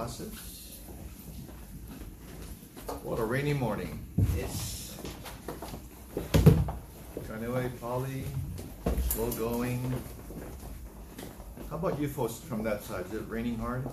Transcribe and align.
classes. 0.00 0.78
What 3.02 3.18
a 3.18 3.24
rainy 3.24 3.52
morning. 3.52 4.00
Yes. 4.34 4.96
Anyway, 7.36 7.70
Polly, 7.82 8.24
slow 9.10 9.30
going. 9.32 9.92
How 11.68 11.76
about 11.76 12.00
you 12.00 12.08
folks 12.08 12.38
from 12.38 12.62
that 12.62 12.82
side? 12.82 13.04
Is 13.08 13.12
it 13.12 13.28
raining 13.28 13.58
hard? 13.58 13.84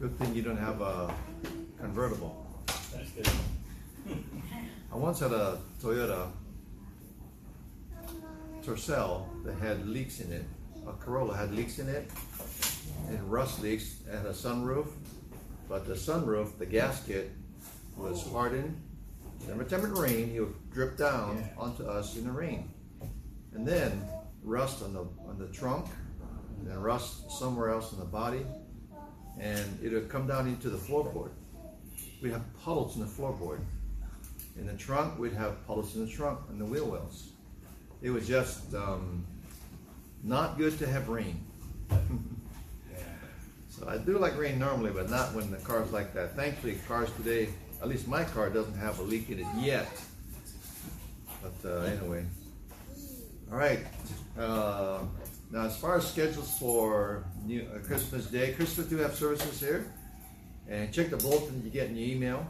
Good 0.00 0.18
thing 0.18 0.34
you 0.34 0.42
don't 0.42 0.56
have 0.56 0.80
a 0.80 1.14
convertible. 1.78 2.44
That's 2.92 3.10
good. 3.12 3.28
I 4.92 4.96
once 4.96 5.20
had 5.20 5.30
a 5.30 5.58
Toyota 5.80 6.32
Tercel 8.64 9.28
that 9.44 9.54
had 9.58 9.86
leaks 9.86 10.18
in 10.18 10.32
it. 10.32 10.44
A 10.90 10.92
Corolla 10.94 11.36
had 11.36 11.54
leaks 11.54 11.78
in 11.78 11.88
it, 11.88 12.10
and 13.08 13.30
rust 13.30 13.62
leaks, 13.62 14.00
and 14.10 14.26
a 14.26 14.32
sunroof. 14.32 14.88
But 15.68 15.86
the 15.86 15.94
sunroof, 15.94 16.58
the 16.58 16.66
gasket, 16.66 17.30
was 17.96 18.26
hardened. 18.26 18.80
Every 19.48 19.66
time 19.66 19.84
it 19.84 19.96
rained, 19.96 20.34
it 20.34 20.40
would 20.40 20.70
drip 20.70 20.96
down 20.96 21.48
onto 21.56 21.84
us 21.84 22.16
in 22.16 22.24
the 22.24 22.32
rain. 22.32 22.70
And 23.54 23.66
then 23.66 24.02
rust 24.42 24.82
on 24.82 24.92
the 24.92 25.04
on 25.28 25.38
the 25.38 25.46
trunk, 25.48 25.86
and 26.58 26.66
then 26.66 26.80
rust 26.80 27.30
somewhere 27.30 27.70
else 27.70 27.92
in 27.92 28.00
the 28.00 28.04
body, 28.04 28.44
and 29.38 29.78
it 29.82 29.92
would 29.92 30.08
come 30.08 30.26
down 30.26 30.48
into 30.48 30.70
the 30.70 30.78
floorboard. 30.78 31.30
We'd 32.20 32.32
have 32.32 32.44
puddles 32.64 32.96
in 32.96 33.02
the 33.02 33.08
floorboard. 33.08 33.60
In 34.58 34.66
the 34.66 34.74
trunk, 34.74 35.18
we'd 35.18 35.32
have 35.34 35.64
puddles 35.66 35.94
in 35.94 36.04
the 36.04 36.10
trunk 36.10 36.40
and 36.48 36.60
the 36.60 36.64
wheel 36.64 36.86
wells. 36.86 37.30
It 38.02 38.10
was 38.10 38.26
just 38.26 38.74
um, 38.74 39.24
not 40.22 40.58
good 40.58 40.78
to 40.78 40.86
have 40.86 41.08
rain. 41.08 41.44
so 43.68 43.88
I 43.88 43.98
do 43.98 44.18
like 44.18 44.36
rain 44.36 44.58
normally, 44.58 44.90
but 44.90 45.10
not 45.10 45.34
when 45.34 45.50
the 45.50 45.56
car's 45.58 45.92
like 45.92 46.12
that. 46.14 46.36
Thankfully, 46.36 46.78
cars 46.86 47.10
today, 47.16 47.48
at 47.80 47.88
least 47.88 48.06
my 48.06 48.24
car, 48.24 48.50
doesn't 48.50 48.76
have 48.76 48.98
a 48.98 49.02
leak 49.02 49.30
in 49.30 49.40
it 49.40 49.46
yet. 49.58 49.88
But 51.42 51.68
uh, 51.68 51.80
anyway, 51.82 52.24
all 53.50 53.58
right. 53.58 53.80
Uh, 54.38 55.00
now, 55.50 55.62
as 55.62 55.76
far 55.76 55.96
as 55.96 56.08
schedules 56.08 56.56
for 56.58 57.24
New, 57.44 57.66
uh, 57.74 57.78
Christmas 57.78 58.26
Day, 58.26 58.52
Christmas 58.52 58.86
do 58.86 58.98
have 58.98 59.14
services 59.14 59.58
here, 59.58 59.92
and 60.68 60.92
check 60.92 61.10
the 61.10 61.16
bulletin 61.16 61.62
you 61.64 61.70
get 61.70 61.88
in 61.88 61.96
your 61.96 62.08
email. 62.08 62.46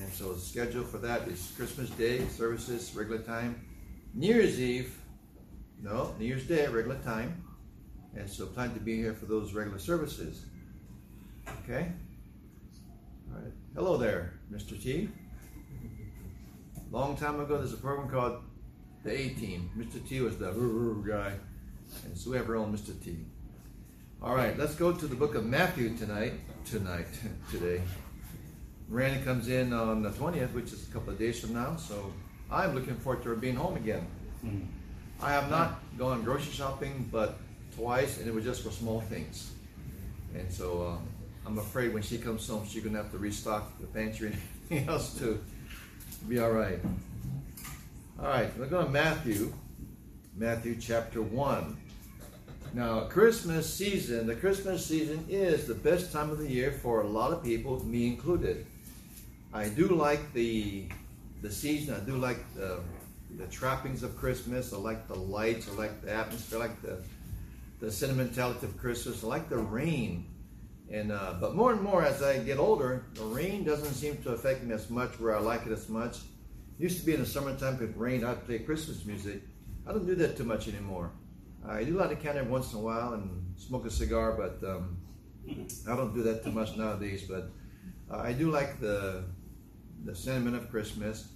And 0.00 0.10
so 0.12 0.32
the 0.32 0.40
schedule 0.40 0.84
for 0.84 0.98
that 0.98 1.28
is 1.28 1.52
Christmas 1.56 1.90
Day 1.90 2.26
services, 2.28 2.94
regular 2.94 3.20
time. 3.20 3.60
New 4.14 4.34
Year's 4.34 4.58
Eve, 4.60 4.96
no, 5.84 6.14
New 6.18 6.24
Year's 6.24 6.46
Day, 6.46 6.66
regular 6.66 6.96
time. 7.00 7.44
And 8.16 8.28
so 8.28 8.46
plan 8.46 8.72
to 8.72 8.80
be 8.80 8.96
here 8.96 9.12
for 9.12 9.26
those 9.26 9.52
regular 9.52 9.78
services. 9.78 10.46
Okay? 11.62 11.92
All 13.30 13.40
right. 13.40 13.52
Hello 13.74 13.98
there, 13.98 14.32
Mr. 14.50 14.80
T. 14.82 15.10
Long 16.90 17.16
time 17.16 17.38
ago, 17.38 17.58
there's 17.58 17.74
a 17.74 17.76
program 17.76 18.08
called 18.08 18.38
the 19.02 19.10
A 19.10 19.28
Team. 19.30 19.70
Mr. 19.76 20.06
T 20.08 20.20
was 20.20 20.38
the 20.38 20.50
guy. 21.06 21.34
And 22.06 22.16
so 22.16 22.30
we 22.30 22.38
have 22.38 22.48
our 22.48 22.56
own 22.56 22.74
Mr. 22.74 22.98
T. 23.04 23.18
All 24.22 24.34
right, 24.34 24.58
let's 24.58 24.74
go 24.74 24.90
to 24.90 25.06
the 25.06 25.14
book 25.14 25.34
of 25.34 25.44
Matthew 25.44 25.94
tonight. 25.98 26.32
Tonight, 26.64 27.08
today. 27.50 27.82
Randy 28.88 29.22
comes 29.22 29.48
in 29.48 29.74
on 29.74 30.02
the 30.02 30.10
20th, 30.10 30.54
which 30.54 30.72
is 30.72 30.88
a 30.88 30.92
couple 30.92 31.12
of 31.12 31.18
days 31.18 31.40
from 31.40 31.52
now, 31.52 31.76
so 31.76 32.10
I'm 32.50 32.74
looking 32.74 32.96
forward 32.96 33.22
to 33.24 33.30
her 33.30 33.34
being 33.34 33.56
home 33.56 33.76
again. 33.76 34.06
Hmm. 34.40 34.60
I 35.20 35.32
have 35.32 35.50
not 35.50 35.80
gone 35.96 36.22
grocery 36.22 36.52
shopping 36.52 37.08
but 37.10 37.38
twice, 37.76 38.18
and 38.18 38.28
it 38.28 38.34
was 38.34 38.44
just 38.44 38.62
for 38.62 38.70
small 38.70 39.00
things. 39.00 39.52
And 40.34 40.50
so 40.52 40.86
um, 40.86 41.08
I'm 41.46 41.58
afraid 41.58 41.92
when 41.92 42.02
she 42.02 42.18
comes 42.18 42.46
home, 42.48 42.66
she's 42.68 42.82
going 42.82 42.94
to 42.94 43.02
have 43.02 43.12
to 43.12 43.18
restock 43.18 43.78
the 43.80 43.86
pantry 43.86 44.28
and 44.28 44.36
everything 44.70 44.88
else 44.88 45.18
to 45.18 45.42
be 46.28 46.38
all 46.38 46.52
right. 46.52 46.80
All 48.20 48.26
right, 48.26 48.56
we're 48.58 48.66
going 48.66 48.86
to 48.86 48.92
Matthew, 48.92 49.52
Matthew 50.36 50.76
chapter 50.80 51.20
1. 51.20 51.76
Now, 52.74 53.00
Christmas 53.02 53.72
season, 53.72 54.26
the 54.26 54.34
Christmas 54.34 54.84
season 54.84 55.24
is 55.28 55.66
the 55.66 55.74
best 55.74 56.12
time 56.12 56.30
of 56.30 56.38
the 56.38 56.48
year 56.48 56.72
for 56.72 57.02
a 57.02 57.06
lot 57.06 57.32
of 57.32 57.44
people, 57.44 57.84
me 57.84 58.06
included. 58.08 58.66
I 59.52 59.68
do 59.68 59.88
like 59.88 60.32
the 60.32 60.86
the 61.44 61.52
season. 61.52 61.94
I 61.94 62.00
do 62.00 62.16
like 62.16 62.38
the, 62.54 62.80
the 63.36 63.46
trappings 63.46 64.02
of 64.02 64.16
Christmas. 64.16 64.72
I 64.72 64.76
like 64.76 65.08
the 65.08 65.14
lights. 65.14 65.68
I 65.68 65.72
like 65.72 66.02
the 66.02 66.12
atmosphere. 66.12 66.58
I 66.58 66.62
like 66.62 66.82
the 66.82 66.98
the 67.80 67.90
sentimentality 67.90 68.66
of 68.66 68.78
Christmas. 68.78 69.24
I 69.24 69.26
like 69.26 69.48
the 69.48 69.58
rain. 69.58 70.26
And 70.90 71.12
uh, 71.12 71.34
but 71.40 71.54
more 71.54 71.72
and 71.72 71.82
more 71.82 72.04
as 72.04 72.22
I 72.22 72.38
get 72.38 72.58
older, 72.58 73.06
the 73.14 73.24
rain 73.24 73.64
doesn't 73.64 73.94
seem 73.94 74.16
to 74.22 74.30
affect 74.30 74.62
me 74.62 74.74
as 74.74 74.90
much 74.90 75.18
where 75.18 75.34
I 75.34 75.40
like 75.40 75.66
it 75.66 75.72
as 75.72 75.88
much. 75.88 76.18
Used 76.78 77.00
to 77.00 77.06
be 77.06 77.14
in 77.14 77.20
the 77.20 77.26
summertime, 77.26 77.74
if 77.74 77.82
it 77.82 77.92
rained, 77.96 78.24
I'd 78.24 78.44
play 78.46 78.58
Christmas 78.58 79.04
music. 79.04 79.42
I 79.86 79.92
don't 79.92 80.06
do 80.06 80.14
that 80.16 80.36
too 80.36 80.44
much 80.44 80.68
anymore. 80.68 81.12
I 81.66 81.84
do 81.84 81.94
light 81.94 82.12
a 82.12 82.16
candle 82.16 82.44
once 82.46 82.72
in 82.72 82.78
a 82.78 82.82
while 82.82 83.14
and 83.14 83.54
smoke 83.56 83.86
a 83.86 83.90
cigar, 83.90 84.32
but 84.32 84.68
um, 84.68 84.98
I 85.48 85.96
don't 85.96 86.14
do 86.14 86.22
that 86.24 86.44
too 86.44 86.52
much 86.52 86.76
nowadays. 86.76 87.22
But 87.28 87.50
uh, 88.10 88.18
I 88.18 88.32
do 88.32 88.50
like 88.50 88.80
the 88.80 89.24
the 90.04 90.14
sentiment 90.14 90.56
of 90.56 90.70
Christmas, 90.70 91.28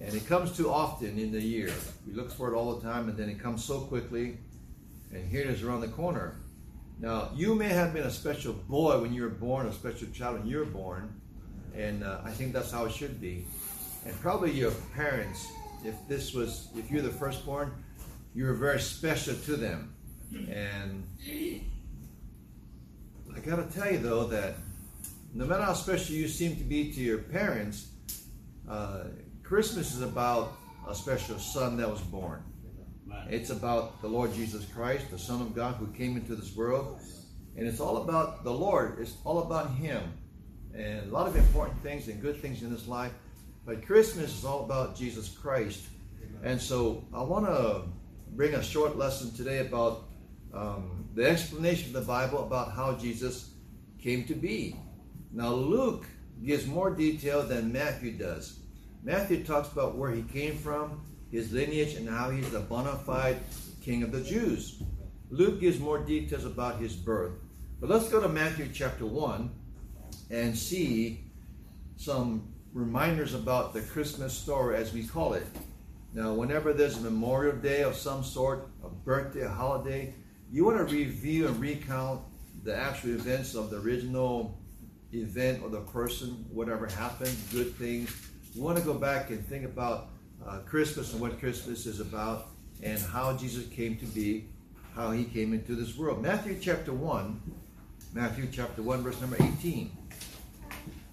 and 0.00 0.14
it 0.14 0.26
comes 0.26 0.56
too 0.56 0.70
often 0.70 1.18
in 1.18 1.32
the 1.32 1.40
year. 1.40 1.72
We 2.06 2.12
look 2.12 2.30
for 2.30 2.52
it 2.52 2.56
all 2.56 2.74
the 2.74 2.82
time, 2.82 3.08
and 3.08 3.16
then 3.16 3.28
it 3.28 3.40
comes 3.40 3.64
so 3.64 3.80
quickly, 3.80 4.38
and 5.12 5.28
here 5.28 5.42
it 5.42 5.48
is 5.48 5.62
around 5.62 5.80
the 5.80 5.88
corner. 5.88 6.36
Now, 6.98 7.30
you 7.34 7.54
may 7.54 7.68
have 7.68 7.92
been 7.92 8.04
a 8.04 8.10
special 8.10 8.52
boy 8.52 9.00
when 9.00 9.12
you 9.12 9.22
were 9.22 9.28
born, 9.28 9.66
a 9.66 9.72
special 9.72 10.08
child 10.08 10.40
when 10.40 10.46
you 10.46 10.58
were 10.58 10.64
born, 10.64 11.20
and 11.74 12.02
uh, 12.02 12.20
I 12.24 12.30
think 12.30 12.52
that's 12.52 12.70
how 12.70 12.86
it 12.86 12.92
should 12.92 13.20
be. 13.20 13.46
And 14.04 14.18
probably 14.20 14.52
your 14.52 14.70
parents, 14.94 15.46
if 15.84 15.94
this 16.08 16.32
was, 16.32 16.68
if 16.76 16.90
you're 16.90 17.02
the 17.02 17.10
firstborn, 17.10 17.72
you 18.34 18.44
were 18.44 18.54
very 18.54 18.80
special 18.80 19.34
to 19.34 19.56
them. 19.56 19.94
And 20.50 21.06
I 23.34 23.40
gotta 23.40 23.64
tell 23.64 23.90
you 23.90 23.98
though 23.98 24.26
that 24.28 24.54
no 25.34 25.44
matter 25.44 25.62
how 25.62 25.74
special 25.74 26.14
you 26.14 26.28
seem 26.28 26.56
to 26.56 26.64
be 26.64 26.92
to 26.92 27.00
your 27.00 27.18
parents, 27.18 27.88
uh, 28.68 29.04
Christmas 29.46 29.94
is 29.94 30.02
about 30.02 30.56
a 30.88 30.94
special 30.94 31.38
son 31.38 31.76
that 31.76 31.88
was 31.88 32.00
born. 32.00 32.42
It's 33.30 33.50
about 33.50 34.02
the 34.02 34.08
Lord 34.08 34.34
Jesus 34.34 34.64
Christ, 34.64 35.08
the 35.12 35.18
Son 35.20 35.40
of 35.40 35.54
God 35.54 35.76
who 35.76 35.86
came 35.92 36.16
into 36.16 36.34
this 36.34 36.56
world. 36.56 37.00
And 37.56 37.64
it's 37.68 37.78
all 37.78 37.98
about 37.98 38.42
the 38.42 38.50
Lord. 38.50 38.98
It's 38.98 39.14
all 39.22 39.38
about 39.38 39.70
Him. 39.76 40.02
And 40.74 41.08
a 41.08 41.12
lot 41.12 41.28
of 41.28 41.36
important 41.36 41.80
things 41.80 42.08
and 42.08 42.20
good 42.20 42.42
things 42.42 42.62
in 42.64 42.72
this 42.72 42.88
life. 42.88 43.12
But 43.64 43.86
Christmas 43.86 44.36
is 44.36 44.44
all 44.44 44.64
about 44.64 44.96
Jesus 44.96 45.28
Christ. 45.28 45.84
And 46.42 46.60
so 46.60 47.04
I 47.14 47.22
want 47.22 47.46
to 47.46 47.82
bring 48.32 48.54
a 48.54 48.62
short 48.64 48.98
lesson 48.98 49.32
today 49.32 49.60
about 49.60 50.08
um, 50.52 51.08
the 51.14 51.24
explanation 51.24 51.94
of 51.94 52.02
the 52.02 52.06
Bible 52.06 52.42
about 52.42 52.72
how 52.72 52.94
Jesus 52.94 53.50
came 54.00 54.24
to 54.24 54.34
be. 54.34 54.74
Now, 55.32 55.52
Luke 55.52 56.04
gives 56.44 56.66
more 56.66 56.90
detail 56.90 57.44
than 57.44 57.72
Matthew 57.72 58.10
does. 58.18 58.58
Matthew 59.06 59.44
talks 59.44 59.70
about 59.70 59.94
where 59.94 60.10
he 60.10 60.22
came 60.22 60.58
from, 60.58 61.00
his 61.30 61.52
lineage, 61.52 61.94
and 61.94 62.08
how 62.08 62.30
he's 62.30 62.50
the 62.50 62.58
bona 62.58 62.96
fide 62.96 63.36
king 63.80 64.02
of 64.02 64.10
the 64.10 64.20
Jews. 64.20 64.82
Luke 65.30 65.60
gives 65.60 65.78
more 65.78 66.00
details 66.00 66.44
about 66.44 66.80
his 66.80 66.96
birth. 66.96 67.34
But 67.80 67.88
let's 67.88 68.08
go 68.08 68.20
to 68.20 68.28
Matthew 68.28 68.68
chapter 68.74 69.06
1 69.06 69.48
and 70.30 70.58
see 70.58 71.30
some 71.96 72.52
reminders 72.72 73.32
about 73.32 73.74
the 73.74 73.82
Christmas 73.82 74.32
story 74.32 74.76
as 74.76 74.92
we 74.92 75.06
call 75.06 75.34
it. 75.34 75.46
Now, 76.12 76.34
whenever 76.34 76.72
there's 76.72 76.96
a 76.96 77.00
Memorial 77.00 77.54
Day 77.54 77.84
of 77.84 77.94
some 77.94 78.24
sort, 78.24 78.68
a 78.82 78.88
birthday, 78.88 79.42
a 79.42 79.48
holiday, 79.48 80.14
you 80.50 80.64
want 80.64 80.78
to 80.78 80.92
review 80.92 81.46
and 81.46 81.60
recount 81.60 82.22
the 82.64 82.76
actual 82.76 83.10
events 83.10 83.54
of 83.54 83.70
the 83.70 83.76
original 83.76 84.58
event 85.12 85.62
or 85.62 85.68
the 85.68 85.82
person, 85.82 86.44
whatever 86.50 86.88
happened, 86.88 87.36
good 87.52 87.72
things. 87.76 88.10
You 88.56 88.62
want 88.62 88.78
to 88.78 88.84
go 88.84 88.94
back 88.94 89.28
and 89.28 89.46
think 89.46 89.66
about 89.66 90.08
uh, 90.46 90.60
Christmas 90.60 91.12
and 91.12 91.20
what 91.20 91.38
Christmas 91.38 91.84
is 91.84 92.00
about 92.00 92.48
and 92.82 92.98
how 92.98 93.36
Jesus 93.36 93.66
came 93.66 93.96
to 93.98 94.06
be, 94.06 94.46
how 94.94 95.10
he 95.10 95.24
came 95.24 95.52
into 95.52 95.74
this 95.74 95.94
world. 95.94 96.22
Matthew 96.22 96.56
chapter 96.58 96.90
1, 96.90 97.38
Matthew 98.14 98.48
chapter 98.50 98.80
1, 98.80 99.02
verse 99.02 99.20
number 99.20 99.36
18. 99.38 99.94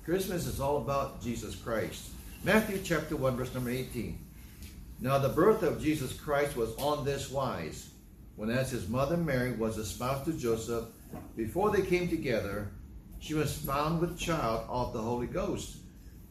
Christmas 0.06 0.48
is 0.48 0.62
all 0.62 0.78
about 0.78 1.22
Jesus 1.22 1.54
Christ. 1.54 2.12
Matthew 2.46 2.80
chapter 2.82 3.18
1, 3.18 3.36
verse 3.36 3.54
number 3.54 3.72
18. 3.72 4.18
Now 5.02 5.18
the 5.18 5.28
birth 5.28 5.64
of 5.64 5.82
Jesus 5.82 6.14
Christ 6.14 6.56
was 6.56 6.74
on 6.78 7.04
this 7.04 7.30
wise. 7.30 7.90
When 8.38 8.52
as 8.52 8.72
his 8.72 8.88
mother 8.88 9.18
Mary 9.18 9.52
was 9.52 9.78
espoused 9.78 10.24
to 10.26 10.32
Joseph, 10.32 10.86
before 11.36 11.72
they 11.72 11.82
came 11.82 12.08
together, 12.08 12.70
she 13.20 13.34
was 13.34 13.54
found 13.58 14.00
with 14.00 14.18
child 14.18 14.66
of 14.70 14.94
the 14.94 15.02
Holy 15.02 15.28
Ghost. 15.28 15.80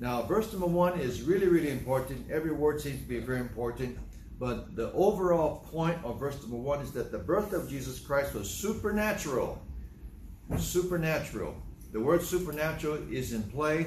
Now, 0.03 0.23
verse 0.23 0.51
number 0.51 0.67
one 0.67 0.99
is 0.99 1.23
really, 1.23 1.47
really 1.47 1.71
important. 1.71 2.29
Every 2.29 2.51
word 2.51 2.81
seems 2.81 3.01
to 3.01 3.07
be 3.07 3.21
very 3.21 3.39
important. 3.39 3.97
But 4.37 4.75
the 4.75 4.91
overall 4.95 5.65
point 5.71 5.97
of 6.03 6.19
verse 6.19 6.43
number 6.43 6.57
one 6.57 6.81
is 6.81 6.91
that 6.95 7.13
the 7.13 7.21
birth 7.21 7.53
of 7.53 7.71
Jesus 7.71 8.01
Christ 8.01 8.35
was 8.35 8.51
supernatural. 8.51 9.63
Supernatural. 10.59 11.55
The 11.93 12.01
word 12.01 12.21
supernatural 12.21 12.99
is 13.13 13.33
in 13.33 13.45
play. 13.45 13.87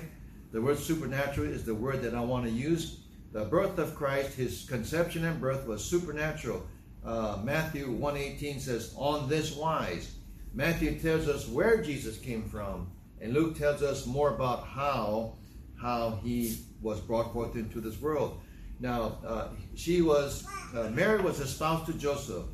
The 0.53 0.61
word 0.61 0.79
supernatural 0.79 1.49
is 1.51 1.65
the 1.65 1.75
word 1.75 2.01
that 2.03 2.15
I 2.15 2.21
want 2.21 2.45
to 2.45 2.49
use. 2.49 3.01
The 3.33 3.43
birth 3.43 3.77
of 3.77 3.93
Christ, 3.93 4.37
his 4.37 4.65
conception 4.69 5.25
and 5.25 5.41
birth 5.41 5.67
was 5.67 5.83
supernatural. 5.83 6.65
Uh, 7.03 7.39
Matthew 7.43 7.87
1.18 7.89 8.61
says, 8.61 8.93
on 8.95 9.27
this 9.27 9.53
wise. 9.53 10.15
Matthew 10.53 10.97
tells 10.97 11.27
us 11.27 11.45
where 11.49 11.83
Jesus 11.83 12.17
came 12.17 12.45
from. 12.45 12.89
And 13.19 13.33
Luke 13.33 13.57
tells 13.57 13.83
us 13.83 14.05
more 14.05 14.33
about 14.33 14.65
how, 14.65 15.33
how 15.79 16.19
he 16.23 16.57
was 16.81 16.99
brought 16.99 17.33
forth 17.33 17.55
into 17.55 17.81
this 17.81 17.99
world. 18.01 18.39
Now, 18.79 19.17
uh, 19.25 19.47
she 19.75 20.01
was, 20.01 20.45
uh, 20.75 20.89
Mary 20.89 21.21
was 21.21 21.39
espoused 21.39 21.85
to 21.87 21.93
Joseph. 21.93 22.45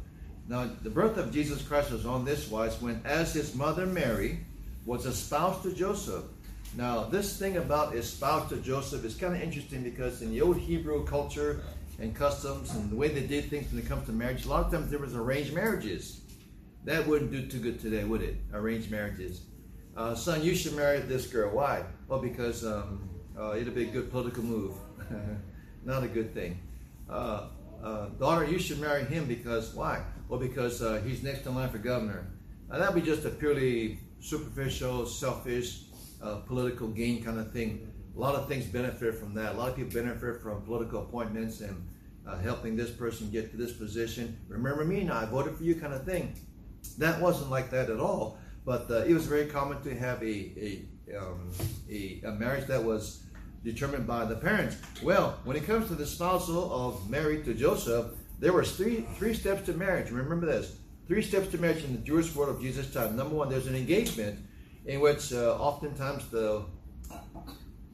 Now, 0.48 0.70
the 0.82 0.90
birth 0.90 1.18
of 1.18 1.32
Jesus 1.32 1.62
Christ 1.62 1.92
was 1.92 2.06
on 2.06 2.26
this 2.26 2.50
wise 2.50 2.80
when, 2.82 3.02
as 3.06 3.34
his 3.34 3.56
mother 3.56 3.86
Mary 3.86 4.40
was 4.86 5.06
espoused 5.06 5.64
to 5.64 5.74
Joseph. 5.74 6.24
Now, 6.76 7.04
this 7.04 7.38
thing 7.38 7.58
about 7.58 7.96
espoused 7.96 8.50
to 8.50 8.58
Joseph 8.58 9.04
is 9.04 9.16
kind 9.16 9.36
of 9.36 9.42
interesting 9.42 9.84
because 9.84 10.22
in 10.22 10.32
the 10.32 10.42
old 10.42 10.58
Hebrew 10.58 11.06
culture 11.06 11.62
and 12.00 12.16
customs 12.16 12.74
and 12.74 12.90
the 12.90 12.96
way 12.96 13.10
they 13.10 13.26
did 13.26 13.50
things 13.50 13.72
when 13.72 13.82
it 13.82 13.88
comes 13.88 14.06
to 14.06 14.12
marriage, 14.12 14.46
a 14.46 14.50
lot 14.50 14.66
of 14.66 14.72
times 14.72 14.90
there 14.90 15.00
was 15.00 15.16
arranged 15.16 15.54
marriages. 15.54 16.22
That 16.86 17.06
wouldn't 17.08 17.32
do 17.32 17.46
too 17.46 17.60
good 17.60 17.80
today, 17.80 18.04
would 18.04 18.22
it? 18.22 18.38
Arranged 18.54 18.90
marriages. 18.90 19.42
Uh, 19.96 20.16
son, 20.16 20.44
you 20.44 20.56
should 20.56 20.74
marry 20.74 21.00
this 21.00 21.28
girl. 21.28 21.52
Why? 21.52 21.84
Well, 22.08 22.20
because 22.20 22.66
um, 22.66 23.08
uh, 23.42 23.56
it'll 23.56 23.74
be 23.74 23.84
a 23.84 23.92
good 23.92 24.12
political 24.12 24.44
move. 24.44 24.76
Not 25.84 26.04
a 26.04 26.08
good 26.08 26.34
thing. 26.34 26.60
Uh, 27.10 27.48
uh, 27.84 28.06
daughter, 28.20 28.46
you 28.46 28.60
should 28.60 28.80
marry 28.80 29.04
him 29.04 29.26
because 29.26 29.74
why? 29.74 30.04
Well, 30.30 30.40
because 30.40 30.82
uh, 30.82 31.02
he's 31.04 31.24
next 31.24 31.46
in 31.46 31.56
line 31.56 31.70
for 31.70 31.80
governor. 31.80 32.28
that'd 32.70 32.94
be 32.94 33.02
just 33.02 33.26
a 33.26 33.30
purely 33.30 34.00
superficial, 34.20 35.08
selfish, 35.08 35.82
uh, 36.22 36.36
political 36.48 36.88
gain 36.88 37.24
kind 37.24 37.40
of 37.40 37.52
thing. 37.52 37.92
A 38.16 38.20
lot 38.20 38.36
of 38.36 38.48
things 38.48 38.66
benefit 38.66 39.16
from 39.16 39.34
that. 39.34 39.56
A 39.56 39.58
lot 39.58 39.70
of 39.70 39.76
people 39.76 39.92
benefit 39.92 40.42
from 40.42 40.62
political 40.62 41.02
appointments 41.02 41.62
and 41.62 41.84
uh, 42.28 42.38
helping 42.38 42.76
this 42.76 42.92
person 42.92 43.32
get 43.32 43.50
to 43.52 43.58
this 43.58 43.74
position. 43.74 44.38
Remember 44.48 44.86
me 44.86 45.04
now, 45.04 45.18
I 45.18 45.26
voted 45.26 45.56
for 45.56 45.64
you 45.64 45.76
kind 45.76 45.94
of 45.94 46.04
thing. 46.04 46.36
That 47.00 47.20
wasn't 47.20 47.50
like 47.50 47.72
that 47.72 47.90
at 47.90 48.00
all. 48.00 48.38
But 48.64 48.92
uh, 48.92 49.06
it 49.06 49.14
was 49.14 49.26
very 49.26 49.48
common 49.48 49.82
to 49.82 49.96
have 49.96 50.22
a, 50.22 50.26
a, 50.28 51.18
um, 51.18 51.50
a, 51.90 52.22
a 52.26 52.32
marriage 52.34 52.68
that 52.68 52.84
was 52.84 53.24
determined 53.64 54.08
by 54.08 54.26
the 54.26 54.36
parents. 54.36 54.78
Well, 55.04 55.40
when 55.44 55.56
it 55.56 55.66
comes 55.66 55.88
to 55.88 55.96
the 55.96 56.06
spousal 56.06 56.72
of 56.74 57.10
Mary 57.10 57.44
to 57.44 57.54
Joseph, 57.54 58.08
there 58.40 58.54
were 58.54 58.64
three 58.64 59.06
three 59.18 59.34
steps 59.34 59.66
to 59.68 59.74
marriage. 59.74 60.12
Remember 60.12 60.46
this: 60.46 60.76
three 61.08 61.22
steps 61.22 61.48
to 61.50 61.58
marriage 61.58 61.84
in 61.84 61.94
the 61.94 62.00
Jewish 62.00 62.34
world 62.36 62.56
of 62.56 62.62
Jesus' 62.62 62.92
time. 62.92 63.16
Number 63.16 63.36
one, 63.36 63.50
there's 63.50 63.68
an 63.68 63.76
engagement, 63.76 64.40
in 64.86 65.00
which 65.00 65.32
uh, 65.34 65.58
oftentimes 65.58 66.28
the 66.30 66.64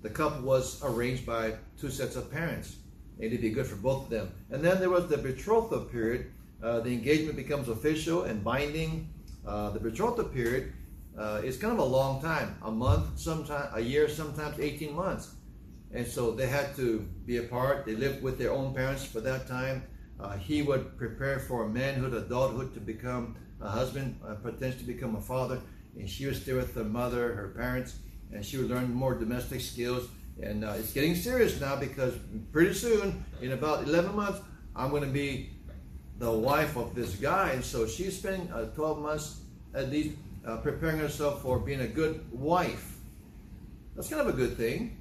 the 0.01 0.09
couple 0.09 0.41
was 0.41 0.81
arranged 0.83 1.25
by 1.25 1.55
two 1.79 1.89
sets 1.89 2.15
of 2.15 2.31
parents. 2.31 2.77
And 3.17 3.25
it'd 3.25 3.41
be 3.41 3.49
good 3.49 3.65
for 3.65 3.75
both 3.75 4.03
of 4.03 4.09
them. 4.09 4.31
And 4.51 4.63
then 4.63 4.79
there 4.79 4.89
was 4.89 5.07
the 5.07 5.17
betrothal 5.17 5.81
period. 5.81 6.31
Uh, 6.61 6.79
the 6.79 6.93
engagement 6.93 7.35
becomes 7.35 7.67
official 7.67 8.23
and 8.23 8.43
binding. 8.43 9.09
Uh, 9.45 9.71
the 9.71 9.79
betrothal 9.79 10.25
period 10.25 10.73
uh, 11.17 11.41
is 11.43 11.57
kind 11.57 11.73
of 11.73 11.79
a 11.79 11.83
long 11.83 12.21
time, 12.21 12.55
a 12.63 12.71
month, 12.71 13.17
sometimes 13.19 13.69
a 13.73 13.81
year, 13.81 14.07
sometimes 14.07 14.59
18 14.59 14.95
months. 14.95 15.35
And 15.93 16.05
so 16.05 16.31
they 16.31 16.47
had 16.47 16.75
to 16.75 17.07
be 17.25 17.37
apart. 17.37 17.85
They 17.85 17.95
lived 17.95 18.21
with 18.21 18.37
their 18.37 18.51
own 18.51 18.73
parents 18.73 19.05
for 19.05 19.21
that 19.21 19.47
time. 19.47 19.83
Uh, 20.19 20.35
he 20.37 20.61
would 20.61 20.97
prepare 20.97 21.39
for 21.39 21.67
manhood, 21.67 22.13
adulthood 22.13 22.73
to 22.73 22.79
become 22.79 23.35
a 23.61 23.69
husband, 23.69 24.19
uh, 24.27 24.35
potentially 24.35 24.85
become 24.85 25.15
a 25.15 25.21
father. 25.21 25.61
And 25.97 26.09
she 26.09 26.25
would 26.25 26.35
stay 26.35 26.53
with 26.53 26.75
her 26.75 26.83
mother, 26.83 27.33
her 27.33 27.53
parents, 27.55 27.97
and 28.31 28.45
she 28.45 28.57
would 28.57 28.69
learn 28.69 28.93
more 28.93 29.15
domestic 29.15 29.61
skills. 29.61 30.09
And 30.41 30.63
uh, 30.63 30.75
it's 30.77 30.93
getting 30.93 31.15
serious 31.15 31.59
now 31.59 31.75
because 31.75 32.13
pretty 32.51 32.73
soon, 32.73 33.25
in 33.41 33.53
about 33.53 33.87
11 33.87 34.15
months, 34.15 34.39
I'm 34.75 34.91
going 34.91 35.03
to 35.03 35.09
be 35.09 35.51
the 36.19 36.31
wife 36.31 36.75
of 36.77 36.93
this 36.95 37.15
guy. 37.15 37.51
And 37.51 37.63
so 37.63 37.87
she's 37.87 38.17
spending 38.17 38.51
uh, 38.51 38.65
12 38.75 38.99
months 38.99 39.41
at 39.73 39.89
least 39.89 40.15
uh, 40.45 40.57
preparing 40.57 40.99
herself 40.99 41.41
for 41.41 41.59
being 41.59 41.81
a 41.81 41.87
good 41.87 42.23
wife. 42.31 42.97
That's 43.95 44.09
kind 44.09 44.21
of 44.21 44.27
a 44.27 44.37
good 44.37 44.57
thing. 44.57 44.97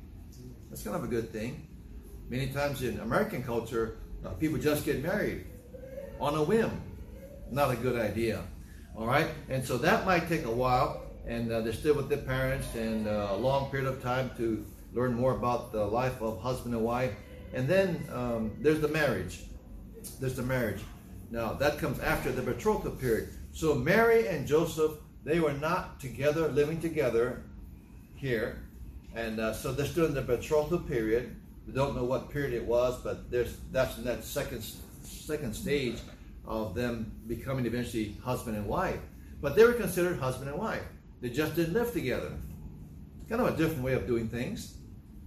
That's 0.68 0.82
kind 0.82 0.96
of 0.96 1.04
a 1.04 1.08
good 1.08 1.32
thing. 1.32 1.68
Many 2.28 2.49
times 2.49 2.82
in 2.82 2.99
American 3.00 3.42
culture, 3.42 3.99
uh, 4.25 4.30
people 4.30 4.58
just 4.58 4.85
get 4.85 5.02
married 5.02 5.46
on 6.20 6.35
a 6.35 6.42
whim. 6.42 6.70
Not 7.50 7.70
a 7.70 7.76
good 7.76 7.99
idea. 7.99 8.42
All 8.96 9.06
right? 9.06 9.28
And 9.49 9.64
so 9.64 9.78
that 9.78 10.04
might 10.04 10.28
take 10.28 10.44
a 10.44 10.50
while, 10.50 11.02
and 11.26 11.52
uh, 11.52 11.61
they're 11.61 11.73
still 11.73 11.94
with 11.94 12.08
their 12.08 12.18
parents 12.18 12.75
and 12.75 13.06
uh, 13.06 13.28
a 13.30 13.37
long 13.37 13.70
period 13.70 13.88
of 13.88 14.02
time 14.02 14.30
to 14.38 14.64
learn 14.92 15.14
more 15.14 15.37
about 15.37 15.73
the 15.73 15.85
life 15.85 16.20
of 16.20 16.40
husband 16.40 16.75
and 16.75 16.82
wife. 16.82 17.12
And 17.52 17.68
then 17.68 18.08
um, 18.12 18.52
there's 18.61 18.80
the 18.80 18.88
marriage. 18.88 19.44
There's 20.20 20.35
the 20.35 20.42
marriage. 20.42 20.80
Now, 21.30 21.52
that 21.54 21.78
comes 21.78 22.00
after 22.00 22.32
the 22.32 22.42
betrothal 22.42 22.92
period. 22.92 23.28
So 23.52 23.75
Mary 23.75 24.28
and 24.28 24.46
Joseph, 24.46 24.92
they 25.25 25.40
were 25.40 25.52
not 25.52 26.00
together, 26.00 26.49
living 26.49 26.80
together 26.80 27.42
here. 28.14 28.65
And 29.16 29.40
uh, 29.40 29.54
so 29.54 29.73
they're 29.73 29.87
still 29.87 30.04
in 30.04 30.14
the 30.14 30.20
betrothal 30.20 30.78
period. 30.78 31.35
We 31.66 31.73
don't 31.73 31.96
know 31.96 32.04
what 32.04 32.30
period 32.30 32.52
it 32.52 32.64
was, 32.64 33.00
but 33.02 33.30
there's 33.30 33.56
that's 33.73 33.96
in 33.96 34.04
that 34.04 34.23
second 34.23 34.62
second 35.02 35.54
stage 35.54 35.99
of 36.46 36.75
them 36.75 37.11
becoming 37.26 37.64
eventually 37.66 38.14
husband 38.23 38.56
and 38.56 38.66
wife. 38.66 39.00
But 39.40 39.56
they 39.56 39.64
were 39.64 39.73
considered 39.73 40.18
husband 40.18 40.50
and 40.50 40.58
wife. 40.58 40.82
They 41.23 41.30
just 41.30 41.56
didn't 41.56 41.73
live 41.73 41.92
together. 41.92 42.32
Kind 43.28 43.40
of 43.40 43.54
a 43.54 43.56
different 43.56 43.82
way 43.82 43.94
of 43.94 44.06
doing 44.06 44.28
things. 44.28 44.76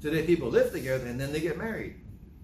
Today 0.01 0.25
people 0.25 0.49
live 0.49 0.71
together 0.71 1.07
and 1.07 1.19
then 1.19 1.33
they 1.33 1.41
get 1.41 1.57
married. 1.57 1.95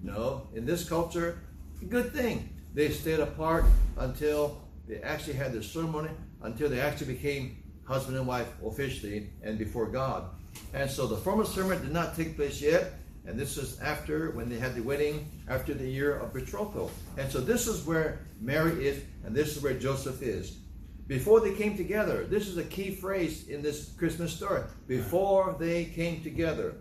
No, 0.02 0.48
in 0.54 0.66
this 0.66 0.88
culture, 0.88 1.40
good 1.88 2.12
thing. 2.12 2.50
They 2.74 2.90
stayed 2.90 3.20
apart 3.20 3.66
until 3.98 4.62
they 4.88 4.98
actually 4.98 5.34
had 5.34 5.54
their 5.54 5.64
ceremony, 5.64 6.10
until 6.42 6.70
they 6.70 6.82
actually 6.82 7.14
became 7.14 7.64
husband 7.86 8.18
and 8.18 8.28
wife 8.28 8.50
officially 8.66 9.30
and 9.42 9.58
before 9.58 9.86
God. 9.86 10.26
And 10.74 10.90
so 10.90 11.08
the 11.08 11.18
formal 11.18 11.46
ceremony 11.46 11.82
did 11.82 11.94
not 11.94 12.16
take 12.16 12.36
place 12.36 12.62
yet. 12.62 12.94
And 13.28 13.40
this 13.40 13.58
is 13.58 13.80
after 13.80 14.32
when 14.32 14.50
they 14.50 14.58
had 14.58 14.76
the 14.76 14.82
wedding, 14.82 15.30
after 15.48 15.74
the 15.74 15.88
year 15.88 16.18
of 16.18 16.34
betrothal. 16.34 16.92
And 17.18 17.32
so 17.32 17.40
this 17.40 17.68
is 17.68 17.86
where 17.86 18.20
Mary 18.40 18.88
is, 18.88 19.04
and 19.24 19.36
this 19.36 19.58
is 19.58 19.64
where 19.64 19.74
Joseph 19.74 20.22
is. 20.22 20.58
Before 21.08 21.40
they 21.40 21.54
came 21.54 21.76
together, 21.78 22.26
this 22.26 22.48
is 22.48 22.58
a 22.58 22.64
key 22.64 22.94
phrase 22.94 23.48
in 23.48 23.62
this 23.62 23.94
Christmas 23.98 24.34
story. 24.34 24.62
Before 24.88 25.56
they 25.60 25.86
came 25.86 26.22
together, 26.22 26.76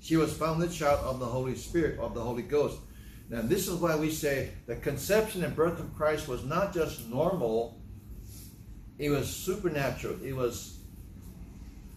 she 0.00 0.16
was 0.16 0.32
found 0.32 0.60
the 0.60 0.68
child 0.68 1.00
of 1.04 1.20
the 1.20 1.26
Holy 1.26 1.54
Spirit, 1.54 1.98
of 1.98 2.14
the 2.14 2.20
Holy 2.20 2.42
Ghost. 2.42 2.78
Now, 3.28 3.42
this 3.42 3.68
is 3.68 3.74
why 3.74 3.94
we 3.96 4.10
say 4.10 4.50
the 4.66 4.76
conception 4.76 5.44
and 5.44 5.54
birth 5.54 5.78
of 5.78 5.94
Christ 5.94 6.26
was 6.26 6.44
not 6.44 6.74
just 6.74 7.08
normal, 7.08 7.80
it 8.98 9.10
was 9.10 9.28
supernatural. 9.28 10.16
It 10.22 10.34
was 10.34 10.79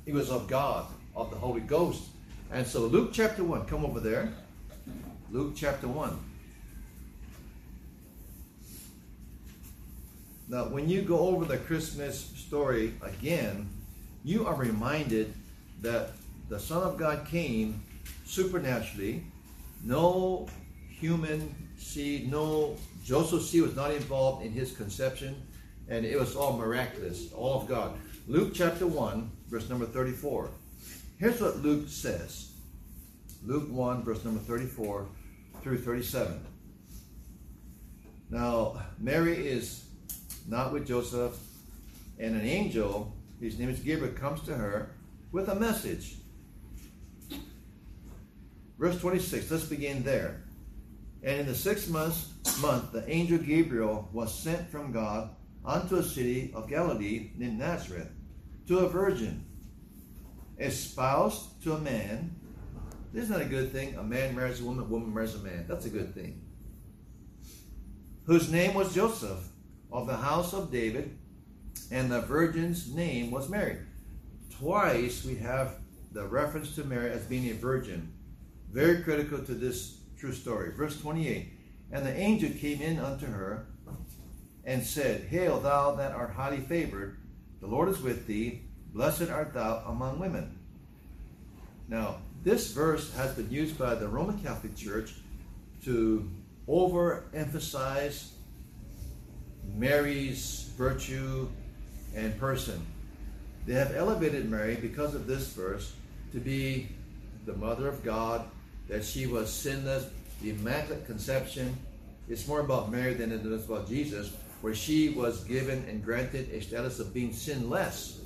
it 0.05 0.13
was 0.13 0.29
of 0.29 0.47
God, 0.47 0.85
of 1.15 1.29
the 1.29 1.37
Holy 1.37 1.61
Ghost. 1.61 2.03
And 2.51 2.65
so 2.65 2.81
Luke 2.81 3.11
chapter 3.13 3.43
1, 3.43 3.65
come 3.65 3.85
over 3.85 3.99
there. 3.99 4.33
Luke 5.31 5.53
chapter 5.55 5.87
1. 5.87 6.17
Now, 10.49 10.65
when 10.65 10.89
you 10.89 11.01
go 11.01 11.19
over 11.19 11.45
the 11.45 11.57
Christmas 11.57 12.19
story 12.35 12.93
again, 13.01 13.69
you 14.23 14.45
are 14.45 14.55
reminded 14.55 15.33
that 15.81 16.11
the 16.49 16.59
Son 16.59 16.83
of 16.83 16.97
God 16.97 17.25
came 17.25 17.81
supernaturally. 18.25 19.23
No 19.83 20.47
human 20.89 21.55
seed, 21.77 22.29
no 22.31 22.77
Joseph's 23.03 23.49
seed 23.49 23.63
was 23.63 23.75
not 23.75 23.91
involved 23.91 24.45
in 24.45 24.51
his 24.51 24.75
conception, 24.75 25.35
and 25.89 26.05
it 26.05 26.19
was 26.19 26.35
all 26.35 26.57
miraculous, 26.57 27.31
all 27.33 27.61
of 27.61 27.67
God. 27.67 27.93
Luke 28.25 28.53
chapter 28.53 28.87
1, 28.87 29.29
verse 29.49 29.69
number 29.69 29.85
34. 29.85 30.49
Here's 31.19 31.41
what 31.41 31.57
Luke 31.57 31.89
says 31.89 32.53
Luke 33.45 33.69
1, 33.69 34.03
verse 34.03 34.23
number 34.23 34.39
34 34.39 35.05
through 35.61 35.77
37. 35.79 36.39
Now, 38.29 38.81
Mary 38.97 39.35
is 39.35 39.83
not 40.47 40.71
with 40.71 40.87
Joseph, 40.87 41.37
and 42.17 42.33
an 42.35 42.45
angel, 42.45 43.13
his 43.41 43.59
name 43.59 43.69
is 43.69 43.79
Gabriel, 43.79 44.13
comes 44.13 44.41
to 44.43 44.55
her 44.55 44.91
with 45.33 45.49
a 45.49 45.55
message. 45.55 46.15
Verse 48.79 48.97
26, 49.01 49.51
let's 49.51 49.65
begin 49.65 50.01
there. 50.03 50.43
And 51.23 51.41
in 51.41 51.45
the 51.45 51.55
sixth 51.55 51.89
month, 51.89 52.25
month, 52.61 52.93
the 52.93 53.03
angel 53.09 53.37
Gabriel 53.37 54.07
was 54.13 54.33
sent 54.33 54.69
from 54.69 54.93
God 54.93 55.29
unto 55.65 55.97
a 55.97 56.03
city 56.03 56.51
of 56.55 56.69
Galilee 56.69 57.31
named 57.35 57.59
Nazareth, 57.59 58.09
to 58.67 58.79
a 58.79 58.89
virgin, 58.89 59.45
espoused 60.59 61.61
to 61.63 61.73
a 61.73 61.79
man. 61.79 62.35
This 63.11 63.25
is 63.25 63.29
not 63.29 63.41
a 63.41 63.45
good 63.45 63.71
thing. 63.71 63.95
A 63.95 64.03
man 64.03 64.35
marries 64.35 64.61
a 64.61 64.63
woman, 64.63 64.85
a 64.85 64.87
woman 64.87 65.13
marries 65.13 65.35
a 65.35 65.39
man. 65.39 65.65
That's 65.67 65.85
a 65.85 65.89
good 65.89 66.13
thing. 66.13 66.41
Whose 68.25 68.51
name 68.51 68.73
was 68.73 68.95
Joseph, 68.95 69.49
of 69.91 70.07
the 70.07 70.17
house 70.17 70.53
of 70.53 70.71
David, 70.71 71.17
and 71.91 72.11
the 72.11 72.21
virgin's 72.21 72.93
name 72.93 73.29
was 73.29 73.49
Mary. 73.49 73.77
Twice 74.57 75.23
we 75.23 75.35
have 75.35 75.75
the 76.11 76.25
reference 76.25 76.75
to 76.75 76.83
Mary 76.83 77.11
as 77.11 77.23
being 77.23 77.49
a 77.49 77.53
virgin. 77.53 78.11
Very 78.71 79.03
critical 79.03 79.39
to 79.39 79.53
this 79.53 79.99
true 80.17 80.31
story. 80.31 80.71
Verse 80.71 80.99
28 80.99 81.47
And 81.91 82.05
the 82.05 82.15
angel 82.15 82.49
came 82.59 82.81
in 82.81 82.99
unto 82.99 83.27
her 83.27 83.67
and 84.65 84.83
said, 84.83 85.21
Hail, 85.29 85.59
thou 85.59 85.95
that 85.95 86.11
art 86.11 86.33
highly 86.33 86.59
favored, 86.59 87.17
the 87.61 87.67
Lord 87.67 87.89
is 87.89 88.01
with 88.01 88.27
thee, 88.27 88.61
blessed 88.93 89.29
art 89.29 89.53
thou 89.53 89.83
among 89.87 90.19
women. 90.19 90.57
Now, 91.87 92.17
this 92.43 92.71
verse 92.71 93.13
has 93.15 93.33
been 93.35 93.49
used 93.49 93.77
by 93.77 93.95
the 93.95 94.07
Roman 94.07 94.39
Catholic 94.39 94.75
Church 94.75 95.13
to 95.85 96.29
overemphasize 96.67 98.29
Mary's 99.75 100.71
virtue 100.77 101.47
and 102.15 102.37
person. 102.39 102.85
They 103.65 103.73
have 103.73 103.95
elevated 103.95 104.49
Mary 104.49 104.75
because 104.75 105.15
of 105.15 105.25
this 105.27 105.53
verse 105.53 105.93
to 106.33 106.39
be 106.39 106.89
the 107.45 107.53
mother 107.53 107.87
of 107.87 108.03
God, 108.03 108.45
that 108.87 109.03
she 109.03 109.25
was 109.25 109.51
sinless, 109.51 110.09
the 110.41 110.51
immaculate 110.51 111.05
conception. 111.05 111.75
It's 112.29 112.47
more 112.47 112.61
about 112.61 112.91
Mary 112.91 113.13
than 113.13 113.31
it 113.31 113.45
is 113.45 113.65
about 113.65 113.87
Jesus, 113.87 114.33
where 114.63 114.73
she 114.73 115.09
was 115.09 115.43
given 115.43 115.83
and 115.89 116.01
granted 116.01 116.49
a 116.53 116.61
status 116.61 117.01
of 117.01 117.13
being 117.13 117.33
sinless 117.33 118.21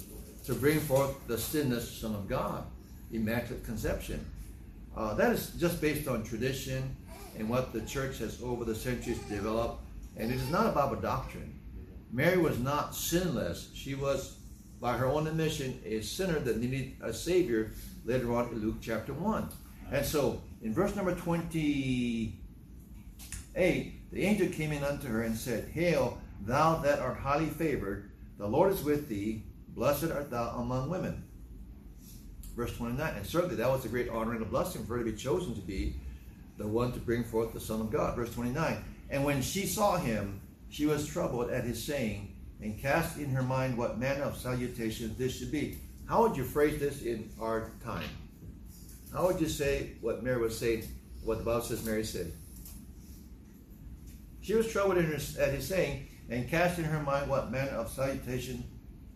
to 0.46 0.54
bring 0.54 0.80
forth 0.80 1.16
the 1.26 1.36
sinless 1.36 1.92
Son 1.92 2.14
of 2.14 2.30
God, 2.30 2.64
immaculate 3.12 3.66
conception. 3.66 4.24
Uh, 4.96 5.16
that 5.16 5.32
is 5.32 5.50
just 5.60 5.82
based 5.82 6.08
on 6.08 6.24
tradition 6.24 6.96
and 7.40 7.50
what 7.50 7.74
the 7.74 7.82
church 7.82 8.20
has 8.20 8.40
over 8.44 8.66
the 8.66 8.76
centuries 8.76 9.18
developed, 9.22 9.84
and 10.16 10.32
it 10.32 10.36
is 10.36 10.48
not 10.52 10.68
about 10.68 10.96
a 10.96 11.02
doctrine. 11.02 11.60
Mary 12.12 12.38
was 12.38 12.60
not 12.60 12.94
sinless. 12.94 13.72
She 13.74 13.96
was, 13.96 14.38
by 14.80 14.96
her 14.96 15.08
own 15.08 15.26
admission, 15.26 15.82
a 15.86 16.02
sinner 16.02 16.38
that 16.38 16.60
needed 16.60 16.98
a 17.02 17.14
Savior 17.14 17.72
later 18.06 18.32
on 18.36 18.50
in 18.50 18.62
Luke 18.62 18.78
chapter 18.80 19.12
1. 19.12 19.50
And 19.92 20.06
so, 20.06 20.40
in 20.62 20.72
verse 20.72 20.96
number 20.96 21.16
28, 21.16 22.34
the 24.12 24.24
angel 24.24 24.50
came 24.50 24.72
in 24.72 24.84
unto 24.84 25.08
her 25.08 25.24
and 25.24 25.36
said, 25.36 25.70
Hail, 25.74 26.22
thou 26.42 26.78
that 26.78 27.00
art 27.00 27.18
highly 27.18 27.48
favored, 27.48 28.12
the 28.38 28.48
Lord 28.48 28.72
is 28.72 28.84
with 28.84 29.08
thee, 29.08 29.44
blessed 29.70 30.12
art 30.12 30.30
thou 30.30 30.50
among 30.58 30.90
women. 30.90 31.24
Verse 32.56 32.76
29, 32.76 33.16
and 33.16 33.26
certainly 33.26 33.56
that 33.56 33.70
was 33.70 33.86
a 33.86 33.90
great 33.90 34.10
honor 34.10 34.34
and 34.34 34.42
a 34.42 34.46
blessing 34.46 34.86
for 34.86 34.98
her 34.98 35.04
to 35.04 35.12
be 35.12 35.18
chosen 35.18 35.54
to 35.56 35.62
be 35.62 35.96
the 36.58 36.68
one 36.68 36.92
to 36.92 37.00
bring 37.00 37.24
forth 37.24 37.54
the 37.54 37.60
Son 37.60 37.82
of 37.82 37.92
God. 37.92 38.16
Verse 38.16 38.34
29, 38.34 38.84
and 39.10 39.24
when 39.24 39.42
she 39.42 39.66
saw 39.66 39.98
him, 39.98 40.42
she 40.70 40.86
was 40.86 41.08
troubled 41.08 41.50
at 41.52 41.64
his 41.64 41.84
saying, 41.84 42.34
and 42.62 42.80
cast 42.80 43.20
in 43.20 43.30
her 43.30 43.44
mind 43.44 43.78
what 43.78 44.00
manner 44.00 44.24
of 44.24 44.36
salutation 44.36 45.16
this 45.18 45.38
should 45.38 45.52
be. 45.52 45.78
How 46.10 46.24
would 46.24 46.36
you 46.36 46.44
phrase 46.44 46.80
this 46.80 47.04
in 47.04 47.30
our 47.40 47.72
time? 47.84 48.10
How 49.14 49.28
would 49.28 49.40
you 49.40 49.48
say 49.48 49.92
what 50.02 50.24
Mary 50.24 50.42
was 50.42 50.58
saying, 50.58 50.88
what 51.24 51.38
the 51.38 51.44
Bible 51.44 51.62
says 51.62 51.86
Mary 51.86 52.04
said? 52.04 52.32
She 54.42 54.56
was 54.56 54.72
troubled 54.72 54.98
at 54.98 55.06
his 55.06 55.68
saying, 55.68 56.08
and 56.30 56.50
cast 56.50 56.80
in 56.80 56.86
her 56.86 57.02
mind 57.02 57.30
what 57.30 57.52
manner 57.52 57.72
of 57.72 57.90
salutation 57.90 58.64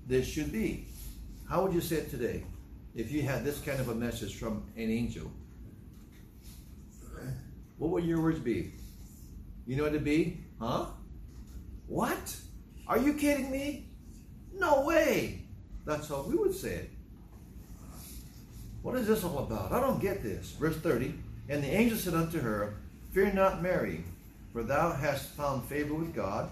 this 0.07 0.27
should 0.27 0.51
be. 0.51 0.87
How 1.49 1.63
would 1.63 1.73
you 1.73 1.81
say 1.81 1.97
it 1.97 2.09
today 2.09 2.43
if 2.95 3.11
you 3.11 3.21
had 3.21 3.43
this 3.43 3.59
kind 3.59 3.79
of 3.79 3.89
a 3.89 3.95
message 3.95 4.35
from 4.35 4.63
an 4.75 4.89
angel? 4.89 5.31
What 7.77 7.91
would 7.91 8.03
your 8.05 8.21
words 8.21 8.39
be? 8.39 8.71
You 9.65 9.75
know 9.75 9.83
what 9.83 9.93
it'd 9.93 10.03
be? 10.03 10.43
Huh? 10.59 10.85
What? 11.87 12.35
Are 12.87 12.97
you 12.97 13.13
kidding 13.13 13.49
me? 13.49 13.87
No 14.53 14.81
way. 14.81 15.41
That's 15.85 16.07
how 16.07 16.21
we 16.21 16.35
would 16.35 16.55
say 16.55 16.75
it. 16.75 16.89
What 18.81 18.95
is 18.95 19.07
this 19.07 19.23
all 19.23 19.39
about? 19.39 19.71
I 19.71 19.79
don't 19.79 20.01
get 20.01 20.23
this. 20.23 20.51
Verse 20.51 20.77
30 20.77 21.13
And 21.49 21.63
the 21.63 21.67
angel 21.67 21.97
said 21.97 22.13
unto 22.13 22.39
her, 22.39 22.75
Fear 23.11 23.33
not, 23.33 23.61
Mary, 23.61 24.03
for 24.53 24.63
thou 24.63 24.91
hast 24.91 25.29
found 25.29 25.65
favor 25.65 25.93
with 25.93 26.13
God, 26.13 26.49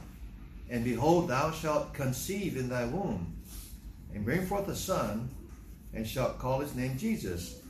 and 0.70 0.84
behold, 0.84 1.30
thou 1.30 1.52
shalt 1.52 1.94
conceive 1.94 2.56
in 2.56 2.70
thy 2.70 2.86
womb, 2.86 3.36
and 4.14 4.24
bring 4.24 4.46
forth 4.46 4.68
a 4.68 4.76
son, 4.76 5.30
and 5.94 6.08
shalt 6.08 6.38
call 6.38 6.60
his 6.60 6.76
name 6.76 6.98
Jesus. 6.98 7.62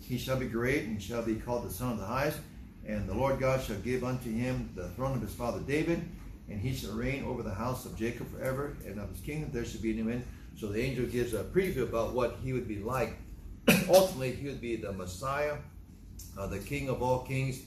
He 0.00 0.18
shall 0.18 0.36
be 0.36 0.46
great, 0.46 0.84
and 0.84 1.02
shall 1.02 1.22
be 1.22 1.36
called 1.36 1.66
the 1.66 1.72
Son 1.72 1.92
of 1.92 1.98
the 1.98 2.04
Highest, 2.04 2.38
and 2.86 3.08
the 3.08 3.14
Lord 3.14 3.40
God 3.40 3.62
shall 3.62 3.76
give 3.76 4.04
unto 4.04 4.30
him 4.30 4.70
the 4.74 4.88
throne 4.90 5.16
of 5.16 5.22
his 5.22 5.32
father 5.32 5.60
David, 5.60 6.06
and 6.50 6.60
he 6.60 6.74
shall 6.74 6.92
reign 6.92 7.24
over 7.24 7.42
the 7.42 7.54
house 7.54 7.86
of 7.86 7.96
Jacob 7.96 8.30
forever, 8.30 8.76
and 8.84 9.00
of 9.00 9.08
his 9.08 9.20
kingdom 9.20 9.50
there 9.52 9.64
shall 9.64 9.80
be 9.80 9.94
no 9.94 10.10
end. 10.10 10.24
So 10.58 10.66
the 10.66 10.82
angel 10.82 11.06
gives 11.06 11.32
a 11.32 11.44
preview 11.44 11.82
about 11.82 12.12
what 12.12 12.36
he 12.42 12.52
would 12.52 12.68
be 12.68 12.80
like. 12.80 13.16
Ultimately, 13.88 14.32
he 14.32 14.48
would 14.48 14.60
be 14.60 14.76
the 14.76 14.92
Messiah, 14.92 15.56
uh, 16.36 16.46
the 16.48 16.58
King 16.58 16.90
of 16.90 17.02
all 17.02 17.20
kings, 17.20 17.62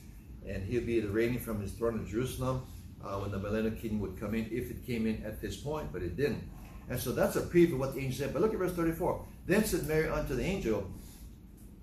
and 0.48 0.64
he'll 0.64 0.86
be 0.86 1.00
reigning 1.02 1.40
from 1.40 1.60
his 1.60 1.72
throne 1.72 1.96
in 1.96 2.08
Jerusalem 2.08 2.62
uh, 3.06 3.20
when 3.20 3.32
the 3.32 3.72
kingdom 3.72 4.00
would 4.00 4.20
come 4.20 4.34
in, 4.34 4.46
if 4.52 4.72
it 4.72 4.86
came 4.86 5.06
in 5.06 5.24
at 5.24 5.42
this 5.42 5.58
point, 5.58 5.92
but 5.94 6.02
it 6.02 6.18
didn't. 6.18 6.44
And 6.90 7.00
so 7.00 7.12
that's 7.12 7.36
a 7.36 7.42
preview 7.42 7.74
of 7.74 7.80
what 7.80 7.94
the 7.96 8.02
angel 8.02 8.26
said. 8.26 8.34
But 8.34 8.42
look 8.42 8.54
at 8.54 8.60
verse 8.60 8.74
34. 8.74 9.26
Then 9.46 9.64
said 9.64 9.88
Mary 9.88 10.10
unto 10.10 10.36
the 10.36 10.44
angel, 10.44 10.90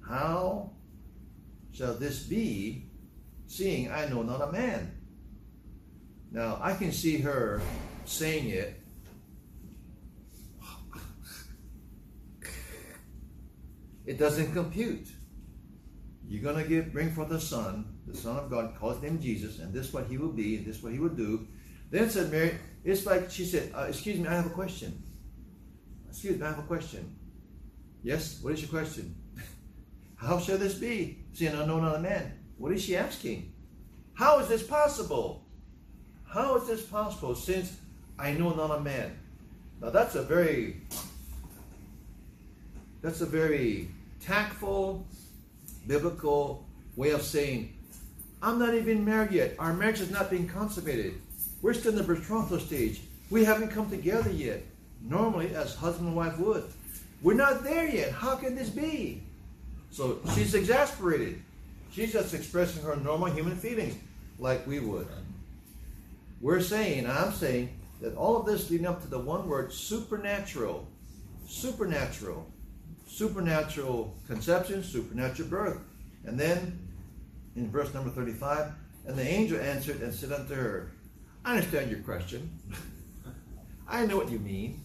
How 0.07 0.71
shall 1.73 1.95
this 1.95 2.25
be, 2.25 2.87
seeing 3.47 3.91
I 3.91 4.09
know 4.09 4.23
not 4.23 4.41
a 4.41 4.53
man? 4.53 4.93
Now, 6.31 6.59
I 6.63 6.75
can 6.75 6.93
see 6.93 7.19
her 7.19 7.61
saying 8.05 8.49
it. 8.49 8.79
It 14.05 14.19
doesn't 14.19 14.53
compute. 14.53 15.07
You're 16.27 16.43
going 16.43 16.63
to 16.63 16.69
give, 16.69 16.93
bring 16.93 17.13
forth 17.13 17.31
a 17.31 17.41
son, 17.41 17.92
the 18.07 18.17
Son 18.17 18.37
of 18.37 18.51
God, 18.51 18.75
call 18.79 18.91
his 18.91 19.03
name 19.03 19.21
Jesus, 19.21 19.59
and 19.59 19.73
this 19.73 19.89
is 19.89 19.93
what 19.93 20.07
he 20.07 20.19
will 20.19 20.33
be, 20.33 20.57
and 20.57 20.67
this 20.67 20.77
is 20.77 20.83
what 20.83 20.93
he 20.93 20.99
will 20.99 21.09
do. 21.09 21.47
Then 21.91 22.11
said 22.11 22.33
Mary, 22.33 22.59
it's 22.85 23.07
like 23.07 23.31
she 23.31 23.45
said, 23.45 23.73
uh, 23.75 23.83
excuse 23.83 24.19
me, 24.19 24.27
I 24.27 24.35
have 24.35 24.47
a 24.47 24.51
question. 24.51 25.03
Excuse 26.09 26.39
me, 26.39 26.45
I 26.45 26.51
have 26.51 26.59
a 26.59 26.63
question. 26.63 27.17
Yes, 28.03 28.41
what 28.43 28.55
is 28.55 28.63
your 28.63 28.71
question? 28.71 29.15
How 30.17 30.39
shall 30.39 30.59
this 30.59 30.75
be, 30.75 31.19
seeing 31.33 31.55
I 31.55 31.65
know 31.65 31.81
not 31.81 31.97
a 31.97 32.01
man? 32.01 32.33
What 32.59 32.73
is 32.73 32.83
she 32.83 32.97
asking? 32.97 33.53
How 34.15 34.39
is 34.41 34.49
this 34.49 34.63
possible? 34.63 35.45
How 36.25 36.57
is 36.57 36.67
this 36.67 36.83
possible 36.83 37.35
since 37.35 37.77
I 38.19 38.33
know 38.33 38.55
not 38.55 38.71
a 38.71 38.81
man? 38.81 39.19
Now 39.81 39.91
that's 39.91 40.15
a 40.15 40.23
very 40.23 40.83
that's 43.03 43.21
a 43.21 43.27
very 43.27 43.91
tactful 44.21 45.07
biblical 45.87 46.67
way 46.95 47.11
of 47.11 47.23
saying 47.23 47.77
I'm 48.43 48.59
not 48.59 48.75
even 48.75 49.05
married 49.05 49.31
yet. 49.31 49.55
Our 49.61 49.73
marriage 49.73 49.99
has 49.99 50.11
not 50.11 50.29
been 50.29 50.49
consummated. 50.49 51.15
We're 51.63 51.75
still 51.75 51.93
in 51.93 51.99
the 51.99 52.03
betrothal 52.03 52.59
stage. 52.59 53.01
We 53.31 53.45
haven't 53.45 53.69
come 53.69 53.89
together 53.89 54.31
yet. 54.31 54.65
Normally, 55.01 55.55
as 55.55 55.77
husband 55.77 56.09
and 56.09 56.17
wife 56.17 56.39
would. 56.39 56.65
We're 57.23 57.35
not 57.35 57.63
there 57.63 57.89
yet. 57.89 58.11
How 58.11 58.35
can 58.35 58.57
this 58.57 58.69
be? 58.69 59.23
So 59.91 60.19
she's 60.35 60.55
exasperated. 60.55 61.41
She's 61.93 62.13
just 62.13 62.35
expressing 62.35 62.83
her 62.83 62.97
normal 62.97 63.31
human 63.31 63.57
feelings 63.57 63.95
like 64.41 64.67
we 64.67 64.81
would. 64.81 65.07
We're 66.41 66.61
saying, 66.61 67.09
I'm 67.09 67.33
saying, 67.33 67.79
that 68.01 68.17
all 68.17 68.37
of 68.37 68.47
this 68.47 68.69
leading 68.69 68.87
up 68.87 69.01
to 69.03 69.09
the 69.09 69.19
one 69.19 69.49
word 69.49 69.73
supernatural. 69.73 70.89
Supernatural. 71.47 72.45
Supernatural 73.07 74.17
conception, 74.27 74.83
supernatural 74.83 75.49
birth. 75.49 75.79
And 76.25 76.39
then 76.39 76.89
in 77.57 77.71
verse 77.71 77.93
number 77.95 78.11
35, 78.11 78.73
and 79.07 79.17
the 79.17 79.27
angel 79.27 79.61
answered 79.61 80.01
and 80.01 80.15
said 80.15 80.33
unto 80.33 80.55
her, 80.55 80.93
I 81.45 81.57
understand 81.57 81.91
your 81.91 82.01
question. 82.01 82.59
I 83.89 84.07
know 84.07 84.17
what 84.17 84.31
you 84.31 84.39
mean. 84.39 84.81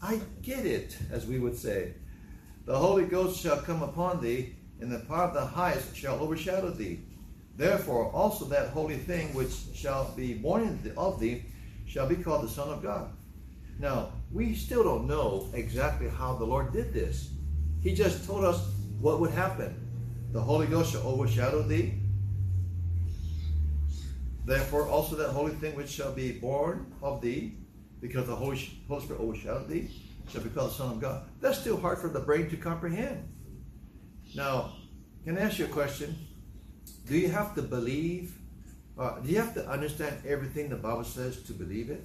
I 0.00 0.20
get 0.42 0.64
it, 0.64 0.96
as 1.10 1.26
we 1.26 1.38
would 1.38 1.56
say. 1.56 1.94
The 2.66 2.78
Holy 2.78 3.04
Ghost 3.04 3.40
shall 3.40 3.56
come 3.58 3.82
upon 3.82 4.22
thee, 4.22 4.54
and 4.80 4.92
the 4.92 5.00
power 5.00 5.24
of 5.24 5.34
the 5.34 5.44
highest 5.44 5.96
shall 5.96 6.20
overshadow 6.20 6.70
thee. 6.70 7.00
Therefore, 7.56 8.12
also 8.12 8.44
that 8.46 8.68
holy 8.68 8.96
thing 8.96 9.34
which 9.34 9.52
shall 9.74 10.12
be 10.12 10.34
born 10.34 10.78
of 10.96 11.18
thee 11.18 11.44
shall 11.86 12.06
be 12.06 12.14
called 12.14 12.44
the 12.44 12.48
Son 12.48 12.68
of 12.68 12.82
God. 12.82 13.10
Now, 13.80 14.12
we 14.32 14.54
still 14.54 14.84
don't 14.84 15.08
know 15.08 15.48
exactly 15.52 16.08
how 16.08 16.34
the 16.34 16.44
Lord 16.44 16.72
did 16.72 16.92
this. 16.92 17.30
He 17.82 17.94
just 17.94 18.26
told 18.26 18.44
us 18.44 18.68
what 19.00 19.18
would 19.20 19.30
happen. 19.30 19.87
The 20.32 20.40
Holy 20.40 20.66
Ghost 20.66 20.92
shall 20.92 21.06
overshadow 21.06 21.62
thee. 21.62 21.94
Therefore, 24.44 24.88
also 24.88 25.16
that 25.16 25.30
holy 25.30 25.52
thing 25.52 25.74
which 25.74 25.88
shall 25.88 26.12
be 26.12 26.32
born 26.32 26.92
of 27.02 27.20
thee, 27.20 27.54
because 28.00 28.26
the 28.26 28.36
Holy, 28.36 28.56
Spirit 28.56 29.20
overshadowed 29.20 29.68
thee, 29.68 29.90
shall 30.30 30.42
be 30.42 30.50
called 30.50 30.70
the 30.70 30.74
Son 30.74 30.92
of 30.92 31.00
God. 31.00 31.22
That's 31.40 31.58
still 31.58 31.78
hard 31.78 31.98
for 31.98 32.08
the 32.08 32.20
brain 32.20 32.48
to 32.50 32.56
comprehend. 32.56 33.28
Now, 34.34 34.72
can 35.24 35.36
I 35.38 35.42
ask 35.42 35.58
you 35.58 35.64
a 35.64 35.68
question? 35.68 36.16
Do 37.06 37.18
you 37.18 37.28
have 37.28 37.54
to 37.54 37.62
believe? 37.62 38.34
Uh, 38.98 39.20
do 39.20 39.30
you 39.30 39.36
have 39.36 39.54
to 39.54 39.66
understand 39.68 40.16
everything 40.26 40.68
the 40.68 40.76
Bible 40.76 41.04
says 41.04 41.42
to 41.44 41.52
believe 41.52 41.90
it? 41.90 42.04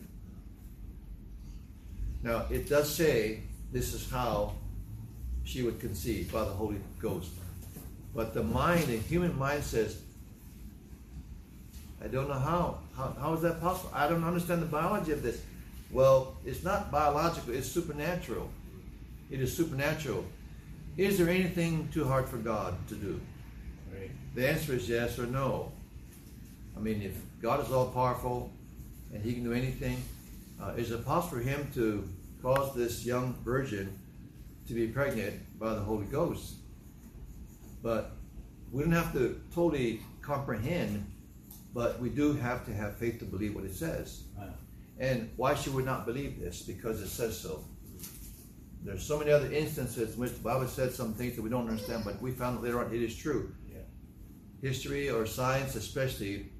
Now, 2.21 2.45
it 2.49 2.69
does 2.69 2.93
say 2.93 3.43
this 3.71 3.93
is 3.93 4.09
how 4.09 4.55
she 5.43 5.61
would 5.61 5.79
conceive 5.79 6.31
by 6.31 6.45
the 6.45 6.51
Holy 6.51 6.79
Ghost. 6.99 7.31
But 8.15 8.33
the 8.33 8.43
mind, 8.43 8.85
the 8.85 8.97
human 8.97 9.37
mind 9.37 9.63
says, 9.63 9.99
I 12.03 12.07
don't 12.07 12.27
know 12.27 12.39
how. 12.39 12.79
How, 12.95 13.15
how 13.19 13.33
is 13.33 13.41
that 13.41 13.61
possible? 13.61 13.91
I 13.93 14.07
don't 14.07 14.23
understand 14.23 14.61
the 14.61 14.67
biology 14.67 15.13
of 15.13 15.23
this. 15.23 15.41
Well, 15.91 16.37
it's 16.45 16.63
not 16.63 16.91
biological, 16.91 17.53
it's 17.53 17.67
supernatural. 17.67 18.49
It 19.31 19.39
is 19.39 19.55
supernatural. 19.55 20.25
Is 20.97 21.17
there 21.17 21.29
anything 21.29 21.89
too 21.91 22.05
hard 22.05 22.27
for 22.27 22.37
God 22.37 22.75
to 22.89 22.95
do? 22.95 23.19
Right. 23.91 24.11
The 24.35 24.49
answer 24.49 24.73
is 24.73 24.87
yes 24.87 25.17
or 25.17 25.25
no. 25.25 25.71
I 26.75 26.79
mean, 26.79 27.01
if 27.01 27.15
God 27.41 27.65
is 27.65 27.71
all 27.71 27.87
powerful 27.87 28.51
and 29.13 29.23
He 29.23 29.33
can 29.33 29.43
do 29.43 29.53
anything, 29.53 30.03
uh, 30.61 30.73
is 30.77 30.91
it 30.91 31.05
possible 31.05 31.37
for 31.37 31.43
Him 31.43 31.67
to 31.75 32.07
cause 32.41 32.75
this 32.75 33.05
young 33.05 33.35
virgin 33.43 33.97
to 34.67 34.73
be 34.73 34.87
pregnant 34.87 35.59
by 35.59 35.73
the 35.73 35.81
Holy 35.81 36.05
Ghost? 36.05 36.55
But 37.83 38.15
we 38.71 38.81
don't 38.81 38.93
have 38.93 39.13
to 39.13 39.39
totally 39.53 40.01
comprehend, 40.21 41.05
but 41.73 41.99
we 41.99 42.09
do 42.09 42.33
have 42.33 42.65
to 42.65 42.73
have 42.73 42.97
faith 42.97 43.19
to 43.19 43.25
believe 43.25 43.53
what 43.53 43.65
it 43.65 43.75
says. 43.75 44.23
And 44.99 45.29
why 45.35 45.53
should 45.53 45.75
we 45.75 45.83
not 45.83 46.05
believe 46.05 46.39
this? 46.39 46.61
Because 46.61 47.01
it 47.01 47.09
says 47.09 47.37
so. 47.39 47.63
There's 48.83 49.03
so 49.03 49.17
many 49.17 49.31
other 49.31 49.51
instances 49.51 50.13
in 50.13 50.19
which 50.19 50.33
the 50.33 50.39
Bible 50.39 50.67
said 50.67 50.91
some 50.91 51.13
things 51.13 51.35
that 51.35 51.41
we 51.41 51.49
don't 51.49 51.67
understand, 51.69 52.03
but 52.03 52.21
we 52.21 52.31
found 52.31 52.61
later 52.61 52.83
on 52.83 52.93
it 52.93 53.01
is 53.01 53.15
true. 53.15 53.53
Yeah. 53.71 53.79
History 54.61 55.09
or 55.09 55.25
science, 55.25 55.75
especially, 55.75 56.51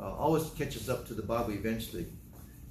uh, 0.00 0.14
always 0.14 0.48
catches 0.50 0.88
up 0.88 1.06
to 1.08 1.14
the 1.14 1.22
Bible 1.22 1.52
eventually. 1.52 2.06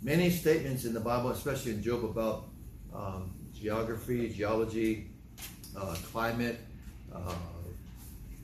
Many 0.01 0.29
statements 0.29 0.85
in 0.85 0.93
the 0.93 0.99
Bible, 0.99 1.29
especially 1.29 1.73
in 1.73 1.83
Job, 1.83 2.03
about 2.05 2.49
um, 2.93 3.33
geography, 3.53 4.29
geology, 4.29 5.11
uh, 5.77 5.95
climate, 6.11 6.59
uh, 7.13 7.35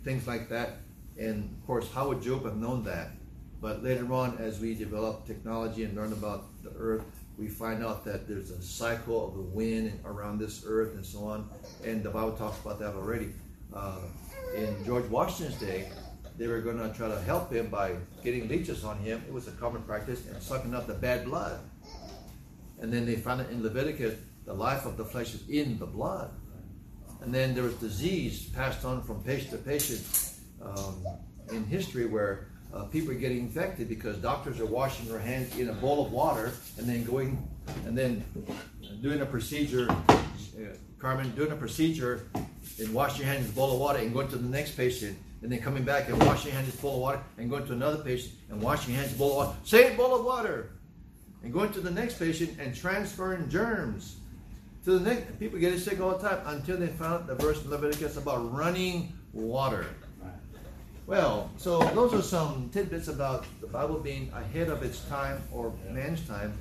things 0.07 0.25
like 0.25 0.47
that. 0.47 0.77
And 1.19 1.53
of 1.57 1.67
course, 1.67 1.91
how 1.91 2.07
would 2.07 2.21
Job 2.21 2.45
have 2.45 2.55
known 2.55 2.83
that? 2.85 3.09
But 3.59 3.83
later 3.83 4.07
on, 4.13 4.37
as 4.37 4.59
we 4.59 4.73
develop 4.73 5.27
technology 5.27 5.83
and 5.83 5.93
learn 5.97 6.13
about 6.13 6.45
the 6.63 6.71
earth, 6.77 7.03
we 7.37 7.47
find 7.49 7.83
out 7.83 8.05
that 8.05 8.25
there's 8.27 8.51
a 8.51 8.61
cycle 8.61 9.27
of 9.27 9.33
the 9.35 9.41
wind 9.41 9.99
around 10.05 10.39
this 10.39 10.63
earth 10.65 10.95
and 10.95 11.05
so 11.05 11.25
on. 11.25 11.49
And 11.83 12.03
the 12.03 12.09
Bible 12.09 12.31
talks 12.31 12.57
about 12.61 12.79
that 12.79 12.93
already. 12.95 13.33
Uh, 13.73 13.99
in 14.55 14.85
George 14.85 15.09
Washington's 15.09 15.59
day, 15.59 15.89
they 16.37 16.47
were 16.47 16.61
going 16.61 16.77
to 16.77 16.89
try 16.95 17.09
to 17.09 17.19
help 17.21 17.51
him 17.51 17.67
by 17.67 17.95
getting 18.23 18.47
leeches 18.47 18.85
on 18.85 18.97
him. 18.99 19.21
It 19.27 19.33
was 19.33 19.49
a 19.49 19.51
common 19.51 19.81
practice 19.81 20.25
and 20.27 20.41
sucking 20.41 20.73
up 20.73 20.87
the 20.87 20.93
bad 20.93 21.25
blood. 21.25 21.59
And 22.79 22.93
then 22.93 23.05
they 23.05 23.15
found 23.15 23.41
it 23.41 23.49
in 23.49 23.61
Leviticus, 23.61 24.15
the 24.45 24.53
life 24.53 24.85
of 24.85 24.95
the 24.95 25.03
flesh 25.03 25.33
is 25.33 25.49
in 25.49 25.77
the 25.79 25.87
blood. 25.87 26.31
And 27.21 27.33
then 27.33 27.53
there 27.53 27.63
was 27.63 27.73
disease 27.75 28.47
passed 28.49 28.85
on 28.85 29.03
from 29.03 29.23
patient 29.23 29.51
to 29.51 29.57
patient 29.57 30.01
um, 30.61 31.05
in 31.51 31.65
history 31.65 32.05
where 32.05 32.47
uh, 32.73 32.83
people 32.83 33.11
are 33.11 33.15
getting 33.17 33.39
infected 33.39 33.89
because 33.89 34.17
doctors 34.17 34.59
are 34.59 34.65
washing 34.65 35.07
their 35.07 35.19
hands 35.19 35.57
in 35.57 35.69
a 35.69 35.73
bowl 35.73 36.05
of 36.05 36.11
water 36.11 36.51
and 36.77 36.87
then 36.87 37.03
going 37.03 37.47
and 37.85 37.97
then 37.97 38.23
doing 39.01 39.21
a 39.21 39.25
procedure, 39.25 39.89
uh, 39.89 40.13
Carmen, 40.99 41.29
doing 41.31 41.51
a 41.51 41.55
procedure 41.55 42.27
and 42.79 42.93
washing 42.93 43.25
your 43.25 43.33
hands 43.33 43.45
in 43.45 43.51
a 43.51 43.55
bowl 43.55 43.73
of 43.73 43.79
water 43.79 43.99
and 43.99 44.13
going 44.13 44.27
to 44.29 44.37
the 44.37 44.47
next 44.47 44.71
patient 44.71 45.17
and 45.41 45.51
then 45.51 45.59
coming 45.59 45.83
back 45.83 46.09
and 46.09 46.23
washing 46.25 46.51
your 46.51 46.59
hands 46.59 46.73
in 46.73 46.79
a 46.79 46.81
bowl 46.81 46.95
of 46.95 47.01
water 47.01 47.23
and 47.37 47.49
going 47.49 47.65
to 47.65 47.73
another 47.73 48.03
patient 48.03 48.33
and 48.49 48.61
washing 48.61 48.93
your 48.93 49.01
hands 49.01 49.13
in 49.13 49.17
a 49.17 49.19
bowl 49.19 49.41
of 49.41 49.47
water. 49.47 49.57
Same 49.63 49.95
bowl 49.95 50.15
of 50.15 50.25
water. 50.25 50.71
And 51.43 51.53
going 51.53 51.71
to 51.73 51.79
the 51.79 51.91
next 51.91 52.19
patient 52.19 52.57
and 52.59 52.75
transferring 52.75 53.47
germs 53.49 54.16
to 54.87 54.99
the 54.99 55.09
next. 55.13 55.37
People 55.37 55.59
get 55.59 55.77
sick 55.79 55.99
all 55.99 56.17
the 56.17 56.29
time 56.29 56.39
until 56.45 56.77
they 56.77 56.87
found 56.87 57.27
the 57.27 57.35
verse 57.35 57.61
in 57.61 57.69
Leviticus 57.69 58.15
about 58.15 58.53
running 58.53 59.11
water. 59.33 59.85
Well, 61.05 61.51
so 61.57 61.79
those 61.89 62.13
are 62.13 62.21
some 62.21 62.69
tidbits 62.71 63.09
about 63.09 63.45
the 63.59 63.67
Bible 63.67 63.99
being 63.99 64.31
ahead 64.33 64.69
of 64.69 64.83
its 64.83 65.01
time 65.09 65.43
or 65.51 65.73
man's 65.91 66.25
time. 66.25 66.53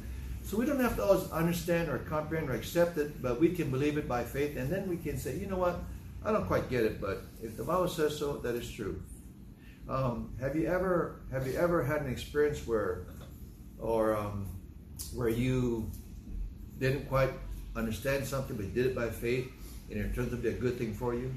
So 0.43 0.57
we 0.57 0.67
don't 0.67 0.81
have 0.81 0.97
to 0.97 1.05
always 1.05 1.31
understand 1.31 1.89
or 1.89 1.99
comprehend 1.99 2.51
or 2.51 2.55
accept 2.55 2.99
it, 2.99 3.23
but 3.23 3.41
we 3.41 3.51
can 3.51 3.71
believe 3.71 3.97
it 3.97 4.09
by 4.09 4.25
faith, 4.25 4.57
and 4.57 4.69
then 4.71 4.89
we 4.89 4.97
can 4.97 5.19
say, 5.19 5.37
you 5.37 5.47
know 5.47 5.59
what, 5.59 5.79
I 6.25 6.33
don't 6.33 6.47
quite 6.49 6.69
get 6.69 6.83
it, 6.83 7.01
but 7.01 7.23
if 7.41 7.57
the 7.57 7.63
Bible 7.63 7.87
says 7.87 8.19
so, 8.19 8.39
that 8.39 8.57
is 8.57 8.69
true. 8.69 9.01
Um, 9.89 10.35
have 10.41 10.57
you 10.57 10.67
ever 10.67 11.21
have 11.31 11.47
you 11.47 11.55
ever 11.55 11.85
had 11.85 12.03
an 12.03 12.11
experience 12.11 12.67
where, 12.67 13.07
or 13.79 14.17
um, 14.17 14.49
where 15.15 15.29
you 15.29 15.91
didn't 16.79 17.09
quite 17.09 17.31
understand 17.77 18.27
something, 18.27 18.57
but 18.57 18.75
did 18.75 18.87
it 18.87 18.95
by 18.95 19.11
faith, 19.11 19.51
and 19.91 20.01
it 20.01 20.15
turns 20.15 20.33
out 20.33 20.37
to 20.37 20.43
be 20.43 20.49
a 20.49 20.53
good 20.53 20.79
thing 20.79 20.95
for 20.95 21.15
you? 21.15 21.33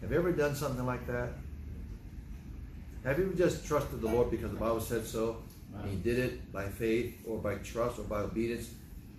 Have 0.00 0.12
you 0.12 0.18
ever 0.18 0.32
done 0.32 0.54
something 0.54 0.84
like 0.84 1.06
that? 1.06 1.30
Have 3.04 3.18
you 3.18 3.26
ever 3.26 3.34
just 3.34 3.66
trusted 3.66 4.00
the 4.00 4.08
Lord 4.08 4.30
because 4.30 4.50
the 4.50 4.56
Bible 4.56 4.80
said 4.80 5.06
so? 5.06 5.38
And 5.82 5.92
you 5.92 5.98
did 5.98 6.18
it 6.18 6.52
by 6.52 6.66
faith 6.66 7.18
or 7.26 7.38
by 7.38 7.56
trust 7.56 7.98
or 7.98 8.02
by 8.02 8.20
obedience. 8.20 8.70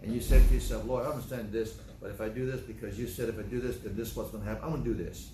And 0.02 0.14
you 0.14 0.22
said 0.22 0.48
to 0.48 0.54
yourself, 0.54 0.86
Lord, 0.86 1.06
I 1.06 1.10
understand 1.10 1.52
this, 1.52 1.74
but 2.02 2.10
if 2.10 2.22
I 2.22 2.30
do 2.30 2.50
this 2.50 2.62
because 2.62 2.98
you 2.98 3.08
said 3.08 3.30
if 3.30 3.40
I 3.40 3.44
do 3.44 3.60
this, 3.60 3.78
then 3.78 3.96
this 3.96 4.12
is 4.12 4.16
what's 4.16 4.32
going 4.32 4.44
to 4.44 4.50
happen. 4.50 4.64
I'm 4.64 4.72
going 4.72 4.84
to 4.84 4.94
do 4.94 5.04
this. 5.04 5.30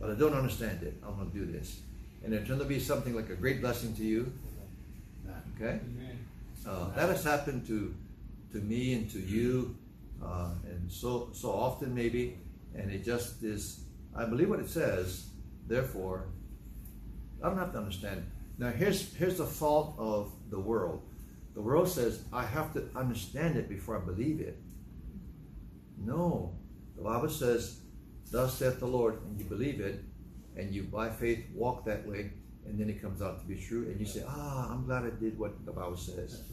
But 0.00 0.10
I 0.10 0.14
don't 0.14 0.34
understand 0.34 0.82
it. 0.82 0.94
I'm 1.06 1.16
going 1.16 1.30
to 1.30 1.36
do 1.36 1.46
this. 1.46 1.80
And 2.24 2.32
it 2.32 2.46
turned 2.46 2.60
out 2.60 2.64
to 2.64 2.68
be 2.68 2.78
something 2.78 3.14
like 3.14 3.30
a 3.30 3.34
great 3.34 3.60
blessing 3.60 3.94
to 3.96 4.04
you. 4.04 4.32
Okay? 5.56 5.80
Uh, 6.66 6.90
that 6.94 7.08
has 7.08 7.24
happened 7.24 7.66
to 7.66 7.94
to 8.52 8.58
me 8.58 8.94
and 8.94 9.10
to 9.10 9.18
you, 9.18 9.76
uh, 10.22 10.50
and 10.64 10.90
so 10.90 11.30
so 11.32 11.50
often 11.50 11.94
maybe, 11.94 12.38
and 12.74 12.90
it 12.90 13.04
just 13.04 13.42
is. 13.42 13.84
I 14.14 14.24
believe 14.26 14.50
what 14.50 14.60
it 14.60 14.68
says. 14.68 15.28
Therefore, 15.66 16.28
I 17.42 17.48
don't 17.48 17.58
have 17.58 17.72
to 17.72 17.78
understand. 17.78 18.24
Now 18.58 18.70
here's 18.70 19.14
here's 19.14 19.38
the 19.38 19.46
fault 19.46 19.94
of 19.98 20.32
the 20.50 20.60
world. 20.60 21.02
The 21.54 21.62
world 21.62 21.88
says 21.88 22.24
I 22.32 22.44
have 22.44 22.72
to 22.74 22.88
understand 22.94 23.56
it 23.56 23.68
before 23.68 23.96
I 23.96 24.00
believe 24.00 24.40
it. 24.40 24.58
No, 25.98 26.54
the 26.96 27.02
Bible 27.02 27.28
says, 27.28 27.80
"Thus 28.30 28.58
saith 28.58 28.80
the 28.80 28.86
Lord," 28.86 29.22
and 29.24 29.38
you 29.38 29.44
believe 29.44 29.80
it, 29.80 30.04
and 30.56 30.74
you 30.74 30.84
by 30.84 31.10
faith 31.10 31.44
walk 31.54 31.84
that 31.86 32.06
way, 32.06 32.32
and 32.66 32.78
then 32.78 32.90
it 32.90 33.00
comes 33.00 33.22
out 33.22 33.40
to 33.40 33.46
be 33.46 33.56
true, 33.56 33.88
and 33.88 33.98
you 33.98 34.06
say, 34.06 34.24
"Ah, 34.26 34.72
I'm 34.72 34.84
glad 34.84 35.04
I 35.04 35.10
did 35.10 35.38
what 35.38 35.64
the 35.64 35.72
Bible 35.72 35.96
says." 35.96 36.51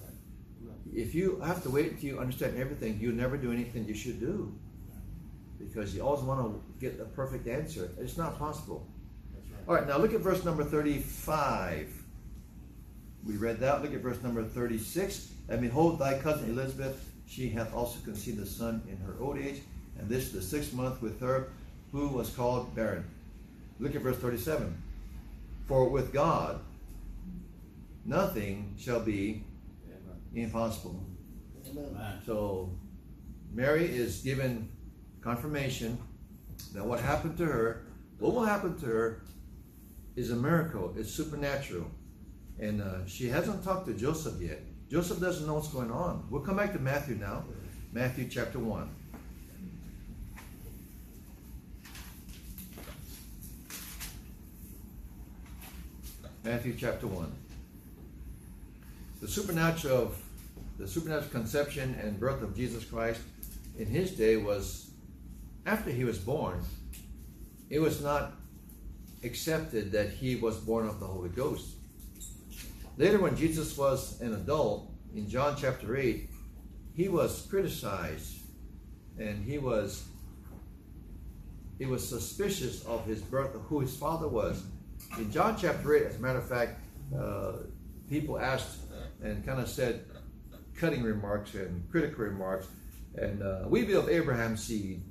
If 0.93 1.13
you 1.13 1.39
have 1.41 1.62
to 1.63 1.69
wait 1.69 1.91
until 1.91 2.10
you 2.10 2.19
understand 2.19 2.58
everything, 2.58 2.99
you 2.99 3.12
never 3.12 3.38
do 3.38 3.52
anything 3.52 3.86
you 3.86 3.93
should 3.93 4.19
do. 4.19 4.54
Because 5.60 5.93
you 5.95 6.02
always 6.02 6.23
want 6.23 6.41
to 6.41 6.62
get 6.80 6.99
a 6.99 7.06
perfect 7.06 7.47
answer. 7.47 7.91
It's 7.99 8.17
not 8.17 8.39
possible. 8.39 8.88
Right. 9.34 9.63
All 9.67 9.75
right, 9.75 9.88
now 9.88 9.97
look 9.97 10.13
at 10.13 10.21
verse 10.21 10.43
number 10.45 10.63
35. 10.63 11.93
We 13.25 13.38
read 13.38 13.60
that. 13.60 13.84
Look 13.84 13.93
at 13.93 13.99
verse 13.99 14.21
number 14.23 14.43
36. 14.43 15.32
And 15.49 15.62
behold, 15.62 15.99
thy 15.99 16.17
cousin 16.19 16.49
Elizabeth, 16.49 17.10
she 17.28 17.49
hath 17.49 17.73
also 17.73 17.99
conceived 18.02 18.39
a 18.39 18.45
son 18.45 18.82
in 18.89 18.97
her 18.97 19.15
old 19.19 19.38
age, 19.38 19.62
and 19.99 20.10
this 20.10 20.32
the 20.32 20.41
sixth 20.41 20.73
month 20.73 21.02
with 21.02 21.19
her, 21.19 21.49
who 21.91 22.08
was 22.08 22.30
called 22.30 22.73
barren. 22.75 23.04
Look 23.80 23.95
at 23.95 24.02
verse 24.02 24.17
37. 24.17 24.75
For 25.67 25.89
with 25.89 26.12
God, 26.12 26.60
nothing 28.06 28.75
shall 28.80 28.99
be 28.99 29.43
impossible. 30.33 31.05
Amen. 31.69 32.21
So 32.25 32.71
Mary 33.51 33.85
is 33.85 34.21
given 34.21 34.69
confirmation 35.21 35.97
that 36.73 36.85
what 36.85 36.99
happened 36.99 37.37
to 37.37 37.45
her, 37.45 37.87
what 38.19 38.33
will 38.33 38.45
happen 38.45 38.77
to 38.79 38.85
her, 38.85 39.21
is 40.15 40.31
a 40.31 40.35
miracle. 40.35 40.93
It's 40.97 41.11
supernatural. 41.11 41.89
And 42.59 42.81
uh, 42.81 43.05
she 43.07 43.27
hasn't 43.27 43.63
talked 43.63 43.87
to 43.87 43.93
Joseph 43.93 44.41
yet. 44.41 44.61
Joseph 44.89 45.19
doesn't 45.19 45.47
know 45.47 45.53
what's 45.53 45.69
going 45.69 45.91
on. 45.91 46.27
We'll 46.29 46.41
come 46.41 46.57
back 46.57 46.73
to 46.73 46.79
Matthew 46.79 47.15
now. 47.15 47.45
Matthew 47.93 48.27
chapter 48.27 48.59
1. 48.59 48.89
Matthew 56.43 56.75
chapter 56.77 57.07
1. 57.07 57.31
The 59.21 59.27
supernatural 59.27 59.97
of 59.97 60.21
the 60.77 60.88
supernatural 60.88 61.29
conception 61.32 61.97
and 62.01 62.19
birth 62.19 62.41
of 62.41 62.55
Jesus 62.55 62.86
Christ 62.86 63.19
in 63.77 63.88
his 63.88 64.12
day 64.12 64.38
was 64.38 64.91
after 65.65 65.89
he 65.89 66.05
was 66.05 66.17
born, 66.17 66.62
it 67.69 67.79
was 67.79 68.01
not 68.01 68.34
accepted 69.23 69.91
that 69.91 70.10
he 70.10 70.38
was 70.38 70.58
born 70.58 70.88
of 70.88 70.99
the 70.99 71.05
Holy 71.05 71.29
Ghost. 71.29 71.75
Later, 72.97 73.19
when 73.19 73.36
Jesus 73.36 73.77
was 73.77 74.19
an 74.21 74.34
adult, 74.34 74.89
in 75.15 75.29
John 75.29 75.55
chapter 75.58 75.97
8, 75.97 76.29
he 76.93 77.10
was 77.10 77.45
criticized 77.49 78.38
and 79.17 79.43
he 79.43 79.58
was 79.58 80.05
he 81.77 81.86
was 81.86 82.08
suspicious 82.08 82.84
of 82.86 83.05
his 83.05 83.21
birth, 83.21 83.55
of 83.55 83.62
who 83.62 83.79
his 83.79 83.95
father 83.95 84.27
was. 84.27 84.63
In 85.17 85.32
John 85.32 85.58
chapter 85.58 85.95
8, 85.95 86.08
as 86.08 86.15
a 86.17 86.19
matter 86.19 86.39
of 86.39 86.49
fact, 86.49 86.77
uh, 87.17 87.53
people 88.10 88.38
asked 88.38 88.88
and 89.21 89.45
kind 89.45 89.60
of 89.60 89.67
said 89.67 90.05
cutting 90.75 91.03
remarks 91.03 91.53
and 91.53 91.89
critical 91.91 92.25
remarks. 92.25 92.67
And 93.15 93.41
uh, 93.41 93.63
we 93.67 93.84
be 93.84 93.93
of 93.93 94.08
Abraham's 94.10 94.63
seed. 94.63 95.03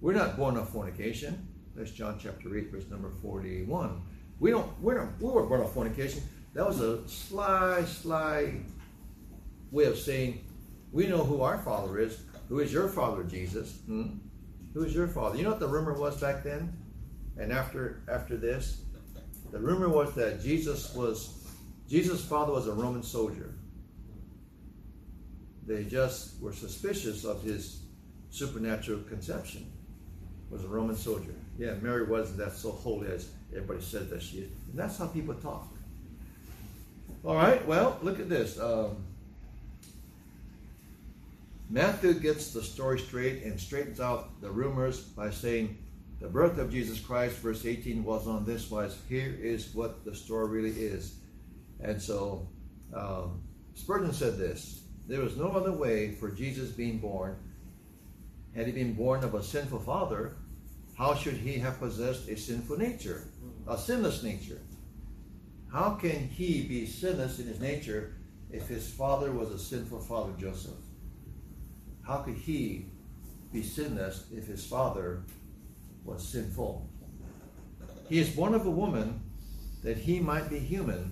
We're 0.00 0.14
not 0.14 0.36
born 0.36 0.56
of 0.56 0.68
fornication. 0.68 1.48
That's 1.74 1.90
John 1.90 2.18
chapter 2.22 2.56
8, 2.56 2.70
verse 2.70 2.88
number 2.90 3.10
41. 3.22 4.02
We 4.38 4.50
don't, 4.50 4.80
we're 4.80 4.98
not, 4.98 5.20
we 5.20 5.30
weren't 5.30 5.48
born 5.48 5.62
of 5.62 5.72
fornication. 5.72 6.22
That 6.52 6.66
was 6.66 6.80
a 6.80 7.06
sly, 7.08 7.84
sly 7.84 8.54
way 9.70 9.84
of 9.84 9.98
saying, 9.98 10.44
we 10.92 11.06
know 11.06 11.24
who 11.24 11.42
our 11.42 11.58
father 11.58 11.98
is. 11.98 12.20
Who 12.48 12.60
is 12.60 12.72
your 12.72 12.88
father, 12.88 13.24
Jesus? 13.24 13.80
Hmm? 13.86 14.18
Who 14.74 14.84
is 14.84 14.94
your 14.94 15.08
father? 15.08 15.36
You 15.36 15.44
know 15.44 15.50
what 15.50 15.60
the 15.60 15.68
rumor 15.68 15.94
was 15.94 16.20
back 16.20 16.44
then? 16.44 16.72
And 17.36 17.52
after 17.52 18.02
after 18.08 18.36
this? 18.36 18.82
The 19.50 19.58
rumor 19.58 19.88
was 19.88 20.14
that 20.14 20.42
Jesus 20.42 20.94
was 20.94 21.43
Jesus' 21.88 22.24
father 22.24 22.52
was 22.52 22.66
a 22.66 22.72
Roman 22.72 23.02
soldier. 23.02 23.54
They 25.66 25.84
just 25.84 26.40
were 26.40 26.52
suspicious 26.52 27.24
of 27.24 27.42
his 27.42 27.80
supernatural 28.30 29.00
conception. 29.08 29.70
Was 30.50 30.64
a 30.64 30.68
Roman 30.68 30.96
soldier. 30.96 31.34
Yeah, 31.58 31.74
Mary 31.80 32.04
wasn't 32.04 32.38
that 32.38 32.52
so 32.52 32.70
holy 32.70 33.08
as 33.08 33.28
everybody 33.52 33.80
says 33.80 34.10
that 34.10 34.22
she 34.22 34.38
is. 34.38 34.50
And 34.70 34.78
that's 34.78 34.98
how 34.98 35.06
people 35.06 35.34
talk. 35.34 35.68
All 37.24 37.36
right, 37.36 37.64
well, 37.66 37.98
look 38.02 38.20
at 38.20 38.28
this. 38.28 38.58
Um, 38.60 38.96
Matthew 41.70 42.14
gets 42.14 42.52
the 42.52 42.62
story 42.62 42.98
straight 42.98 43.42
and 43.44 43.58
straightens 43.58 43.98
out 43.98 44.40
the 44.42 44.50
rumors 44.50 45.00
by 45.00 45.30
saying 45.30 45.78
the 46.20 46.28
birth 46.28 46.58
of 46.58 46.70
Jesus 46.70 47.00
Christ, 47.00 47.36
verse 47.36 47.64
18, 47.64 48.04
was 48.04 48.28
on 48.28 48.44
this 48.44 48.70
wise. 48.70 48.96
Here 49.08 49.34
is 49.40 49.74
what 49.74 50.04
the 50.04 50.14
story 50.14 50.48
really 50.48 50.78
is. 50.78 51.14
And 51.80 52.00
so 52.00 52.48
um, 52.94 53.42
Spurgeon 53.74 54.12
said 54.12 54.38
this 54.38 54.82
There 55.06 55.20
was 55.20 55.36
no 55.36 55.50
other 55.52 55.72
way 55.72 56.12
for 56.12 56.30
Jesus 56.30 56.70
being 56.70 56.98
born. 56.98 57.36
Had 58.54 58.66
he 58.66 58.72
been 58.72 58.94
born 58.94 59.24
of 59.24 59.34
a 59.34 59.42
sinful 59.42 59.80
father, 59.80 60.36
how 60.96 61.14
should 61.14 61.34
he 61.34 61.58
have 61.58 61.80
possessed 61.80 62.28
a 62.28 62.36
sinful 62.36 62.78
nature, 62.78 63.24
a 63.66 63.76
sinless 63.76 64.22
nature? 64.22 64.60
How 65.72 65.94
can 65.94 66.28
he 66.28 66.62
be 66.62 66.86
sinless 66.86 67.40
in 67.40 67.46
his 67.46 67.60
nature 67.60 68.14
if 68.52 68.68
his 68.68 68.88
father 68.88 69.32
was 69.32 69.50
a 69.50 69.58
sinful 69.58 70.02
father, 70.02 70.32
Joseph? 70.38 70.78
How 72.06 72.18
could 72.18 72.36
he 72.36 72.86
be 73.52 73.62
sinless 73.62 74.26
if 74.32 74.46
his 74.46 74.64
father 74.64 75.24
was 76.04 76.26
sinful? 76.26 76.88
He 78.08 78.20
is 78.20 78.28
born 78.28 78.54
of 78.54 78.66
a 78.66 78.70
woman 78.70 79.20
that 79.82 79.96
he 79.96 80.20
might 80.20 80.48
be 80.48 80.60
human, 80.60 81.10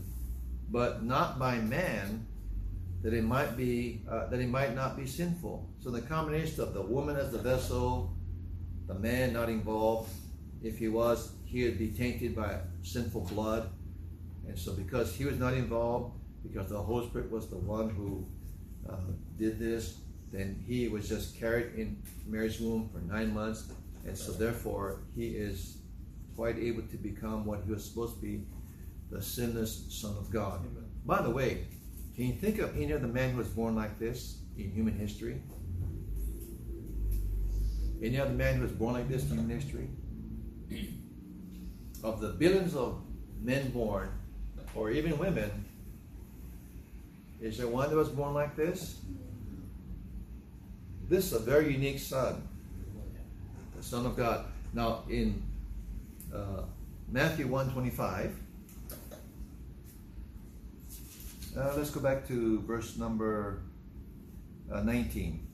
but 0.73 1.05
not 1.05 1.39
by 1.39 1.59
man 1.59 2.27
that 3.03 3.13
he 3.13 3.21
might 3.21 3.57
be 3.57 4.03
uh, 4.11 4.27
that 4.29 4.41
he 4.41 4.47
might 4.47 4.75
not 4.75 4.97
be 4.97 5.07
sinful. 5.07 5.69
So 5.81 5.91
the 5.91 6.01
combination 6.01 6.61
of 6.63 6.73
the 6.73 6.81
woman 6.83 7.17
as 7.17 7.31
the 7.31 7.39
vessel, 7.39 8.17
the 8.87 8.95
man 8.95 9.33
not 9.35 9.49
involved. 9.49 10.11
If 10.63 10.79
he 10.79 10.89
was, 10.89 11.33
he 11.45 11.65
would 11.65 11.79
be 11.79 11.89
tainted 11.89 12.35
by 12.35 12.59
sinful 12.83 13.23
blood. 13.23 13.69
And 14.49 14.59
so 14.59 14.73
because 14.73 15.15
he 15.15 15.25
was 15.25 15.39
not 15.39 15.55
involved, 15.55 16.15
because 16.43 16.69
the 16.69 16.81
Holy 16.81 17.07
Spirit 17.09 17.31
was 17.31 17.49
the 17.49 17.59
one 17.59 17.91
who 17.91 18.27
uh, 18.89 18.97
did 19.37 19.59
this, 19.59 19.99
then 20.33 20.65
he 20.67 20.89
was 20.89 21.09
just 21.09 21.39
carried 21.39 21.75
in 21.75 22.03
Mary's 22.27 22.61
womb 22.61 22.89
for 22.93 23.01
nine 23.01 23.35
months, 23.35 23.71
and 24.07 24.17
so 24.17 24.33
therefore 24.33 25.03
he 25.15 25.29
is 25.29 25.79
quite 26.35 26.57
able 26.59 26.83
to 26.83 26.97
become 26.97 27.45
what 27.45 27.63
he 27.65 27.71
was 27.71 27.85
supposed 27.85 28.15
to 28.17 28.23
be, 28.23 28.45
the 29.13 29.21
sinless 29.21 29.85
Son 29.91 30.17
of 30.17 30.31
God. 30.31 30.61
Amen. 30.61 30.87
By 31.05 31.21
the 31.21 31.31
way, 31.31 31.67
can 32.17 32.27
you 32.27 32.33
think 32.33 32.59
of 32.59 32.75
any 32.77 32.93
other 32.93 33.07
man 33.07 33.33
who 33.33 33.39
was 33.39 33.49
born 33.49 33.77
like 33.77 33.99
this 33.99 34.39
in 34.57 34.71
human 34.71 34.95
history? 34.95 35.41
Any 38.03 38.19
other 38.19 38.33
man 38.33 38.57
who 38.57 38.63
was 38.63 38.73
born 38.73 38.95
like 38.95 39.09
this 39.09 39.23
in 39.31 39.37
human 39.37 39.61
history? 39.61 39.89
Of 42.03 42.21
the 42.21 42.31
billions 42.31 42.75
of 42.75 43.01
men 43.41 43.71
born, 43.71 44.11
or 44.75 44.91
even 44.91 45.17
women, 45.19 45.65
is 47.41 47.59
there 47.59 47.69
one 47.69 47.91
that 47.91 47.95
was 47.97 48.09
born 48.09 48.35
like 48.35 48.57
this? 48.57 48.99
This 51.09 51.27
is 51.27 51.33
a 51.35 51.39
very 51.39 51.73
unique 51.73 52.01
son, 52.01 52.43
the 53.77 53.85
Son 53.85 54.05
of 54.05 54.17
God. 54.17 54.47
Now, 54.75 55.05
in 55.09 55.45
uh, 56.35 56.63
Matthew 57.09 57.47
125, 57.47 58.35
uh, 61.57 61.75
let's 61.77 61.91
go 61.91 62.01
back 62.01 62.27
to 62.29 62.61
verse 62.63 62.97
number 62.97 63.63
uh, 64.73 64.81
19. 64.83 65.47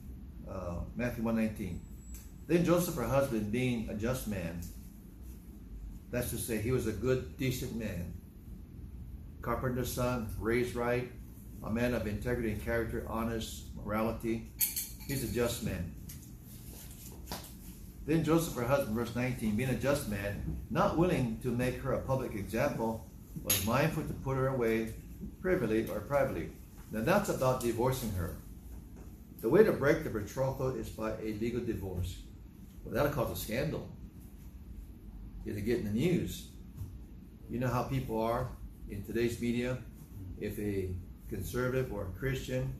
Uh, 0.49 0.75
Matthew 0.95 1.23
119. 1.23 1.81
Then 2.47 2.65
Joseph, 2.65 2.95
her 2.95 3.03
husband, 3.03 3.51
being 3.51 3.89
a 3.89 3.93
just 3.93 4.27
man, 4.27 4.61
that's 6.09 6.31
to 6.31 6.37
say, 6.37 6.57
he 6.57 6.71
was 6.71 6.87
a 6.87 6.91
good, 6.91 7.37
decent 7.37 7.75
man, 7.75 8.13
carpenter's 9.41 9.93
son, 9.93 10.27
raised 10.39 10.73
right, 10.73 11.11
a 11.63 11.69
man 11.69 11.93
of 11.93 12.07
integrity 12.07 12.51
and 12.51 12.63
character, 12.63 13.05
honest, 13.07 13.65
morality. 13.75 14.51
He's 15.07 15.23
a 15.23 15.33
just 15.33 15.63
man. 15.63 15.93
Then 18.07 18.23
Joseph, 18.23 18.55
her 18.55 18.65
husband, 18.65 18.95
verse 18.95 19.15
19, 19.15 19.55
being 19.55 19.69
a 19.69 19.75
just 19.75 20.09
man, 20.09 20.57
not 20.71 20.97
willing 20.97 21.37
to 21.43 21.49
make 21.49 21.79
her 21.81 21.93
a 21.93 22.01
public 22.01 22.33
example, 22.33 23.05
was 23.43 23.63
mindful 23.67 24.03
to 24.03 24.13
put 24.13 24.35
her 24.35 24.47
away 24.47 24.93
privily 25.41 25.87
or 25.89 25.99
privately. 26.01 26.49
Now 26.91 27.01
that's 27.01 27.29
about 27.29 27.61
divorcing 27.61 28.11
her. 28.13 28.35
The 29.41 29.49
way 29.49 29.63
to 29.63 29.71
break 29.71 30.03
the 30.03 30.09
betrothal 30.09 30.69
is 30.69 30.89
by 30.89 31.11
a 31.11 31.33
legal 31.39 31.61
divorce. 31.61 32.17
Well, 32.83 32.93
that'll 32.93 33.11
cause 33.11 33.31
a 33.31 33.41
scandal. 33.41 33.87
It'll 35.45 35.61
get 35.61 35.79
in 35.79 35.85
the 35.85 35.91
news. 35.91 36.47
You 37.49 37.59
know 37.59 37.67
how 37.67 37.83
people 37.83 38.21
are 38.21 38.49
in 38.89 39.03
today's 39.03 39.39
media. 39.39 39.77
If 40.39 40.59
a 40.59 40.89
conservative 41.29 41.93
or 41.93 42.03
a 42.03 42.19
Christian, 42.19 42.73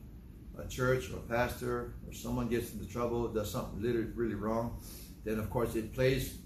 a 0.58 0.66
church 0.66 1.10
or 1.10 1.16
a 1.16 1.20
pastor 1.20 1.94
or 2.06 2.12
someone 2.12 2.48
gets 2.48 2.72
into 2.72 2.86
trouble, 2.86 3.28
does 3.28 3.50
something 3.50 3.80
literally 3.82 4.10
really 4.14 4.34
wrong, 4.34 4.78
then 5.24 5.38
of 5.38 5.50
course 5.50 5.74
it 5.76 5.94
plays 5.94 6.36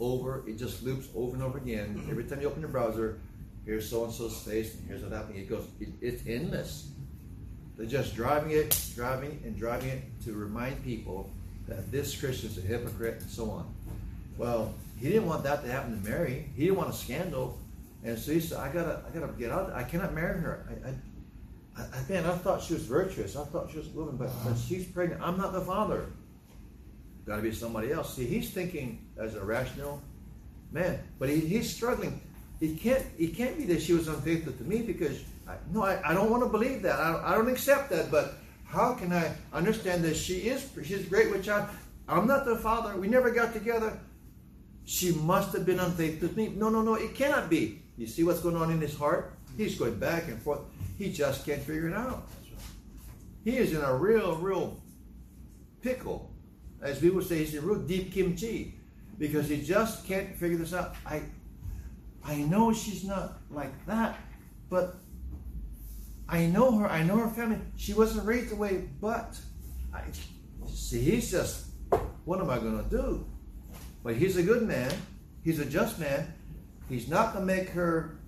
over, 0.00 0.42
it 0.48 0.58
just 0.58 0.82
loops 0.82 1.08
over 1.14 1.34
and 1.34 1.42
over 1.42 1.58
again. 1.58 2.04
Every 2.10 2.24
time 2.24 2.40
you 2.40 2.48
open 2.48 2.62
the 2.62 2.68
browser, 2.68 3.20
here's 3.64 3.88
so 3.88 4.04
and 4.04 4.12
so's 4.12 4.36
face, 4.42 4.74
and 4.74 4.86
here's 4.88 5.02
what 5.02 5.12
happened. 5.12 5.36
It 5.36 5.48
goes, 5.48 5.66
it, 5.80 5.88
it's 6.00 6.22
endless. 6.26 6.88
They're 7.76 7.86
just 7.86 8.14
driving 8.14 8.52
it, 8.52 8.78
driving 8.94 9.32
it, 9.32 9.42
and 9.44 9.56
driving 9.56 9.90
it 9.90 10.02
to 10.24 10.32
remind 10.32 10.84
people 10.84 11.30
that 11.66 11.90
this 11.90 12.18
Christian's 12.18 12.58
a 12.58 12.60
hypocrite 12.60 13.20
and 13.20 13.30
so 13.30 13.50
on. 13.50 13.74
Well, 14.36 14.74
he 15.00 15.08
didn't 15.08 15.26
want 15.26 15.42
that 15.44 15.64
to 15.64 15.70
happen 15.70 16.00
to 16.00 16.08
Mary. 16.08 16.48
He 16.56 16.64
didn't 16.64 16.76
want 16.76 16.90
a 16.90 16.92
scandal, 16.92 17.58
and 18.04 18.18
so 18.18 18.32
he 18.32 18.40
said, 18.40 18.58
"I 18.58 18.72
gotta, 18.72 19.02
I 19.06 19.18
gotta 19.18 19.32
get 19.32 19.50
out. 19.50 19.72
I 19.72 19.82
cannot 19.82 20.14
marry 20.14 20.40
her. 20.40 20.66
I, 20.84 20.90
I, 20.90 21.82
I, 21.82 22.08
man, 22.08 22.24
I 22.24 22.36
thought 22.36 22.62
she 22.62 22.74
was 22.74 22.84
virtuous. 22.84 23.36
I 23.36 23.44
thought 23.44 23.70
she 23.70 23.78
was 23.78 23.88
a 23.88 23.90
woman, 23.90 24.16
but, 24.16 24.30
but 24.44 24.56
she's 24.56 24.86
pregnant. 24.86 25.20
I'm 25.22 25.36
not 25.36 25.52
the 25.52 25.60
father. 25.60 26.06
Got 27.26 27.36
to 27.36 27.42
be 27.42 27.52
somebody 27.52 27.90
else. 27.90 28.14
See, 28.14 28.26
he's 28.26 28.50
thinking 28.50 29.04
as 29.16 29.34
a 29.34 29.44
rational 29.44 30.00
man, 30.70 31.00
but 31.18 31.28
he, 31.28 31.40
he's 31.40 31.74
struggling. 31.74 32.20
He 32.64 32.76
can't, 32.76 33.04
he 33.18 33.28
can't 33.28 33.58
be 33.58 33.64
that 33.66 33.82
she 33.82 33.92
was 33.92 34.08
unfaithful 34.08 34.54
to 34.54 34.64
me 34.64 34.80
because 34.80 35.22
I, 35.46 35.56
no, 35.70 35.84
I, 35.84 36.00
I 36.02 36.14
don't 36.14 36.30
want 36.30 36.42
to 36.44 36.48
believe 36.48 36.80
that. 36.82 36.98
I, 36.98 37.32
I 37.32 37.34
don't 37.34 37.50
accept 37.50 37.90
that. 37.90 38.10
But 38.10 38.38
how 38.64 38.94
can 38.94 39.12
I 39.12 39.34
understand 39.52 40.02
that 40.04 40.16
she 40.16 40.48
is, 40.48 40.66
she's 40.82 41.04
great 41.04 41.30
with 41.30 41.44
child? 41.44 41.68
I'm 42.08 42.26
not 42.26 42.46
the 42.46 42.56
father. 42.56 42.96
We 42.96 43.06
never 43.06 43.30
got 43.30 43.52
together. 43.52 43.98
She 44.86 45.12
must 45.12 45.52
have 45.52 45.66
been 45.66 45.78
unfaithful 45.78 46.28
to 46.30 46.34
me. 46.34 46.54
No, 46.56 46.70
no, 46.70 46.80
no, 46.80 46.94
it 46.94 47.14
cannot 47.14 47.50
be. 47.50 47.82
You 47.98 48.06
see 48.06 48.24
what's 48.24 48.40
going 48.40 48.56
on 48.56 48.70
in 48.70 48.80
his 48.80 48.96
heart? 48.96 49.34
He's 49.58 49.78
going 49.78 49.98
back 49.98 50.28
and 50.28 50.40
forth. 50.40 50.60
He 50.96 51.12
just 51.12 51.44
can't 51.44 51.60
figure 51.60 51.88
it 51.88 51.94
out. 51.94 52.26
He 53.44 53.58
is 53.58 53.74
in 53.74 53.82
a 53.82 53.94
real, 53.94 54.36
real 54.36 54.80
pickle. 55.82 56.30
As 56.80 57.02
we 57.02 57.10
would 57.10 57.26
say, 57.26 57.40
he's 57.40 57.54
in 57.54 57.66
real 57.66 57.80
deep 57.80 58.10
kimchi. 58.10 58.74
Because 59.18 59.50
he 59.50 59.62
just 59.62 60.06
can't 60.06 60.34
figure 60.34 60.56
this 60.56 60.72
out. 60.72 60.96
I 61.06 61.22
I 62.24 62.36
know 62.36 62.72
she's 62.72 63.04
not 63.04 63.38
like 63.50 63.86
that, 63.86 64.18
but 64.70 64.96
I 66.28 66.46
know 66.46 66.78
her, 66.78 66.88
I 66.88 67.02
know 67.02 67.18
her 67.18 67.28
family. 67.28 67.58
She 67.76 67.92
wasn't 67.92 68.26
raised 68.26 68.50
the 68.50 68.56
way, 68.56 68.88
but 69.00 69.38
I 69.92 70.02
see 70.66 71.00
he's 71.00 71.30
just 71.30 71.66
what 72.24 72.40
am 72.40 72.48
I 72.48 72.56
gonna 72.58 72.84
do? 72.88 73.26
But 74.02 74.16
he's 74.16 74.36
a 74.36 74.42
good 74.42 74.62
man, 74.62 74.92
he's 75.42 75.58
a 75.58 75.66
just 75.66 75.98
man. 75.98 76.32
He's 76.88 77.08
not 77.08 77.32
gonna 77.32 77.46
make 77.46 77.70
her 77.70 78.18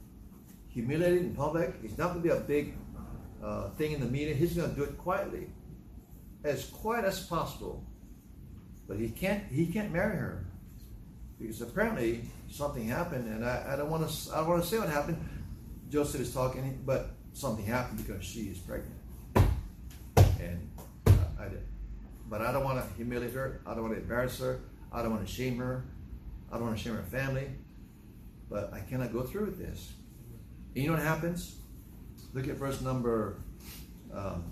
humiliated 0.69 1.23
in 1.23 1.35
public. 1.35 1.75
He's 1.83 1.97
not 1.99 2.09
gonna 2.09 2.21
be 2.21 2.31
a 2.31 2.41
big 2.41 2.75
uh, 3.43 3.71
thing 3.71 3.93
in 3.93 4.01
the 4.01 4.07
media. 4.07 4.35
He's 4.35 4.55
gonna 4.55 4.73
do 4.73 4.83
it 4.83 4.97
quietly, 4.99 5.49
as 6.45 6.67
quiet 6.67 7.05
as 7.05 7.21
possible. 7.21 7.85
But 8.87 8.99
he 8.99 9.09
can't 9.09 9.45
he 9.51 9.67
can't 9.67 9.93
marry 9.93 10.17
her 10.17 10.46
because 11.39 11.61
apparently 11.61 12.23
something 12.51 12.87
happened, 12.87 13.29
and 13.29 13.45
I, 13.45 13.73
I 13.73 13.77
don't 13.77 13.91
want 13.91 14.09
to 14.09 14.35
I 14.35 14.41
want 14.43 14.63
to 14.63 14.69
say 14.69 14.79
what 14.79 14.89
happened. 14.89 15.19
Joseph 15.91 16.21
is 16.21 16.33
talking, 16.33 16.81
but 16.85 17.11
something 17.33 17.65
happened 17.65 18.05
because 18.05 18.25
she 18.25 18.43
is 18.43 18.59
pregnant, 18.59 18.97
and 20.41 20.71
I, 21.07 21.45
I 21.45 21.49
did. 21.49 21.63
But 22.29 22.43
I 22.43 22.53
don't 22.53 22.65
want 22.65 22.87
to 22.87 22.95
humiliate 22.97 23.35
her. 23.35 23.61
I 23.67 23.75
don't 23.75 23.83
want 23.83 23.95
to 23.95 24.01
embarrass 24.01 24.39
her. 24.41 24.61
I 24.93 25.03
don't 25.03 25.13
want 25.13 25.27
to 25.27 25.33
shame 25.33 25.59
her. 25.59 25.85
I 26.51 26.57
don't 26.57 26.67
want 26.67 26.79
to 26.79 26.83
shame 26.83 26.95
her 26.95 27.03
family. 27.03 27.49
But 28.49 28.73
I 28.73 28.81
cannot 28.81 29.13
go 29.13 29.23
through 29.23 29.47
with 29.47 29.59
this. 29.59 29.93
And 30.75 30.85
you 30.85 30.91
know 30.91 30.97
what 30.97 31.05
happens? 31.05 31.57
Look 32.35 32.49
at 32.49 32.57
verse 32.57 32.81
number 32.81 33.39
um, 34.13 34.45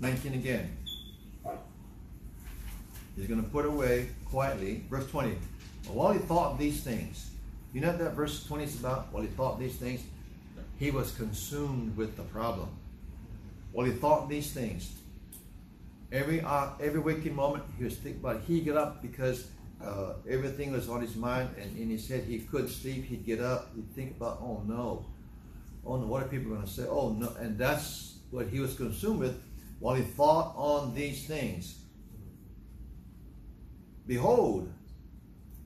19 0.00 0.34
again. 0.34 0.76
He's 3.16 3.26
going 3.26 3.42
to 3.42 3.48
put 3.50 3.64
away 3.64 4.08
quietly. 4.24 4.84
Verse 4.90 5.08
20. 5.10 5.36
While 5.88 6.12
he 6.12 6.18
thought 6.18 6.58
these 6.58 6.82
things, 6.82 7.30
you 7.72 7.80
know 7.80 7.96
that 7.96 8.12
verse 8.12 8.44
20 8.46 8.64
is 8.64 8.80
about? 8.80 9.12
While 9.12 9.22
he 9.22 9.28
thought 9.28 9.58
these 9.58 9.76
things, 9.76 10.02
he 10.78 10.90
was 10.90 11.12
consumed 11.12 11.96
with 11.96 12.16
the 12.16 12.22
problem. 12.22 12.68
While 13.72 13.86
he 13.86 13.92
thought 13.92 14.28
these 14.28 14.52
things, 14.52 14.92
every 16.12 16.40
uh, 16.40 16.70
every 16.80 17.00
waking 17.00 17.34
moment 17.34 17.64
he 17.76 17.84
was 17.84 17.96
thinking 17.96 18.20
about. 18.20 18.42
He 18.42 18.60
get 18.60 18.76
up 18.76 19.02
because 19.02 19.48
uh, 19.82 20.14
everything 20.28 20.72
was 20.72 20.88
on 20.88 21.00
his 21.00 21.16
mind 21.16 21.50
and 21.60 21.76
in 21.76 21.90
his 21.90 22.08
head. 22.08 22.24
He 22.24 22.38
couldn't 22.38 22.68
sleep. 22.68 23.04
He'd 23.04 23.26
get 23.26 23.40
up. 23.40 23.74
He'd 23.74 23.92
think 23.94 24.16
about, 24.16 24.38
oh 24.40 24.62
no, 24.66 25.06
oh 25.84 25.96
no, 25.96 26.06
what 26.06 26.22
are 26.22 26.28
people 26.28 26.52
going 26.52 26.62
to 26.62 26.70
say? 26.70 26.86
Oh 26.88 27.10
no, 27.10 27.34
and 27.38 27.58
that's 27.58 28.18
what 28.30 28.48
he 28.48 28.60
was 28.60 28.74
consumed 28.74 29.20
with 29.20 29.40
while 29.80 29.94
he 29.94 30.02
thought 30.02 30.54
on 30.56 30.94
these 30.94 31.26
things. 31.26 31.76
Behold, 34.06 34.72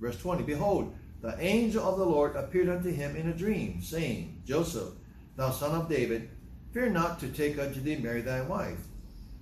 verse 0.00 0.18
20, 0.18 0.44
behold, 0.44 0.94
the 1.20 1.38
angel 1.40 1.82
of 1.82 1.98
the 1.98 2.04
Lord 2.04 2.36
appeared 2.36 2.68
unto 2.68 2.92
him 2.92 3.16
in 3.16 3.28
a 3.28 3.34
dream, 3.34 3.80
saying, 3.82 4.42
Joseph, 4.44 4.94
thou 5.36 5.50
son 5.50 5.74
of 5.74 5.88
David, 5.88 6.30
fear 6.72 6.90
not 6.90 7.18
to 7.20 7.28
take 7.28 7.58
unto 7.58 7.80
thee 7.80 7.96
Mary 7.96 8.20
thy 8.20 8.42
wife, 8.42 8.78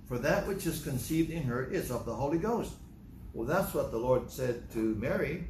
for 0.07 0.17
that 0.17 0.47
which 0.47 0.65
is 0.65 0.83
conceived 0.83 1.29
in 1.29 1.43
her 1.43 1.65
is 1.65 1.91
of 1.91 2.05
the 2.05 2.15
Holy 2.15 2.37
Ghost. 2.39 2.73
Well, 3.33 3.47
that's 3.47 3.73
what 3.73 3.91
the 3.91 3.97
Lord 3.97 4.31
said 4.31 4.71
to 4.71 4.95
Mary. 4.95 5.47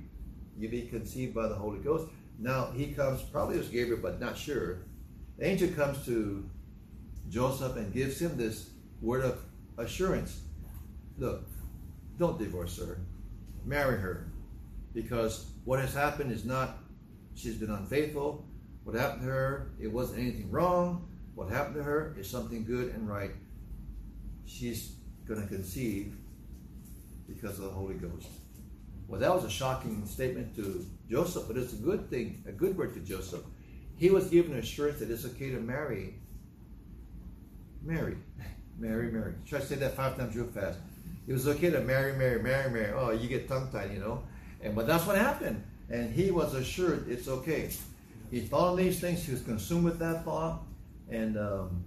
You 0.57 0.67
be 0.67 0.81
conceived 0.81 1.33
by 1.33 1.47
the 1.47 1.55
Holy 1.55 1.79
Ghost. 1.79 2.09
Now 2.39 2.71
he 2.75 2.87
comes, 2.87 3.21
probably 3.21 3.57
was 3.57 3.69
Gabriel, 3.69 3.99
but 4.01 4.19
not 4.19 4.37
sure. 4.37 4.79
The 5.37 5.45
angel 5.45 5.69
comes 5.69 6.03
to 6.05 6.49
Joseph 7.29 7.77
and 7.77 7.93
gives 7.93 8.19
him 8.19 8.35
this 8.35 8.71
word 9.01 9.23
of 9.23 9.39
assurance. 9.77 10.41
Look, 11.17 11.47
don't 12.17 12.39
divorce 12.39 12.77
her. 12.79 12.99
Marry 13.65 13.99
her. 13.99 14.27
Because 14.97 15.45
what 15.63 15.79
has 15.79 15.93
happened 15.93 16.31
is 16.31 16.43
not 16.43 16.79
she's 17.35 17.53
been 17.53 17.69
unfaithful. 17.69 18.43
What 18.83 18.95
happened 18.95 19.21
to 19.21 19.27
her, 19.27 19.73
it 19.79 19.91
wasn't 19.91 20.21
anything 20.21 20.49
wrong. 20.49 21.07
What 21.35 21.49
happened 21.49 21.75
to 21.75 21.83
her 21.83 22.15
is 22.17 22.27
something 22.27 22.65
good 22.65 22.95
and 22.95 23.07
right. 23.07 23.29
She's 24.47 24.95
going 25.27 25.39
to 25.39 25.45
conceive 25.45 26.15
because 27.27 27.59
of 27.59 27.65
the 27.65 27.69
Holy 27.69 27.93
Ghost. 27.93 28.27
Well, 29.07 29.19
that 29.19 29.31
was 29.31 29.43
a 29.43 29.51
shocking 29.51 30.03
statement 30.07 30.55
to 30.55 30.83
Joseph, 31.07 31.43
but 31.47 31.57
it's 31.57 31.73
a 31.73 31.75
good 31.89 32.09
thing, 32.09 32.43
a 32.47 32.51
good 32.51 32.75
word 32.75 32.95
to 32.95 32.99
Joseph. 33.01 33.43
He 33.97 34.09
was 34.09 34.31
given 34.31 34.57
assurance 34.57 34.97
that 34.97 35.11
it's 35.11 35.25
okay 35.25 35.51
to 35.51 35.59
marry. 35.59 36.15
Mary. 37.83 38.17
Mary, 38.79 39.11
Mary. 39.11 39.35
Try 39.45 39.59
to 39.59 39.65
say 39.67 39.75
that 39.75 39.93
five 39.93 40.17
times 40.17 40.35
real 40.35 40.47
fast. 40.47 40.79
It 41.27 41.33
was 41.33 41.47
okay 41.47 41.69
to 41.69 41.81
marry, 41.81 42.13
marry, 42.13 42.41
marry, 42.41 42.71
marry. 42.71 42.93
Oh, 42.93 43.11
you 43.11 43.29
get 43.29 43.47
tongue 43.47 43.69
tied, 43.71 43.93
you 43.93 43.99
know. 43.99 44.23
And 44.67 44.75
but 44.75 44.85
that's 44.85 45.05
what 45.05 45.17
happened. 45.17 45.63
And 45.89 46.13
he 46.13 46.29
was 46.29 46.53
assured 46.53 47.09
it's 47.09 47.29
okay. 47.29 47.69
He 48.29 48.41
thought 48.41 48.71
of 48.71 48.77
these 48.77 48.99
things. 48.99 49.23
He 49.23 49.31
was 49.31 49.41
consumed 49.41 49.85
with 49.85 49.97
that 49.99 50.25
thought. 50.25 50.61
And 51.09 51.37
um, 51.37 51.85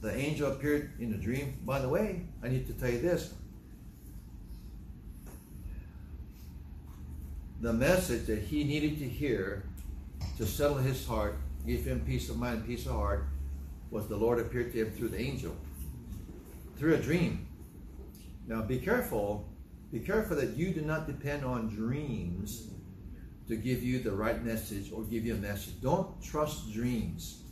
the 0.00 0.14
angel 0.16 0.52
appeared 0.52 0.92
in 1.00 1.12
a 1.12 1.16
dream. 1.16 1.58
By 1.66 1.80
the 1.80 1.88
way, 1.88 2.26
I 2.40 2.48
need 2.48 2.68
to 2.68 2.72
tell 2.72 2.88
you 2.88 3.00
this. 3.00 3.34
The 7.60 7.72
message 7.72 8.26
that 8.26 8.42
he 8.42 8.62
needed 8.62 8.98
to 9.00 9.08
hear 9.08 9.64
to 10.36 10.46
settle 10.46 10.76
his 10.76 11.04
heart, 11.04 11.36
give 11.66 11.84
him 11.84 12.00
peace 12.06 12.30
of 12.30 12.36
mind, 12.36 12.64
peace 12.64 12.86
of 12.86 12.92
heart, 12.92 13.26
was 13.90 14.06
the 14.06 14.16
Lord 14.16 14.38
appeared 14.38 14.72
to 14.72 14.84
him 14.84 14.92
through 14.92 15.08
the 15.08 15.20
angel, 15.20 15.56
through 16.76 16.94
a 16.94 16.98
dream. 16.98 17.48
Now 18.46 18.62
be 18.62 18.78
careful, 18.78 19.48
be 19.94 20.00
careful 20.00 20.34
that 20.34 20.56
you 20.56 20.72
do 20.72 20.80
not 20.80 21.06
depend 21.06 21.44
on 21.44 21.68
dreams 21.68 22.68
to 23.46 23.54
give 23.54 23.80
you 23.80 24.00
the 24.00 24.10
right 24.10 24.44
message 24.44 24.90
or 24.92 25.04
give 25.04 25.24
you 25.24 25.34
a 25.34 25.38
message. 25.38 25.80
Don't 25.80 26.20
trust 26.20 26.72
dreams. 26.72 27.42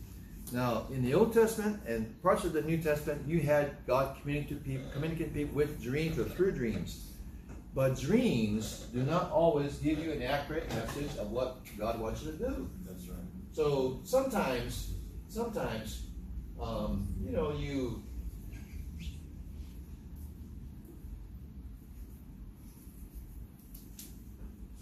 Now, 0.51 0.89
in 0.91 1.05
the 1.05 1.15
Old 1.15 1.33
Testament 1.33 1.81
and 1.87 2.21
parts 2.21 2.43
of 2.45 2.53
the 2.53 2.63
New 2.63 2.79
Testament, 2.79 3.29
you 3.29 3.39
had 3.39 3.77
God 3.87 4.17
communicating 4.21 4.59
to 4.59 4.65
people, 4.65 4.91
communicating 4.93 5.33
people 5.33 5.55
with 5.55 5.81
dreams 5.81 6.19
or 6.19 6.25
through 6.25 6.53
dreams. 6.53 7.13
But 7.77 7.97
dreams 7.97 8.87
do 8.93 9.05
not 9.05 9.31
always 9.31 9.77
give 9.77 10.01
you 10.01 10.11
an 10.11 10.23
accurate 10.23 10.69
message 10.71 11.17
of 11.19 11.31
what 11.31 11.61
God 11.79 12.01
wants 12.01 12.25
you 12.25 12.33
to 12.33 12.39
do. 12.39 12.69
That's 12.85 13.07
right. 13.07 13.19
So 13.53 14.01
sometimes, 14.03 14.95
sometimes, 15.29 16.07
um, 16.61 17.07
you 17.25 17.31
know, 17.31 17.53
you 17.53 18.03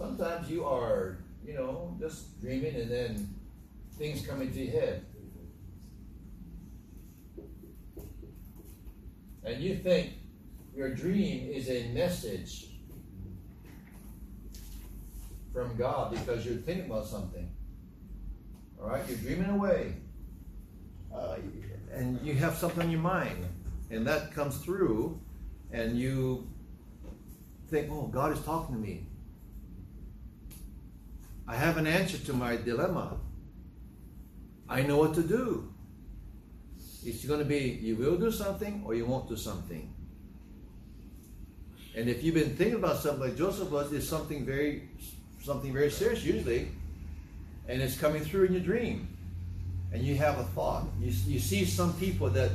sometimes 0.00 0.50
you 0.50 0.64
are, 0.64 1.18
you 1.44 1.52
know, 1.52 1.94
just 2.00 2.40
dreaming 2.40 2.74
and 2.74 2.90
then 2.90 3.34
things 3.98 4.26
come 4.26 4.40
into 4.40 4.60
your 4.60 4.80
head. 4.80 5.04
And 9.44 9.62
you 9.62 9.76
think 9.76 10.14
your 10.74 10.94
dream 10.94 11.50
is 11.50 11.68
a 11.68 11.88
message 11.92 12.68
from 15.52 15.76
God 15.76 16.12
because 16.12 16.46
you're 16.46 16.56
thinking 16.56 16.86
about 16.86 17.06
something. 17.06 17.50
All 18.80 18.88
right, 18.88 19.02
you're 19.06 19.18
dreaming 19.18 19.50
away, 19.50 19.96
uh, 21.14 21.36
and 21.92 22.18
you 22.22 22.34
have 22.34 22.54
something 22.54 22.84
in 22.84 22.90
your 22.90 23.00
mind, 23.00 23.44
and 23.90 24.06
that 24.06 24.32
comes 24.32 24.56
through, 24.58 25.20
and 25.70 25.98
you 25.98 26.48
think, 27.68 27.90
"Oh, 27.90 28.06
God 28.06 28.32
is 28.32 28.42
talking 28.42 28.76
to 28.76 28.80
me. 28.80 29.09
I 31.50 31.56
have 31.56 31.78
an 31.78 31.86
answer 31.88 32.16
to 32.16 32.32
my 32.32 32.54
dilemma. 32.56 33.18
I 34.68 34.82
know 34.82 34.98
what 34.98 35.14
to 35.14 35.22
do. 35.22 35.74
It's 37.04 37.24
going 37.24 37.40
to 37.40 37.44
be 37.44 37.80
you 37.82 37.96
will 37.96 38.16
do 38.16 38.30
something 38.30 38.84
or 38.86 38.94
you 38.94 39.04
won't 39.04 39.28
do 39.28 39.36
something." 39.36 39.92
And 41.96 42.08
if 42.08 42.22
you've 42.22 42.36
been 42.36 42.54
thinking 42.54 42.76
about 42.76 42.98
something 42.98 43.20
like 43.20 43.36
Joseph 43.36 43.68
was, 43.70 43.92
it's 43.92 44.08
something 44.08 44.46
very 44.46 44.88
something 45.42 45.72
very 45.72 45.90
serious 45.90 46.22
usually, 46.22 46.68
and 47.66 47.82
it's 47.82 47.98
coming 47.98 48.22
through 48.22 48.44
in 48.44 48.52
your 48.52 48.62
dream, 48.62 49.08
and 49.92 50.04
you 50.04 50.14
have 50.14 50.38
a 50.38 50.44
thought. 50.54 50.86
You, 51.00 51.12
you 51.26 51.40
see 51.40 51.64
some 51.64 51.92
people 51.94 52.30
that 52.30 52.52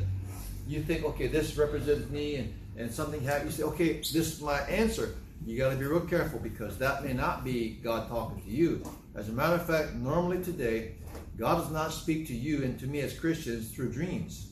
you 0.69 0.83
think, 0.83 1.03
okay, 1.03 1.27
this 1.27 1.57
represents 1.57 2.09
me, 2.09 2.35
and, 2.37 2.53
and 2.77 2.93
something 2.93 3.21
happens. 3.21 3.59
You 3.59 3.65
say, 3.65 3.69
okay, 3.73 3.93
this 3.97 4.15
is 4.33 4.41
my 4.41 4.59
answer. 4.61 5.15
You 5.43 5.57
got 5.57 5.71
to 5.71 5.75
be 5.75 5.85
real 5.85 6.01
careful 6.01 6.39
because 6.39 6.77
that 6.77 7.03
may 7.03 7.13
not 7.13 7.43
be 7.43 7.79
God 7.83 8.07
talking 8.07 8.41
to 8.43 8.49
you. 8.49 8.83
As 9.15 9.29
a 9.29 9.31
matter 9.31 9.55
of 9.55 9.65
fact, 9.65 9.93
normally 9.93 10.43
today, 10.43 10.95
God 11.37 11.55
does 11.55 11.71
not 11.71 11.91
speak 11.91 12.27
to 12.27 12.33
you 12.33 12.63
and 12.63 12.79
to 12.79 12.87
me 12.87 13.01
as 13.01 13.17
Christians 13.17 13.71
through 13.71 13.91
dreams. 13.91 14.51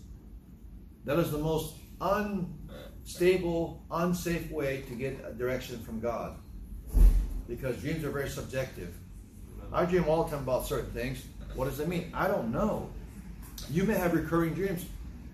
That 1.05 1.19
is 1.19 1.31
the 1.31 1.37
most 1.37 1.75
unstable, 2.01 3.85
unsafe 3.91 4.51
way 4.51 4.83
to 4.87 4.95
get 4.95 5.23
a 5.25 5.33
direction 5.33 5.79
from 5.79 5.99
God. 5.99 6.37
Because 7.47 7.77
dreams 7.77 8.03
are 8.03 8.11
very 8.11 8.29
subjective. 8.29 8.93
I 9.71 9.85
dream 9.85 10.05
all 10.07 10.23
the 10.23 10.31
time 10.31 10.43
about 10.43 10.65
certain 10.67 10.91
things. 10.91 11.23
What 11.55 11.65
does 11.65 11.79
it 11.79 11.87
mean? 11.87 12.11
I 12.13 12.27
don't 12.27 12.51
know. 12.51 12.89
You 13.69 13.83
may 13.83 13.95
have 13.95 14.13
recurring 14.13 14.53
dreams 14.53 14.85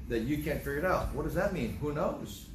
that 0.07 0.21
you 0.21 0.43
can't 0.43 0.59
figure 0.59 0.79
it 0.79 0.85
out. 0.85 1.13
What 1.13 1.25
does 1.25 1.35
that 1.35 1.53
mean? 1.53 1.77
Who 1.81 1.93
knows? 1.93 2.48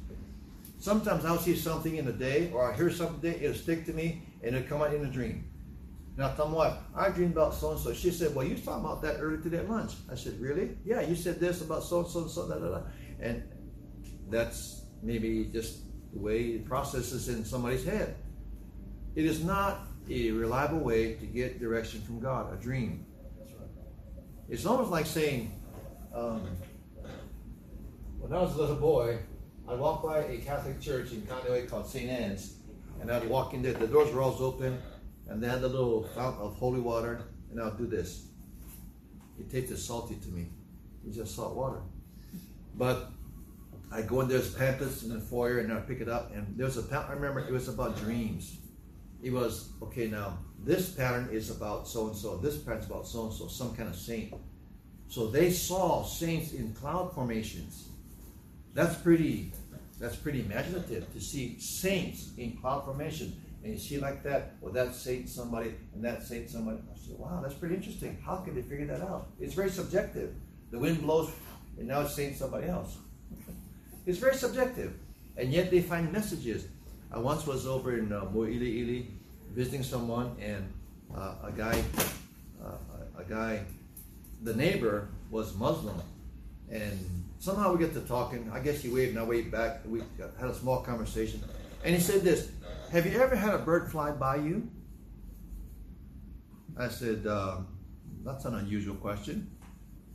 Sometimes 0.85 1.25
I'll 1.25 1.39
see 1.39 1.55
something 1.55 1.95
in 1.95 2.05
the 2.05 2.13
day 2.13 2.51
or 2.53 2.71
I 2.71 2.75
hear 2.75 2.91
something, 2.91 3.33
it'll 3.41 3.55
stick 3.55 3.87
to 3.87 3.93
me 3.93 4.21
and 4.43 4.55
it'll 4.55 4.69
come 4.69 4.83
out 4.83 4.93
in 4.93 5.03
a 5.03 5.09
dream. 5.09 5.49
Now, 6.15 6.29
tell 6.35 6.47
me 6.47 6.57
what, 6.57 6.83
I 6.95 7.09
dreamed 7.09 7.31
about 7.31 7.55
so 7.55 7.71
and 7.71 7.79
so. 7.79 7.91
She 7.91 8.11
said, 8.11 8.35
Well, 8.35 8.45
you 8.45 8.51
was 8.51 8.61
talking 8.61 8.85
about 8.85 9.01
that 9.01 9.15
earlier 9.19 9.41
today 9.41 9.57
at 9.57 9.67
lunch. 9.67 9.93
I 10.11 10.13
said, 10.13 10.39
Really? 10.39 10.77
Yeah, 10.85 11.01
you 11.01 11.15
said 11.15 11.39
this 11.39 11.61
about 11.61 11.81
so 11.81 12.01
and 12.01 12.07
so 12.07 12.21
and 12.21 12.29
so, 12.29 12.47
da 12.47 12.59
da 12.59 12.69
da. 12.69 12.81
And 13.19 13.41
that's 14.29 14.83
maybe 15.01 15.45
just 15.45 15.79
the 16.13 16.19
way 16.19 16.41
it 16.49 16.65
processes 16.67 17.29
in 17.29 17.43
somebody's 17.43 17.83
head. 17.83 18.17
It 19.15 19.25
is 19.25 19.43
not 19.43 19.87
a 20.07 20.29
reliable 20.29 20.81
way 20.81 21.15
to 21.15 21.25
get 21.25 21.59
direction 21.59 22.01
from 22.01 22.19
God, 22.19 22.53
a 22.53 22.57
dream. 22.57 23.07
It's 24.49 24.67
almost 24.67 24.91
like 24.91 25.07
saying, 25.07 25.51
um, 26.13 26.43
when 28.19 28.31
I 28.31 28.39
was 28.39 28.53
a 28.53 28.57
little 28.59 28.75
boy, 28.75 29.17
I 29.67 29.73
walked 29.73 30.03
by 30.03 30.19
a 30.19 30.37
Catholic 30.37 30.79
church 30.79 31.11
in 31.11 31.23
Conway 31.23 31.65
called 31.65 31.87
St. 31.87 32.07
Anne's, 32.07 32.57
and 33.01 33.11
I'd 33.11 33.27
walk 33.27 33.55
in 33.55 33.63
there. 33.63 33.73
The 33.73 33.87
doors 33.87 34.13
were 34.13 34.21
always 34.21 34.39
open, 34.39 34.79
and 35.27 35.41
they 35.41 35.47
had 35.47 35.61
the 35.61 35.67
little 35.67 36.03
fountain 36.15 36.41
of 36.43 36.55
holy 36.55 36.79
water, 36.79 37.21
and 37.51 37.59
I'd 37.59 37.75
do 37.77 37.87
this. 37.87 38.27
It 39.39 39.49
tasted 39.49 39.77
salty 39.77 40.15
to 40.15 40.27
me. 40.27 40.49
It's 41.07 41.17
just 41.17 41.35
salt 41.35 41.55
water. 41.55 41.81
But 42.75 43.09
I 43.91 44.03
go 44.03 44.21
in 44.21 44.27
there's 44.27 44.53
pamphlets 44.53 45.01
in 45.01 45.09
the 45.09 45.19
foyer, 45.19 45.59
and 45.59 45.73
I 45.73 45.77
pick 45.77 45.99
it 45.99 46.09
up, 46.09 46.31
and 46.35 46.55
there 46.55 46.67
was 46.67 46.77
a 46.77 46.83
pamphlet. 46.83 47.17
I 47.17 47.21
remember 47.21 47.39
it 47.39 47.51
was 47.51 47.67
about 47.67 47.97
dreams. 47.97 48.57
It 49.23 49.33
was 49.33 49.69
okay. 49.81 50.07
Now 50.07 50.37
this 50.63 50.91
pattern 50.91 51.29
is 51.31 51.49
about 51.49 51.87
so 51.87 52.07
and 52.07 52.15
so. 52.15 52.37
This 52.37 52.57
pattern's 52.57 52.85
about 52.85 53.07
so 53.07 53.25
and 53.25 53.33
so, 53.33 53.47
some 53.47 53.75
kind 53.75 53.89
of 53.89 53.95
saint. 53.95 54.33
So 55.07 55.27
they 55.27 55.49
saw 55.49 56.03
saints 56.03 56.53
in 56.53 56.73
cloud 56.73 57.13
formations. 57.13 57.89
That's 58.75 58.95
pretty. 58.95 59.51
That's 59.97 60.17
pretty 60.17 60.41
imaginative 60.41 61.11
to 61.13 61.21
see 61.21 61.57
saints 61.57 62.31
in 62.37 62.57
cloud 62.57 62.83
formation, 62.83 63.33
and 63.63 63.71
you 63.71 63.79
see 63.79 63.97
like 63.97 64.21
that. 64.23 64.55
Well, 64.59 64.73
that 64.73 64.93
saint 64.93 65.29
somebody, 65.29 65.73
and 65.93 66.03
that 66.03 66.21
saint 66.21 66.49
somebody. 66.49 66.79
I 66.93 66.97
said, 66.97 67.17
"Wow, 67.17 67.39
that's 67.41 67.55
pretty 67.55 67.75
interesting. 67.75 68.17
How 68.23 68.35
could 68.37 68.55
they 68.55 68.61
figure 68.61 68.85
that 68.87 69.01
out?" 69.01 69.29
It's 69.39 69.53
very 69.53 69.69
subjective. 69.69 70.35
The 70.71 70.77
wind 70.77 71.01
blows, 71.01 71.31
and 71.79 71.87
now 71.87 72.01
it's 72.01 72.13
saying 72.13 72.35
somebody 72.35 72.67
else. 72.67 72.97
It's 74.05 74.19
very 74.19 74.35
subjective, 74.35 74.93
and 75.35 75.51
yet 75.51 75.71
they 75.71 75.81
find 75.81 76.11
messages. 76.13 76.67
I 77.11 77.17
once 77.17 77.47
was 77.47 77.65
over 77.65 77.97
in 77.97 78.13
uh, 78.13 78.25
Mo'ili 78.25 78.71
Ili 78.81 79.07
visiting 79.51 79.81
someone, 79.81 80.35
and 80.39 80.71
uh, 81.15 81.49
a 81.49 81.51
guy, 81.51 81.81
uh, 82.63 82.77
a 83.17 83.23
guy, 83.23 83.65
the 84.43 84.53
neighbor 84.53 85.07
was 85.31 85.55
Muslim, 85.55 85.99
and 86.69 87.24
somehow 87.45 87.73
we 87.73 87.79
get 87.79 87.93
to 87.93 88.01
talking. 88.01 88.49
I 88.51 88.59
guess 88.59 88.81
he 88.81 88.89
waved 88.89 89.11
and 89.11 89.19
I 89.19 89.23
waved 89.23 89.51
back. 89.51 89.81
We 89.85 90.01
had 90.39 90.49
a 90.49 90.55
small 90.55 90.81
conversation, 90.81 91.43
and 91.83 91.95
he 91.95 92.01
said 92.01 92.21
this: 92.21 92.49
"Have 92.91 93.05
you 93.05 93.21
ever 93.21 93.35
had 93.35 93.53
a 93.53 93.59
bird 93.59 93.91
fly 93.91 94.11
by 94.11 94.37
you?" 94.37 94.67
I 96.77 96.89
said, 96.89 97.27
uh, 97.27 97.57
"That's 98.23 98.45
an 98.45 98.55
unusual 98.55 98.95
question. 98.95 99.51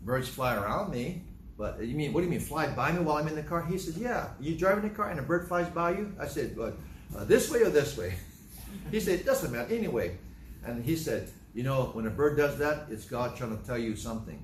Birds 0.02 0.28
fly 0.28 0.56
around 0.56 0.90
me." 0.90 1.22
But 1.56 1.84
you 1.84 1.94
mean, 1.94 2.14
what 2.14 2.20
do 2.20 2.24
you 2.24 2.30
mean, 2.30 2.40
fly 2.40 2.68
by 2.68 2.90
me 2.90 3.00
while 3.00 3.18
I'm 3.18 3.28
in 3.28 3.34
the 3.34 3.42
car? 3.42 3.62
He 3.62 3.76
said, 3.76 3.96
yeah. 3.96 4.30
You 4.40 4.56
driving 4.56 4.82
the 4.82 4.88
car 4.88 5.10
and 5.10 5.20
a 5.20 5.22
bird 5.22 5.46
flies 5.46 5.68
by 5.68 5.90
you? 5.90 6.10
I 6.18 6.26
said, 6.26 6.56
but 6.56 6.78
uh, 7.14 7.24
this 7.24 7.50
way 7.50 7.60
or 7.60 7.68
this 7.68 7.98
way? 7.98 8.14
He 8.90 8.98
said, 8.98 9.20
it 9.20 9.26
doesn't 9.26 9.52
matter, 9.52 9.74
anyway. 9.74 10.16
And 10.64 10.82
he 10.82 10.96
said, 10.96 11.28
you 11.52 11.62
know, 11.62 11.90
when 11.92 12.06
a 12.06 12.10
bird 12.10 12.38
does 12.38 12.56
that, 12.60 12.86
it's 12.88 13.04
God 13.04 13.36
trying 13.36 13.58
to 13.58 13.62
tell 13.66 13.76
you 13.76 13.94
something. 13.94 14.40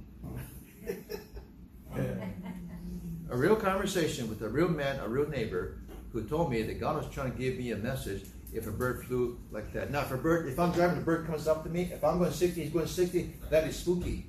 A 3.30 3.36
real 3.36 3.56
conversation 3.56 4.28
with 4.28 4.42
a 4.42 4.48
real 4.48 4.68
man, 4.68 5.00
a 5.00 5.08
real 5.08 5.28
neighbor, 5.28 5.78
who 6.12 6.22
told 6.24 6.50
me 6.50 6.62
that 6.62 6.80
God 6.80 6.96
was 6.96 7.12
trying 7.12 7.32
to 7.32 7.38
give 7.38 7.56
me 7.58 7.72
a 7.72 7.76
message 7.76 8.24
if 8.52 8.66
a 8.66 8.70
bird 8.70 9.04
flew 9.04 9.38
like 9.50 9.72
that. 9.72 9.90
Now, 9.90 10.00
if 10.00 10.10
a 10.12 10.16
bird, 10.16 10.48
if 10.48 10.58
I'm 10.58 10.72
driving, 10.72 10.98
a 10.98 11.00
bird 11.02 11.26
comes 11.26 11.46
up 11.46 11.62
to 11.64 11.68
me, 11.68 11.90
if 11.92 12.02
I'm 12.04 12.18
going 12.18 12.32
60, 12.32 12.62
he's 12.62 12.72
going 12.72 12.86
60, 12.86 13.34
that 13.50 13.64
is 13.64 13.76
spooky. 13.76 14.26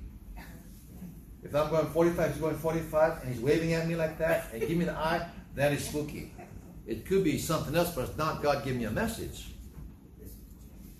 If 1.42 1.54
I'm 1.54 1.70
going 1.70 1.86
45, 1.86 2.32
he's 2.32 2.40
going 2.40 2.56
45, 2.56 3.22
and 3.22 3.32
he's 3.32 3.40
waving 3.40 3.72
at 3.72 3.86
me 3.86 3.94
like 3.94 4.18
that, 4.18 4.52
and 4.52 4.60
give 4.60 4.76
me 4.76 4.84
the 4.84 4.92
eye, 4.92 5.26
that 5.54 5.72
is 5.72 5.84
spooky. 5.88 6.32
It 6.86 7.06
could 7.06 7.22
be 7.22 7.38
something 7.38 7.74
else, 7.74 7.94
but 7.94 8.08
it's 8.08 8.18
not 8.18 8.42
God 8.42 8.64
giving 8.64 8.80
me 8.80 8.86
a 8.86 8.90
message. 8.90 9.46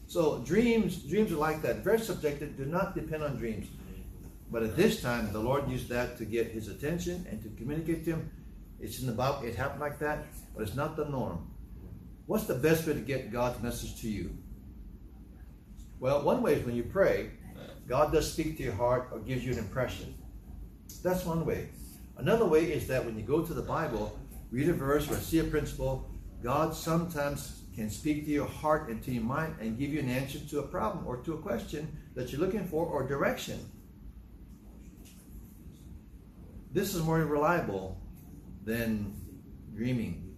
So 0.06 0.38
dreams, 0.38 0.96
dreams 0.96 1.32
are 1.32 1.37
like 1.37 1.61
that. 1.62 1.78
Very 1.78 1.98
subjective. 1.98 2.56
Do 2.56 2.64
not 2.64 2.94
depend 2.94 3.22
on 3.22 3.37
dreams. 3.37 3.66
But 4.50 4.62
at 4.62 4.76
this 4.76 5.02
time, 5.02 5.32
the 5.32 5.38
Lord 5.38 5.68
used 5.68 5.88
that 5.88 6.16
to 6.18 6.24
get 6.24 6.48
his 6.48 6.68
attention 6.68 7.26
and 7.30 7.42
to 7.42 7.48
communicate 7.50 8.04
to 8.06 8.12
him. 8.12 8.30
It's 8.80 9.00
in 9.00 9.06
the 9.06 9.12
Bible. 9.12 9.46
It 9.46 9.54
happened 9.54 9.80
like 9.80 9.98
that, 9.98 10.26
but 10.54 10.62
it's 10.62 10.74
not 10.74 10.96
the 10.96 11.04
norm. 11.04 11.50
What's 12.26 12.44
the 12.44 12.54
best 12.54 12.87
way 12.87 12.94
to 12.94 13.00
get 13.00 13.32
God's 13.32 13.62
message 13.62 14.00
to 14.02 14.08
you? 14.08 14.37
Well, 16.00 16.22
one 16.22 16.42
way 16.42 16.54
is 16.54 16.64
when 16.64 16.76
you 16.76 16.84
pray, 16.84 17.30
God 17.88 18.12
does 18.12 18.32
speak 18.32 18.56
to 18.58 18.62
your 18.62 18.74
heart 18.74 19.08
or 19.12 19.18
gives 19.18 19.44
you 19.44 19.52
an 19.52 19.58
impression. 19.58 20.14
That's 21.02 21.24
one 21.24 21.44
way. 21.44 21.70
Another 22.16 22.44
way 22.44 22.64
is 22.72 22.87
that 22.88 23.04
when 23.04 23.16
you 23.16 23.22
go 23.22 23.42
to 23.42 23.54
the 23.54 23.62
Bible, 23.62 24.18
read 24.50 24.68
a 24.68 24.72
verse 24.72 25.11
or 25.11 25.16
see 25.16 25.38
a 25.38 25.44
principle, 25.44 26.11
God 26.42 26.74
sometimes 26.74 27.62
can 27.74 27.90
speak 27.90 28.24
to 28.24 28.30
your 28.30 28.46
heart 28.46 28.88
and 28.88 29.02
to 29.04 29.12
your 29.12 29.22
mind 29.22 29.56
and 29.61 29.78
give 29.78 29.92
you 29.92 30.00
an 30.00 30.08
answer 30.08 30.38
to 30.38 30.58
a 30.61 30.62
problem 30.62 31.06
or 31.06 31.18
to 31.18 31.34
a 31.34 31.38
question 31.38 31.96
that 32.14 32.30
you're 32.30 32.40
looking 32.40 32.66
for 32.66 32.87
or 32.87 33.06
direction. 33.06 33.58
This 36.72 36.94
is 36.94 37.02
more 37.02 37.18
reliable 37.18 38.00
than 38.64 39.14
dreaming. 39.74 40.37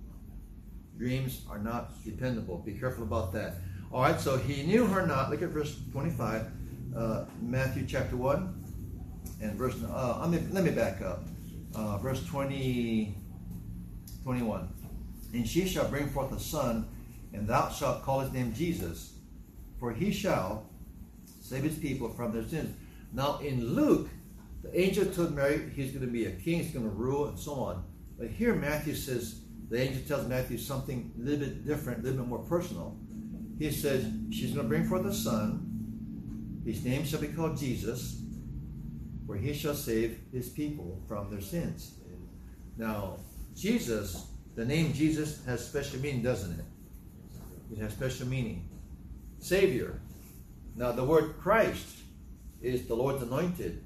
Dreams 0.96 1.42
are 1.50 1.58
not 1.58 2.04
dependable. 2.04 2.58
Be 2.58 2.72
careful 2.72 3.04
about 3.04 3.32
that. 3.32 3.54
All 3.92 4.02
right, 4.02 4.20
so 4.20 4.36
he 4.36 4.62
knew 4.62 4.86
her 4.86 5.06
not. 5.06 5.30
Look 5.30 5.42
at 5.42 5.48
verse 5.48 5.76
25, 5.92 6.46
uh, 6.96 7.24
Matthew 7.40 7.86
chapter 7.86 8.16
1 8.16 8.60
and 9.40 9.54
verse, 9.54 9.74
uh, 9.90 10.18
let, 10.20 10.30
me, 10.30 10.46
let 10.52 10.64
me 10.64 10.70
back 10.70 11.00
up. 11.00 11.24
Uh, 11.74 11.98
verse 11.98 12.24
20, 12.26 13.14
21. 14.22 14.68
And 15.32 15.48
she 15.48 15.66
shall 15.66 15.88
bring 15.88 16.08
forth 16.08 16.32
a 16.32 16.40
son, 16.40 16.88
and 17.32 17.48
thou 17.48 17.70
shalt 17.70 18.02
call 18.02 18.20
his 18.20 18.32
name 18.32 18.52
Jesus, 18.52 19.14
for 19.78 19.92
he 19.92 20.12
shall 20.12 20.68
save 21.40 21.62
his 21.62 21.78
people 21.78 22.08
from 22.10 22.32
their 22.32 22.44
sins. 22.44 22.76
Now 23.12 23.38
in 23.38 23.74
Luke, 23.74 24.08
the 24.62 24.78
angel 24.78 25.06
told 25.06 25.34
Mary 25.34 25.70
he's 25.74 25.92
going 25.92 26.04
to 26.04 26.12
be 26.12 26.26
a 26.26 26.32
king, 26.32 26.62
he's 26.62 26.72
going 26.72 26.84
to 26.84 26.90
rule, 26.90 27.26
and 27.26 27.38
so 27.38 27.54
on. 27.54 27.84
But 28.18 28.28
here 28.28 28.54
Matthew 28.54 28.94
says, 28.94 29.40
the 29.70 29.80
angel 29.80 30.02
tells 30.06 30.28
Matthew 30.28 30.58
something 30.58 31.12
a 31.16 31.22
little 31.22 31.46
bit 31.46 31.66
different, 31.66 32.00
a 32.00 32.02
little 32.02 32.18
bit 32.18 32.28
more 32.28 32.40
personal. 32.40 32.96
He 33.58 33.70
says, 33.70 34.04
she's 34.30 34.52
going 34.52 34.64
to 34.64 34.68
bring 34.68 34.84
forth 34.84 35.06
a 35.06 35.14
son. 35.14 36.62
His 36.64 36.84
name 36.84 37.04
shall 37.04 37.20
be 37.20 37.28
called 37.28 37.56
Jesus, 37.56 38.20
for 39.26 39.36
he 39.36 39.54
shall 39.54 39.74
save 39.74 40.18
his 40.32 40.48
people 40.48 41.00
from 41.06 41.30
their 41.30 41.40
sins. 41.40 41.94
Now, 42.76 43.18
Jesus, 43.54 44.26
the 44.54 44.64
name 44.64 44.92
Jesus 44.92 45.44
has 45.46 45.64
special 45.64 46.00
meaning, 46.00 46.22
doesn't 46.22 46.58
it? 46.58 46.64
It 47.72 47.78
has 47.78 47.92
special 47.92 48.26
meaning. 48.26 48.68
Savior. 49.38 50.00
Now, 50.76 50.92
the 50.92 51.04
word 51.04 51.34
Christ 51.38 51.98
is 52.60 52.86
the 52.86 52.94
Lord's 52.94 53.22
anointed. 53.22 53.84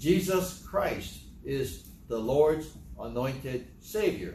Jesus 0.00 0.66
Christ 0.66 1.18
is 1.44 1.84
the 2.08 2.18
Lord's 2.18 2.68
anointed 2.98 3.66
Savior. 3.80 4.34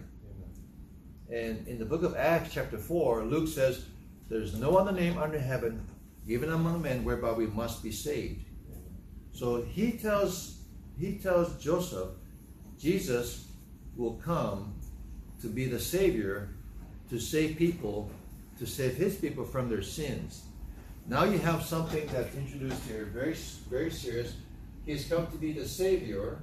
And 1.34 1.68
in 1.68 1.80
the 1.80 1.86
book 1.86 2.04
of 2.04 2.16
Acts, 2.16 2.54
chapter 2.54 2.78
4, 2.78 3.26
Luke 3.26 3.48
says, 3.48 3.86
There's 4.30 4.54
no 4.54 4.78
other 4.78 4.92
name 4.92 5.18
under 5.18 5.40
heaven 5.40 5.84
given 6.28 6.52
among 6.52 6.84
men 6.84 7.04
whereby 7.04 7.32
we 7.32 7.48
must 7.48 7.82
be 7.82 7.92
saved. 7.92 8.46
So 9.32 9.64
he 9.64 9.94
tells 9.94 10.60
he 11.00 11.18
tells 11.18 11.62
Joseph, 11.62 12.10
Jesus 12.80 13.48
will 13.98 14.14
come 14.24 14.76
to 15.42 15.48
be 15.48 15.66
the 15.66 15.80
Savior, 15.80 16.50
to 17.10 17.20
save 17.20 17.58
people, 17.58 18.10
to 18.60 18.68
save 18.68 18.96
his 18.96 19.16
people 19.16 19.44
from 19.44 19.68
their 19.68 19.82
sins. 19.82 20.44
Now 21.08 21.24
you 21.24 21.40
have 21.40 21.64
something 21.64 22.08
that's 22.14 22.34
introduced 22.36 22.84
here, 22.88 23.06
very, 23.06 23.34
very 23.70 23.92
serious. 23.92 24.36
He's 24.86 25.08
come 25.08 25.28
to 25.28 25.38
be 25.38 25.52
the 25.52 25.68
Savior. 25.68 26.40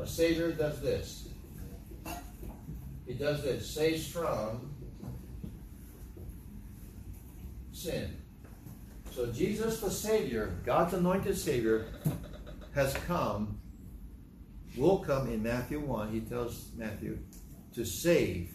A 0.00 0.06
Savior 0.06 0.52
does 0.52 0.80
this. 0.80 1.28
He 3.06 3.14
does 3.14 3.42
this, 3.42 3.68
saves 3.68 4.06
from 4.06 4.72
sin. 7.72 8.16
So 9.10 9.26
Jesus 9.26 9.80
the 9.80 9.90
Savior, 9.90 10.54
God's 10.64 10.94
anointed 10.94 11.36
Savior, 11.36 11.86
has 12.74 12.94
come, 13.06 13.60
will 14.76 14.98
come 15.00 15.28
in 15.28 15.42
Matthew 15.42 15.80
1, 15.80 16.12
he 16.12 16.20
tells 16.20 16.70
Matthew, 16.76 17.18
to 17.74 17.84
save 17.84 18.54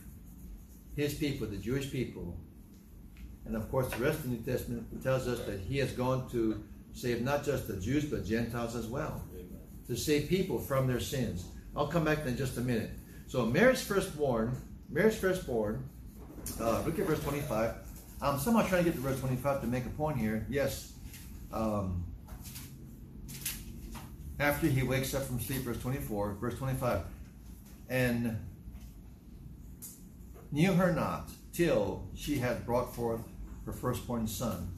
his 0.95 1.14
people, 1.14 1.45
the 1.45 1.58
Jewish 1.58 1.91
people. 1.91 2.38
And 3.45 3.55
of 3.55 3.70
course, 3.70 3.93
the 3.93 4.03
rest 4.03 4.20
of 4.20 4.24
the 4.24 4.30
New 4.30 4.43
Testament 4.43 5.03
tells 5.03 5.28
us 5.28 5.45
that 5.45 5.60
he 5.60 5.78
has 5.78 5.91
gone 5.91 6.30
to 6.32 6.64
save 6.98 7.22
not 7.22 7.45
just 7.45 7.68
the 7.68 7.78
Jews, 7.78 8.06
but 8.06 8.26
Gentiles 8.26 8.76
as 8.76 8.88
well. 8.88 9.22
Amen. 9.34 9.60
To 9.88 9.95
save 9.95 10.28
people 10.28 10.60
from 10.60 10.88
their 10.88 11.00
sins. 11.00 11.45
I'll 11.76 11.88
come 11.88 12.04
back 12.04 12.26
in 12.26 12.36
just 12.36 12.58
a 12.58 12.62
minute. 12.62 12.89
So 13.28 13.45
Mary's 13.45 13.82
firstborn, 13.82 14.58
Mary's 14.89 15.16
firstborn, 15.16 15.88
uh, 16.60 16.82
look 16.86 16.98
at 16.98 17.06
verse 17.06 17.22
25. 17.22 17.76
I'm 18.20 18.39
somehow 18.39 18.66
trying 18.66 18.84
to 18.84 18.89
get 18.89 18.95
to 18.95 19.02
verse 19.02 19.20
25 19.20 19.62
to 19.62 19.68
make 19.68 19.86
a 19.86 19.89
point 19.89 20.18
here. 20.18 20.45
Yes. 20.50 20.93
Um, 21.54 22.04
after 24.39 24.66
he 24.68 24.82
wakes 24.82 25.14
up 25.14 25.24
from 25.24 25.39
sleep, 25.39 25.62
verse 25.62 25.80
24, 25.80 26.34
verse 26.41 26.58
25, 26.58 27.02
and 27.89 28.38
knew 30.52 30.74
her 30.74 30.91
not 30.93 31.30
till 31.54 32.08
she 32.16 32.38
had 32.38 32.66
brought 32.66 32.95
forth 32.95 33.22
her 33.66 33.72
firstborn 33.72 34.28
son, 34.28 34.78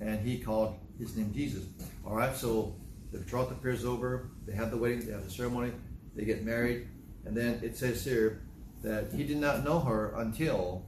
and 0.00 0.26
he 0.26 0.38
called 0.38 0.78
his 0.98 1.16
name 1.16 1.32
Jesus. 1.32 1.64
All 2.06 2.16
right, 2.16 2.34
so 2.36 2.74
the 3.12 3.18
betrothal 3.18 3.56
is 3.64 3.84
over. 3.84 4.30
They 4.46 4.54
have 4.54 4.70
the 4.70 4.76
wedding, 4.76 5.06
they 5.06 5.12
have 5.12 5.24
the 5.24 5.30
ceremony, 5.30 5.72
they 6.14 6.24
get 6.24 6.44
married, 6.44 6.88
and 7.24 7.36
then 7.36 7.60
it 7.62 7.76
says 7.76 8.04
here 8.04 8.42
that 8.82 9.12
he 9.12 9.24
did 9.24 9.38
not 9.38 9.64
know 9.64 9.80
her 9.80 10.14
until 10.16 10.84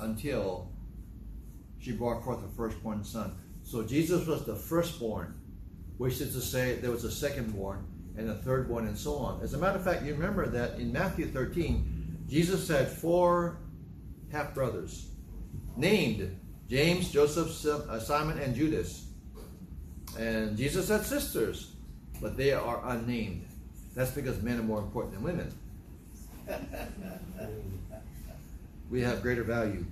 until 0.00 0.70
she 1.78 1.92
brought 1.92 2.24
forth 2.24 2.40
her 2.40 2.48
firstborn 2.56 3.04
son. 3.04 3.36
So 3.62 3.82
Jesus 3.82 4.26
was 4.26 4.44
the 4.44 4.56
firstborn, 4.56 5.34
which 5.98 6.20
is 6.20 6.34
to 6.34 6.40
say 6.40 6.76
there 6.76 6.90
was 6.90 7.04
a 7.04 7.08
secondborn 7.08 7.84
and 8.16 8.30
a 8.30 8.34
thirdborn 8.34 8.86
and 8.88 8.96
so 8.96 9.16
on. 9.16 9.40
As 9.42 9.54
a 9.54 9.58
matter 9.58 9.78
of 9.78 9.84
fact, 9.84 10.04
you 10.04 10.14
remember 10.14 10.46
that 10.48 10.78
in 10.78 10.92
Matthew 10.92 11.26
13, 11.26 12.24
Jesus 12.28 12.68
had 12.68 12.88
four 12.88 13.58
half 14.32 14.54
brothers 14.54 15.08
named 15.76 16.36
James, 16.68 17.10
Joseph, 17.10 17.64
uh, 17.66 18.00
Simon, 18.00 18.38
and 18.38 18.54
Judas. 18.54 19.05
And 20.18 20.56
Jesus 20.56 20.88
had 20.88 21.04
sisters, 21.04 21.72
but 22.20 22.36
they 22.36 22.52
are 22.52 22.80
unnamed. 22.86 23.46
That's 23.94 24.10
because 24.10 24.40
men 24.42 24.58
are 24.58 24.62
more 24.62 24.80
important 24.80 25.14
than 25.14 25.22
women. 25.22 25.52
we 28.90 29.00
have 29.00 29.22
greater 29.22 29.42
value. 29.42 29.84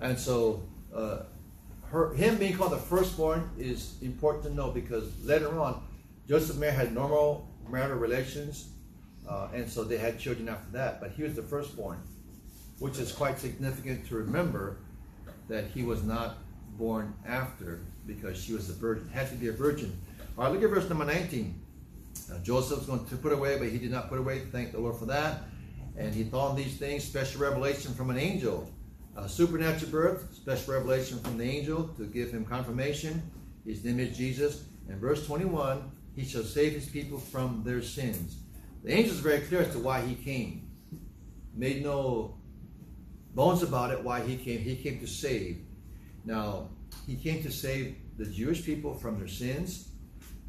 And 0.00 0.18
so, 0.18 0.62
uh, 0.94 1.20
her, 1.90 2.12
him 2.14 2.36
being 2.36 2.56
called 2.56 2.72
the 2.72 2.78
firstborn 2.78 3.48
is 3.58 3.94
important 4.02 4.44
to 4.44 4.54
know 4.54 4.70
because 4.70 5.04
later 5.24 5.58
on, 5.58 5.82
Joseph 6.28 6.50
and 6.50 6.60
Mary 6.60 6.72
had 6.72 6.92
normal 6.92 7.48
marital 7.68 7.96
relations, 7.96 8.68
uh, 9.28 9.48
and 9.54 9.68
so 9.68 9.84
they 9.84 9.96
had 9.96 10.18
children 10.18 10.48
after 10.48 10.70
that. 10.72 11.00
But 11.00 11.12
he 11.12 11.22
was 11.22 11.34
the 11.34 11.42
firstborn, 11.42 12.00
which 12.80 12.98
is 12.98 13.12
quite 13.12 13.38
significant 13.38 14.06
to 14.08 14.16
remember 14.16 14.78
that 15.48 15.66
he 15.66 15.82
was 15.84 16.02
not 16.02 16.38
born 16.76 17.14
after 17.24 17.80
because 18.06 18.40
she 18.42 18.52
was 18.52 18.70
a 18.70 18.72
virgin, 18.72 19.08
had 19.08 19.28
to 19.30 19.36
be 19.36 19.48
a 19.48 19.52
virgin. 19.52 19.96
All 20.38 20.44
right, 20.44 20.52
look 20.52 20.62
at 20.62 20.70
verse 20.70 20.88
number 20.88 21.04
19. 21.04 21.62
Uh, 22.32 22.38
Joseph's 22.38 22.86
going 22.86 23.04
to 23.06 23.16
put 23.16 23.32
away, 23.32 23.58
but 23.58 23.68
he 23.68 23.78
did 23.78 23.90
not 23.90 24.08
put 24.08 24.18
away. 24.18 24.40
Thank 24.52 24.72
the 24.72 24.78
Lord 24.78 24.96
for 24.96 25.06
that. 25.06 25.44
And 25.96 26.14
he 26.14 26.24
thought 26.24 26.56
these 26.56 26.76
things, 26.76 27.04
special 27.04 27.40
revelation 27.40 27.94
from 27.94 28.10
an 28.10 28.18
angel. 28.18 28.70
Uh, 29.16 29.26
supernatural 29.26 29.90
birth, 29.90 30.34
special 30.34 30.74
revelation 30.74 31.18
from 31.20 31.38
the 31.38 31.44
angel 31.44 31.88
to 31.96 32.04
give 32.04 32.30
him 32.30 32.44
confirmation. 32.44 33.22
His 33.64 33.82
name 33.82 33.98
is 33.98 34.16
Jesus. 34.16 34.64
And 34.88 35.00
verse 35.00 35.26
21, 35.26 35.90
he 36.14 36.24
shall 36.24 36.42
save 36.42 36.74
his 36.74 36.86
people 36.86 37.18
from 37.18 37.62
their 37.64 37.82
sins. 37.82 38.36
The 38.84 38.92
angel 38.92 39.14
is 39.14 39.20
very 39.20 39.40
clear 39.40 39.62
as 39.62 39.72
to 39.72 39.78
why 39.78 40.02
he 40.02 40.14
came. 40.14 40.70
Made 41.54 41.82
no 41.82 42.36
bones 43.34 43.62
about 43.62 43.90
it 43.90 44.02
why 44.02 44.20
he 44.20 44.36
came. 44.36 44.60
He 44.60 44.76
came 44.76 45.00
to 45.00 45.06
save. 45.06 45.58
Now, 46.24 46.68
he 47.06 47.16
came 47.16 47.42
to 47.42 47.50
save 47.50 47.96
the 48.18 48.26
Jewish 48.26 48.64
people 48.64 48.94
from 48.94 49.18
their 49.18 49.28
sins. 49.28 49.88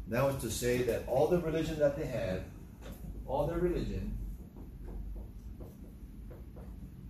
That 0.08 0.24
was 0.24 0.36
to 0.42 0.50
say 0.50 0.82
that 0.84 1.04
all 1.06 1.28
the 1.28 1.38
religion 1.38 1.78
that 1.78 1.96
they 1.96 2.06
had, 2.06 2.44
all 3.26 3.46
their 3.46 3.58
religion, 3.58 4.16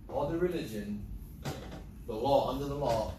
all 0.09 0.29
the 0.29 0.37
religion, 0.37 1.05
the 2.07 2.13
law, 2.13 2.51
under 2.51 2.65
the 2.65 2.75
law, 2.75 3.13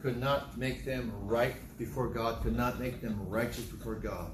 could 0.00 0.18
not 0.18 0.56
make 0.56 0.84
them 0.84 1.12
right 1.22 1.54
before 1.78 2.08
God, 2.08 2.42
could 2.42 2.56
not 2.56 2.80
make 2.80 3.00
them 3.00 3.18
righteous 3.28 3.64
before 3.64 3.96
God. 3.96 4.30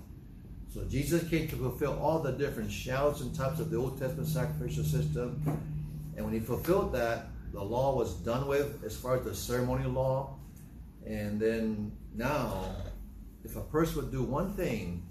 So 0.73 0.85
Jesus 0.85 1.29
came 1.29 1.49
to 1.49 1.57
fulfill 1.57 1.99
all 1.99 2.21
the 2.21 2.33
different 2.33 2.71
shouts 2.71 3.21
and 3.21 3.35
types 3.35 3.61
of 3.61 3.71
the 3.71 3.77
Old 3.77 3.99
Testament 3.99 4.29
sacrificial 4.29 4.85
system. 4.85 5.43
And 6.17 6.25
when 6.25 6.35
he 6.35 6.41
fulfilled 6.41 6.93
that, 6.95 7.29
the 7.53 7.63
law 7.63 7.95
was 7.95 8.15
done 8.15 8.47
with 8.47 8.83
as 8.85 8.97
far 8.97 9.17
as 9.17 9.25
the 9.25 9.35
ceremonial 9.35 9.91
law. 9.91 10.39
And 11.07 11.41
then 11.41 11.93
now, 12.15 12.77
if 13.45 13.57
a 13.57 13.61
person 13.61 13.97
would 13.97 14.13
do 14.13 14.23
one 14.23 14.53
thing 14.55 15.03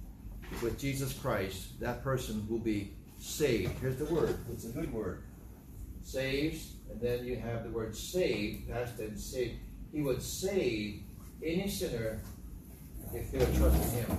with 0.61 0.79
Jesus 0.79 1.13
Christ, 1.13 1.79
that 1.79 2.03
person 2.03 2.45
will 2.49 2.59
be 2.59 2.93
saved. 3.17 3.79
Here's 3.79 3.97
the 3.97 4.05
word. 4.05 4.37
It's 4.51 4.65
a 4.65 4.69
good 4.69 4.91
word. 4.91 5.23
Saves, 6.03 6.73
and 6.89 6.99
then 6.99 7.25
you 7.25 7.35
have 7.37 7.63
the 7.63 7.69
word 7.69 7.95
saved, 7.95 8.69
past 8.69 8.97
tense 8.97 9.23
saved. 9.23 9.59
He 9.91 10.01
would 10.01 10.21
save 10.21 11.03
any 11.43 11.67
sinner 11.69 12.19
if 13.13 13.31
they 13.31 13.39
would 13.39 13.55
trust 13.55 13.75
in 13.75 14.03
him. 14.03 14.17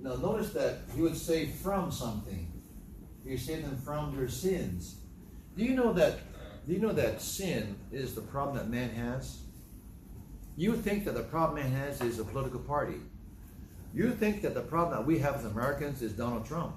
Now 0.00 0.14
notice 0.14 0.52
that 0.52 0.78
he 0.94 1.02
would 1.02 1.16
save 1.16 1.54
from 1.54 1.90
something. 1.90 2.52
He 3.24 3.30
would 3.30 3.40
save 3.40 3.62
them 3.62 3.76
from 3.76 4.16
their 4.16 4.28
sins. 4.28 4.96
Do 5.56 5.64
you 5.64 5.74
know 5.74 5.92
that 5.94 6.20
do 6.66 6.74
you 6.74 6.80
know 6.80 6.92
that 6.92 7.22
sin 7.22 7.76
is 7.90 8.14
the 8.14 8.20
problem 8.20 8.56
that 8.56 8.68
man 8.68 8.90
has? 8.90 9.38
You 10.58 10.74
think 10.74 11.04
that 11.04 11.14
the 11.14 11.22
problem 11.22 11.62
man 11.62 11.70
has 11.70 12.00
is 12.00 12.18
a 12.18 12.24
political 12.24 12.58
party. 12.58 12.96
You 13.94 14.10
think 14.10 14.42
that 14.42 14.54
the 14.54 14.60
problem 14.60 14.98
that 14.98 15.06
we 15.06 15.20
have 15.20 15.36
as 15.36 15.44
Americans 15.44 16.02
is 16.02 16.12
Donald 16.14 16.46
Trump. 16.46 16.74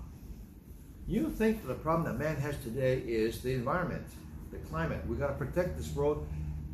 You 1.07 1.31
think 1.31 1.63
that 1.63 1.67
the 1.67 1.81
problem 1.81 2.03
that 2.05 2.23
man 2.23 2.35
has 2.35 2.55
today 2.57 2.99
is 2.99 3.41
the 3.41 3.55
environment, 3.55 4.05
the 4.51 4.59
climate. 4.69 5.01
We 5.07 5.15
got 5.15 5.29
to 5.29 5.33
protect 5.33 5.79
this 5.79 5.91
world. 5.95 6.27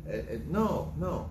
Uh, 0.06 0.16
uh, 0.16 0.20
no, 0.48 0.92
no. 0.98 1.30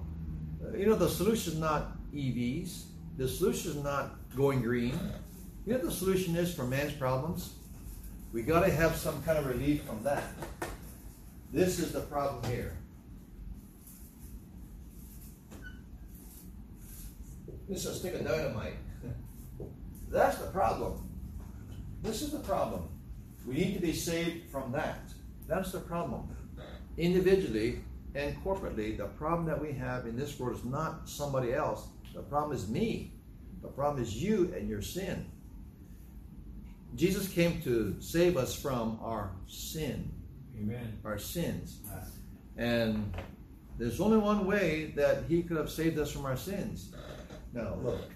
Uh, 0.65 0.75
you 0.75 0.87
know, 0.87 0.95
the 0.95 1.09
solution 1.09 1.53
is 1.53 1.59
not 1.59 1.95
EVs. 2.11 2.85
The 3.19 3.27
solution 3.27 3.69
is 3.69 3.83
not 3.83 4.15
going 4.35 4.63
green. 4.63 4.99
You 5.67 5.73
know 5.73 5.79
the 5.79 5.91
solution 5.91 6.35
is 6.35 6.51
for 6.55 6.63
man's 6.63 6.93
problems? 6.93 7.53
We 8.33 8.41
got 8.41 8.65
to 8.65 8.71
have 8.71 8.95
some 8.95 9.21
kind 9.21 9.37
of 9.37 9.45
relief 9.45 9.83
from 9.83 10.01
that. 10.01 10.23
This 11.53 11.77
is 11.77 11.91
the 11.91 12.01
problem 12.01 12.51
here. 12.51 12.73
This 17.67 17.85
is 17.85 17.87
a 17.87 17.95
stick 17.95 18.13
of 18.15 18.25
dynamite. 18.25 18.73
That's 20.09 20.37
the 20.37 20.47
problem. 20.47 21.09
This 22.01 22.21
is 22.21 22.31
the 22.31 22.39
problem. 22.39 22.87
We 23.45 23.55
need 23.55 23.73
to 23.73 23.81
be 23.81 23.93
saved 23.93 24.49
from 24.49 24.71
that. 24.71 24.99
That's 25.47 25.71
the 25.71 25.79
problem. 25.79 26.29
Individually 26.97 27.81
and 28.15 28.35
corporately, 28.43 28.97
the 28.97 29.05
problem 29.05 29.45
that 29.47 29.61
we 29.61 29.73
have 29.73 30.05
in 30.05 30.15
this 30.15 30.39
world 30.39 30.57
is 30.57 30.65
not 30.65 31.09
somebody 31.09 31.53
else. 31.53 31.87
The 32.13 32.21
problem 32.21 32.55
is 32.55 32.67
me. 32.67 33.13
The 33.61 33.67
problem 33.67 34.01
is 34.01 34.15
you 34.15 34.53
and 34.55 34.69
your 34.69 34.81
sin. 34.81 35.25
Jesus 36.95 37.27
came 37.27 37.61
to 37.63 37.95
save 37.99 38.37
us 38.37 38.55
from 38.55 38.97
our 39.01 39.31
sin, 39.47 40.11
Amen. 40.59 40.97
our 41.03 41.19
sins. 41.19 41.79
And 42.57 43.13
there's 43.77 43.99
only 43.99 44.17
one 44.17 44.47
way 44.47 44.93
that 44.95 45.25
he 45.27 45.43
could 45.43 45.57
have 45.57 45.69
saved 45.69 45.99
us 45.99 46.11
from 46.11 46.25
our 46.25 46.37
sins. 46.37 46.95
Now, 47.53 47.75
look. 47.81 48.11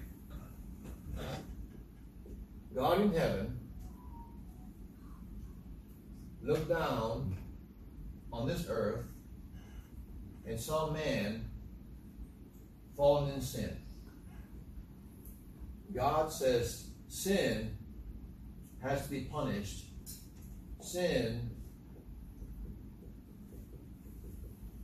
God 2.73 3.01
in 3.01 3.13
heaven 3.13 3.59
looked 6.41 6.69
down 6.69 7.35
on 8.31 8.47
this 8.47 8.65
earth 8.69 9.05
and 10.45 10.59
saw 10.59 10.89
man 10.89 11.49
fallen 12.95 13.33
in 13.33 13.41
sin. 13.41 13.77
God 15.93 16.31
says 16.31 16.87
sin 17.07 17.77
has 18.81 19.03
to 19.03 19.09
be 19.09 19.21
punished. 19.21 19.85
Sin 20.79 21.49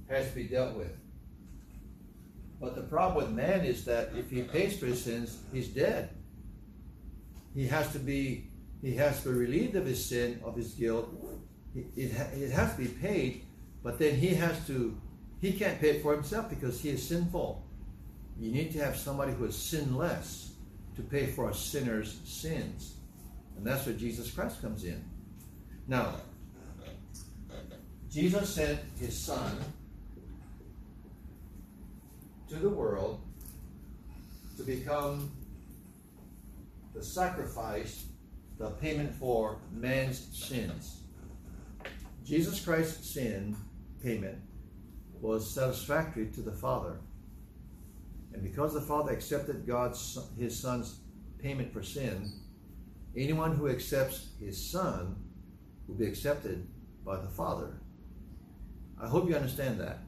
has 0.09 0.29
to 0.29 0.35
be 0.35 0.43
dealt 0.43 0.75
with. 0.75 0.91
But 2.59 2.75
the 2.75 2.81
problem 2.81 3.23
with 3.23 3.35
man 3.35 3.63
is 3.65 3.85
that 3.85 4.11
if 4.15 4.29
he 4.29 4.41
pays 4.41 4.79
for 4.79 4.87
his 4.87 5.03
sins, 5.03 5.37
he's 5.53 5.67
dead. 5.67 6.09
He 7.53 7.67
has 7.67 7.91
to 7.93 7.99
be 7.99 8.49
he 8.81 8.95
has 8.95 9.23
to 9.23 9.29
be 9.29 9.35
relieved 9.35 9.75
of 9.75 9.85
his 9.85 10.03
sin, 10.03 10.39
of 10.43 10.55
his 10.55 10.73
guilt. 10.73 11.09
It, 11.75 12.11
it 12.13 12.51
has 12.51 12.75
to 12.75 12.77
be 12.77 12.87
paid, 12.87 13.45
but 13.83 13.97
then 13.99 14.15
he 14.15 14.35
has 14.35 14.65
to 14.67 14.99
he 15.39 15.53
can't 15.53 15.79
pay 15.79 15.97
it 15.97 16.01
for 16.01 16.13
himself 16.13 16.49
because 16.49 16.81
he 16.81 16.89
is 16.89 17.07
sinful. 17.07 17.63
You 18.39 18.51
need 18.51 18.71
to 18.73 18.79
have 18.79 18.97
somebody 18.97 19.33
who 19.33 19.45
is 19.45 19.55
sinless 19.55 20.53
to 20.95 21.01
pay 21.03 21.27
for 21.27 21.49
a 21.49 21.53
sinner's 21.53 22.19
sins. 22.25 22.95
And 23.55 23.65
that's 23.65 23.85
where 23.85 23.95
Jesus 23.95 24.31
Christ 24.31 24.61
comes 24.61 24.83
in. 24.83 25.03
Now, 25.87 26.15
Jesus 28.11 28.53
sent 28.53 28.79
his 28.99 29.17
son 29.17 29.57
to 32.49 32.55
the 32.55 32.69
world 32.69 33.21
to 34.57 34.63
become 34.63 35.31
the 36.93 37.03
sacrifice, 37.03 38.05
the 38.57 38.69
payment 38.71 39.13
for 39.13 39.59
man's 39.71 40.27
sins. 40.31 41.01
Jesus 42.23 42.59
Christ's 42.59 43.11
sin 43.11 43.55
payment 44.03 44.37
was 45.21 45.53
satisfactory 45.53 46.27
to 46.27 46.41
the 46.41 46.51
Father. 46.51 46.99
And 48.33 48.43
because 48.43 48.73
the 48.73 48.81
Father 48.81 49.11
accepted 49.11 49.65
God's 49.65 50.17
his 50.37 50.57
son's 50.57 50.99
payment 51.41 51.71
for 51.71 51.83
sin, 51.83 52.31
anyone 53.15 53.55
who 53.55 53.67
accepts 53.67 54.29
his 54.39 54.69
son 54.69 55.15
will 55.87 55.95
be 55.95 56.05
accepted 56.05 56.67
by 57.05 57.17
the 57.17 57.29
Father. 57.29 57.79
I 59.01 59.07
hope 59.07 59.29
you 59.29 59.35
understand 59.35 59.79
that. 59.79 59.99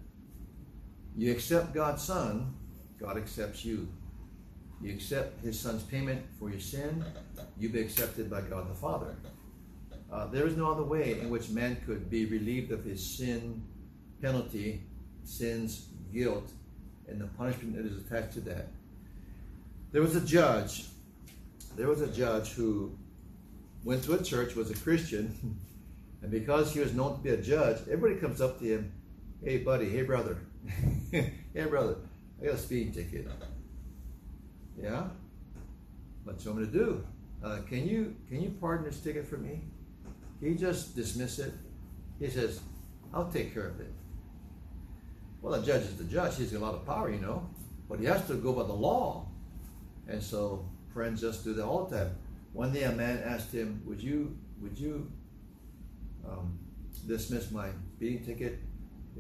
You 1.18 1.32
accept 1.32 1.74
God's 1.74 2.04
Son, 2.04 2.54
God 3.00 3.18
accepts 3.18 3.66
you. 3.66 3.88
You 4.82 4.94
accept 4.94 5.44
His 5.44 5.60
Son's 5.60 5.84
payment 5.84 6.22
for 6.40 6.50
your 6.50 6.60
sin, 6.60 7.04
you 7.58 7.70
be 7.70 7.82
accepted 7.82 8.30
by 8.30 8.42
God 8.42 8.70
the 8.70 8.76
Father. 8.76 9.16
Uh, 10.12 10.26
there 10.28 10.48
is 10.48 10.58
no 10.58 10.72
other 10.72 10.84
way 10.84 11.20
in 11.20 11.30
which 11.30 11.50
man 11.50 11.78
could 11.86 12.10
be 12.10 12.26
relieved 12.26 12.72
of 12.72 12.84
his 12.84 13.06
sin 13.06 13.62
penalty, 14.22 14.82
sin's 15.24 15.88
guilt, 16.14 16.52
and 17.08 17.22
the 17.22 17.28
punishment 17.28 17.76
that 17.76 17.86
is 17.86 17.98
attached 18.06 18.34
to 18.34 18.42
that. 18.42 18.68
There 19.92 20.02
was 20.02 20.16
a 20.16 20.22
judge. 20.22 20.86
There 21.76 21.88
was 21.88 22.02
a 22.02 22.08
judge 22.08 22.50
who 22.54 22.98
went 23.84 24.04
to 24.04 24.14
a 24.14 24.24
church, 24.24 24.56
was 24.56 24.72
a 24.72 24.76
Christian, 24.76 25.34
and 26.22 26.32
because 26.32 26.74
he 26.74 26.80
was 26.80 26.94
known 26.94 27.18
to 27.18 27.24
be 27.24 27.30
a 27.30 27.38
judge, 27.38 27.78
everybody 27.90 28.16
comes 28.16 28.42
up 28.42 28.60
to 28.60 28.66
him, 28.66 28.92
hey 29.44 29.58
buddy, 29.58 29.90
hey 29.90 30.02
brother, 30.02 30.38
hey 31.12 31.66
brother, 31.68 31.98
I 32.42 32.46
got 32.46 32.56
a 32.56 32.58
speeding 32.58 32.94
ticket. 32.94 33.28
Yeah? 34.82 35.04
What 36.24 36.44
you 36.44 36.52
want 36.52 36.64
me 36.64 36.68
to 36.68 36.72
do? 36.72 37.04
Uh, 37.44 37.60
can 37.68 37.88
you 37.88 38.16
can 38.28 38.42
you 38.42 38.56
pardon 38.60 38.86
this 38.86 39.00
ticket 39.00 39.28
for 39.28 39.38
me? 39.38 39.62
He 40.42 40.56
just 40.56 40.96
dismiss 40.96 41.40
it. 41.40 41.54
He 42.20 42.30
says, 42.30 42.60
I'll 43.14 43.30
take 43.30 43.54
care 43.54 43.68
of 43.68 43.80
it. 43.80 43.92
Well, 45.42 45.60
the 45.60 45.66
judge 45.66 45.84
is 45.84 45.96
the 45.96 46.04
judge. 46.04 46.38
He's 46.38 46.52
got 46.52 46.60
a 46.60 46.66
lot 46.66 46.74
of 46.76 46.86
power, 46.86 47.10
you 47.10 47.20
know. 47.20 47.50
But 47.88 48.00
he 48.00 48.06
has 48.06 48.26
to 48.28 48.36
go 48.36 48.54
by 48.54 48.64
the 48.64 48.74
law. 48.74 49.28
And 50.08 50.22
so 50.22 50.66
friends 50.94 51.22
just 51.22 51.44
do 51.44 51.54
that 51.54 51.66
all 51.66 51.86
the 51.86 51.98
time. 51.98 52.16
One 52.54 52.74
day 52.74 52.84
a 52.84 52.92
man 52.92 53.22
asked 53.26 53.54
him, 53.54 53.82
Would 53.86 54.02
you 54.02 54.38
would 54.62 54.78
you 54.78 55.12
um, 56.28 56.60
dismiss 57.08 57.52
my 57.52 57.70
speeding 57.96 58.26
ticket? 58.26 58.60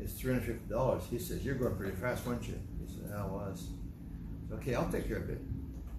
It's 0.01 0.13
three 0.13 0.33
hundred 0.33 0.45
fifty 0.45 0.69
dollars. 0.69 1.03
He 1.09 1.19
says, 1.19 1.43
"You're 1.43 1.55
going 1.55 1.75
pretty 1.75 1.95
fast, 1.95 2.25
weren't 2.25 2.47
you?" 2.47 2.59
He 2.85 2.93
said, 2.93 3.11
"I 3.15 3.25
was." 3.25 3.69
Okay, 4.53 4.73
I'll 4.73 4.91
take 4.91 5.07
care 5.07 5.17
of 5.17 5.29
it. 5.29 5.39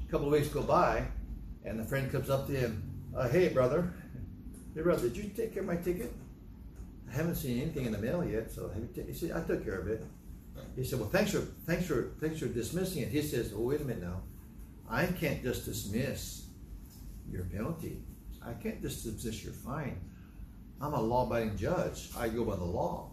A 0.06 0.10
couple 0.10 0.26
of 0.26 0.32
weeks 0.32 0.48
go 0.48 0.62
by, 0.62 1.06
and 1.64 1.78
the 1.78 1.84
friend 1.84 2.10
comes 2.10 2.30
up 2.30 2.46
to 2.46 2.52
him. 2.52 2.82
Uh, 3.16 3.28
hey, 3.28 3.48
brother. 3.48 3.92
Hey, 4.72 4.82
brother. 4.82 5.08
Did 5.08 5.16
you 5.16 5.24
take 5.24 5.52
care 5.52 5.62
of 5.62 5.68
my 5.68 5.74
ticket? 5.74 6.12
I 7.10 7.12
haven't 7.12 7.34
seen 7.34 7.60
anything 7.60 7.86
in 7.86 7.92
the 7.92 7.98
mail 7.98 8.24
yet. 8.24 8.52
So 8.52 8.70
he 8.94 9.12
said, 9.12 9.32
"I 9.32 9.42
took 9.42 9.64
care 9.64 9.80
of 9.80 9.88
it." 9.88 10.04
He 10.76 10.84
said, 10.84 11.00
"Well, 11.00 11.08
thanks 11.08 11.32
for 11.32 11.40
thanks 11.66 11.86
for 11.86 12.12
thanks 12.20 12.38
for 12.38 12.46
dismissing 12.46 13.02
it." 13.02 13.08
He 13.08 13.20
says, 13.22 13.52
"Oh, 13.54 13.62
wait 13.62 13.80
a 13.80 13.84
minute 13.84 14.04
now. 14.04 14.22
I 14.88 15.06
can't 15.06 15.42
just 15.42 15.64
dismiss 15.64 16.46
your 17.28 17.44
penalty. 17.44 18.04
I 18.40 18.52
can't 18.52 18.80
just 18.80 19.02
dismiss 19.02 19.42
your 19.44 19.52
fine. 19.54 20.00
I'm 20.80 20.94
a 20.94 21.00
law-abiding 21.00 21.56
judge. 21.56 22.10
I 22.16 22.28
go 22.28 22.44
by 22.44 22.54
the 22.56 22.64
law." 22.64 23.09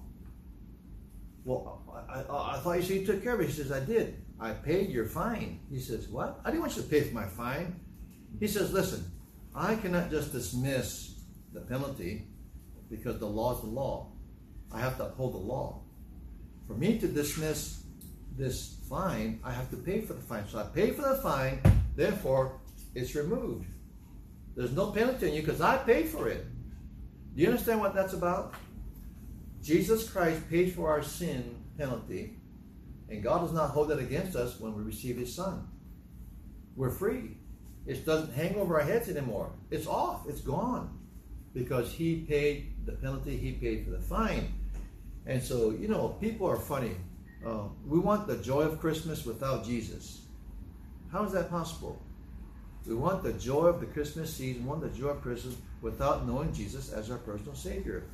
Well, 1.47 1.81
I, 2.09 2.19
I, 2.19 2.57
I, 2.57 2.59
thought 2.59 2.73
you 2.73 2.81
said 2.83 2.97
you 2.97 3.05
took 3.05 3.23
care 3.23 3.35
of 3.35 3.39
it. 3.39 3.45
He 3.45 3.53
says, 3.53 3.71
I 3.71 3.79
did. 3.79 4.21
I 4.37 4.51
paid 4.51 4.89
your 4.89 5.05
fine. 5.05 5.61
He 5.71 5.79
says, 5.79 6.09
What? 6.09 6.41
I 6.43 6.49
didn't 6.49 6.59
want 6.59 6.75
you 6.75 6.81
to 6.81 6.89
pay 6.89 7.01
for 7.03 7.13
my 7.15 7.25
fine. 7.25 7.79
He 8.37 8.47
says, 8.47 8.73
Listen, 8.73 9.09
I 9.55 9.75
cannot 9.75 10.11
just 10.11 10.33
dismiss 10.33 11.21
the 11.53 11.61
penalty 11.61 12.27
because 12.89 13.17
the 13.19 13.27
law 13.27 13.55
is 13.55 13.61
the 13.61 13.67
law. 13.67 14.11
I 14.73 14.81
have 14.81 14.97
to 14.97 15.05
uphold 15.05 15.35
the 15.35 15.37
law. 15.37 15.83
For 16.67 16.73
me 16.73 16.99
to 16.99 17.07
dismiss 17.07 17.81
this 18.37 18.79
fine, 18.89 19.39
I 19.41 19.53
have 19.53 19.69
to 19.69 19.77
pay 19.77 20.01
for 20.01 20.15
the 20.15 20.21
fine. 20.21 20.45
So 20.49 20.59
I 20.59 20.63
pay 20.63 20.91
for 20.91 21.03
the 21.03 21.15
fine, 21.23 21.61
therefore, 21.95 22.59
it's 22.93 23.15
removed. 23.15 23.69
There's 24.57 24.73
no 24.73 24.91
penalty 24.91 25.29
on 25.29 25.33
you 25.33 25.43
because 25.43 25.61
I 25.61 25.77
paid 25.77 26.09
for 26.09 26.27
it. 26.27 26.45
Do 27.35 27.41
you 27.41 27.47
understand 27.47 27.79
what 27.79 27.95
that's 27.95 28.11
about? 28.11 28.53
Jesus 29.67 30.07
Christ 30.09 30.49
paid 30.49 30.73
for 30.73 30.89
our 30.89 31.03
sin 31.03 31.57
penalty, 31.77 32.37
and 33.09 33.21
God 33.21 33.41
does 33.41 33.51
not 33.51 33.71
hold 33.71 33.89
that 33.89 33.99
against 33.99 34.33
us 34.33 34.61
when 34.61 34.73
we 34.73 34.81
receive 34.81 35.17
His 35.17 35.35
Son. 35.35 35.67
We're 36.77 36.89
free. 36.89 37.35
It 37.85 38.05
doesn't 38.05 38.33
hang 38.33 38.55
over 38.55 38.79
our 38.79 38.85
heads 38.85 39.09
anymore. 39.09 39.51
It's 39.69 39.85
off. 39.85 40.21
It's 40.29 40.39
gone 40.39 40.97
because 41.53 41.91
He 41.91 42.21
paid 42.21 42.85
the 42.85 42.93
penalty. 42.93 43.35
He 43.35 43.51
paid 43.51 43.83
for 43.83 43.91
the 43.91 43.99
fine. 43.99 44.53
And 45.25 45.43
so, 45.43 45.71
you 45.71 45.89
know, 45.89 46.15
people 46.21 46.47
are 46.47 46.55
funny. 46.55 46.95
Uh, 47.45 47.63
we 47.85 47.99
want 47.99 48.25
the 48.25 48.37
joy 48.37 48.61
of 48.61 48.79
Christmas 48.79 49.25
without 49.25 49.65
Jesus. 49.65 50.21
How 51.11 51.25
is 51.25 51.33
that 51.33 51.49
possible? 51.49 52.01
We 52.85 52.95
want 52.95 53.21
the 53.21 53.33
joy 53.33 53.65
of 53.65 53.81
the 53.81 53.85
Christmas 53.85 54.33
season, 54.33 54.63
we 54.63 54.69
want 54.69 54.81
the 54.81 54.97
joy 54.97 55.09
of 55.09 55.21
Christmas 55.21 55.55
without 55.81 56.25
knowing 56.25 56.53
Jesus 56.53 56.89
as 56.93 57.11
our 57.11 57.17
personal 57.17 57.53
Savior. 57.53 58.05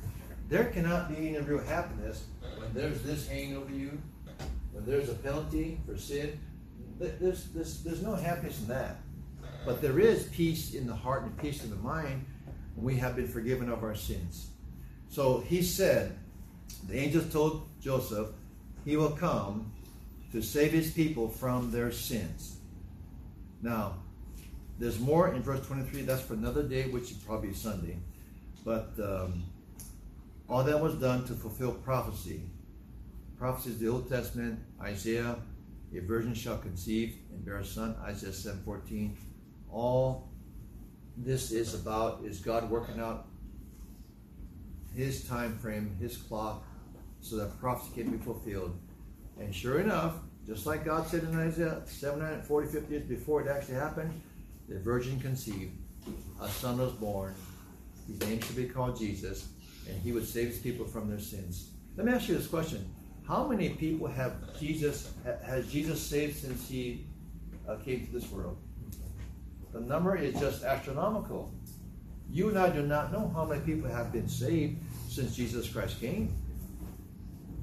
There 0.48 0.64
cannot 0.64 1.08
be 1.08 1.28
any 1.28 1.38
real 1.38 1.64
happiness 1.64 2.24
when 2.58 2.72
there's 2.74 3.02
this 3.02 3.26
hanging 3.26 3.56
over 3.56 3.72
you, 3.72 3.98
when 4.72 4.84
there's 4.84 5.08
a 5.08 5.14
penalty 5.14 5.80
for 5.86 5.96
sin. 5.96 6.38
There's, 6.98 7.44
there's, 7.46 7.82
there's 7.82 8.02
no 8.02 8.14
happiness 8.14 8.60
in 8.60 8.68
that. 8.68 8.98
But 9.64 9.80
there 9.80 9.98
is 9.98 10.24
peace 10.24 10.74
in 10.74 10.86
the 10.86 10.94
heart 10.94 11.22
and 11.22 11.36
peace 11.38 11.64
in 11.64 11.70
the 11.70 11.76
mind 11.76 12.24
when 12.74 12.94
we 12.94 13.00
have 13.00 13.16
been 13.16 13.28
forgiven 13.28 13.70
of 13.70 13.82
our 13.82 13.94
sins. 13.94 14.48
So 15.08 15.40
he 15.40 15.62
said, 15.62 16.16
the 16.88 16.98
angels 16.98 17.32
told 17.32 17.68
Joseph, 17.80 18.28
he 18.84 18.96
will 18.96 19.12
come 19.12 19.72
to 20.32 20.42
save 20.42 20.72
his 20.72 20.90
people 20.90 21.28
from 21.28 21.70
their 21.70 21.90
sins. 21.90 22.58
Now, 23.62 23.94
there's 24.78 24.98
more 24.98 25.32
in 25.32 25.42
verse 25.42 25.64
23. 25.66 26.02
That's 26.02 26.20
for 26.20 26.34
another 26.34 26.62
day, 26.62 26.88
which 26.88 27.10
is 27.10 27.16
probably 27.16 27.54
Sunday. 27.54 27.96
But 28.64 28.90
um, 28.98 29.44
all 30.48 30.64
that 30.64 30.80
was 30.80 30.94
done 30.94 31.24
to 31.26 31.34
fulfill 31.34 31.72
prophecy. 31.72 32.42
Prophecy 33.38 33.70
is 33.70 33.78
the 33.78 33.88
Old 33.88 34.08
Testament, 34.08 34.60
Isaiah, 34.80 35.36
a 35.94 36.00
virgin 36.00 36.34
shall 36.34 36.58
conceive 36.58 37.16
and 37.30 37.44
bear 37.44 37.58
a 37.58 37.64
son, 37.64 37.96
Isaiah 38.02 38.32
7:14. 38.32 39.16
All 39.70 40.28
this 41.16 41.52
is 41.52 41.74
about 41.74 42.24
is 42.24 42.40
God 42.40 42.70
working 42.70 43.00
out 43.00 43.26
his 44.94 45.24
time 45.24 45.58
frame, 45.58 45.96
his 46.00 46.16
clock, 46.16 46.64
so 47.20 47.36
that 47.36 47.58
prophecy 47.58 48.02
can 48.02 48.16
be 48.16 48.18
fulfilled. 48.18 48.76
And 49.38 49.54
sure 49.54 49.80
enough, 49.80 50.16
just 50.46 50.66
like 50.66 50.84
God 50.84 51.06
said 51.06 51.24
in 51.24 51.34
Isaiah 51.36 51.82
740, 51.86 52.68
50 52.68 52.92
years 52.92 53.08
before 53.08 53.42
it 53.42 53.48
actually 53.48 53.74
happened, 53.74 54.20
the 54.68 54.78
virgin 54.78 55.18
conceived, 55.20 55.72
a 56.40 56.48
son 56.48 56.78
was 56.78 56.92
born. 56.92 57.34
His 58.06 58.20
name 58.20 58.40
should 58.40 58.56
be 58.56 58.66
called 58.66 58.98
Jesus 58.98 59.48
and 59.88 60.00
he 60.02 60.12
would 60.12 60.26
save 60.26 60.48
his 60.48 60.58
people 60.58 60.86
from 60.86 61.08
their 61.08 61.18
sins. 61.20 61.70
Let 61.96 62.06
me 62.06 62.12
ask 62.12 62.28
you 62.28 62.36
this 62.36 62.46
question. 62.46 62.88
How 63.26 63.46
many 63.46 63.70
people 63.70 64.06
have 64.06 64.58
Jesus 64.58 65.12
has 65.44 65.70
Jesus 65.70 66.00
saved 66.00 66.36
since 66.36 66.68
he 66.68 67.06
uh, 67.68 67.76
came 67.76 68.06
to 68.06 68.12
this 68.12 68.30
world? 68.30 68.58
The 69.72 69.80
number 69.80 70.16
is 70.16 70.38
just 70.38 70.62
astronomical. 70.62 71.52
You 72.30 72.48
and 72.48 72.58
I 72.58 72.70
do 72.70 72.82
not 72.82 73.12
know 73.12 73.30
how 73.34 73.44
many 73.44 73.60
people 73.62 73.90
have 73.90 74.12
been 74.12 74.28
saved 74.28 74.78
since 75.08 75.34
Jesus 75.34 75.68
Christ 75.68 76.00
came. 76.00 76.34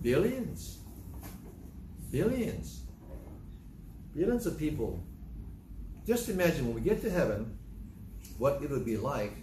Billions. 0.02 0.80
Billions. 2.12 2.82
Billions 4.16 4.46
of 4.46 4.58
people. 4.58 5.04
Just 6.06 6.30
imagine 6.30 6.66
when 6.66 6.76
we 6.76 6.82
get 6.82 7.02
to 7.04 7.10
heaven, 7.10 7.58
what 8.38 8.62
it 8.64 8.70
would 8.70 8.86
be 8.86 8.98
like 8.98 9.34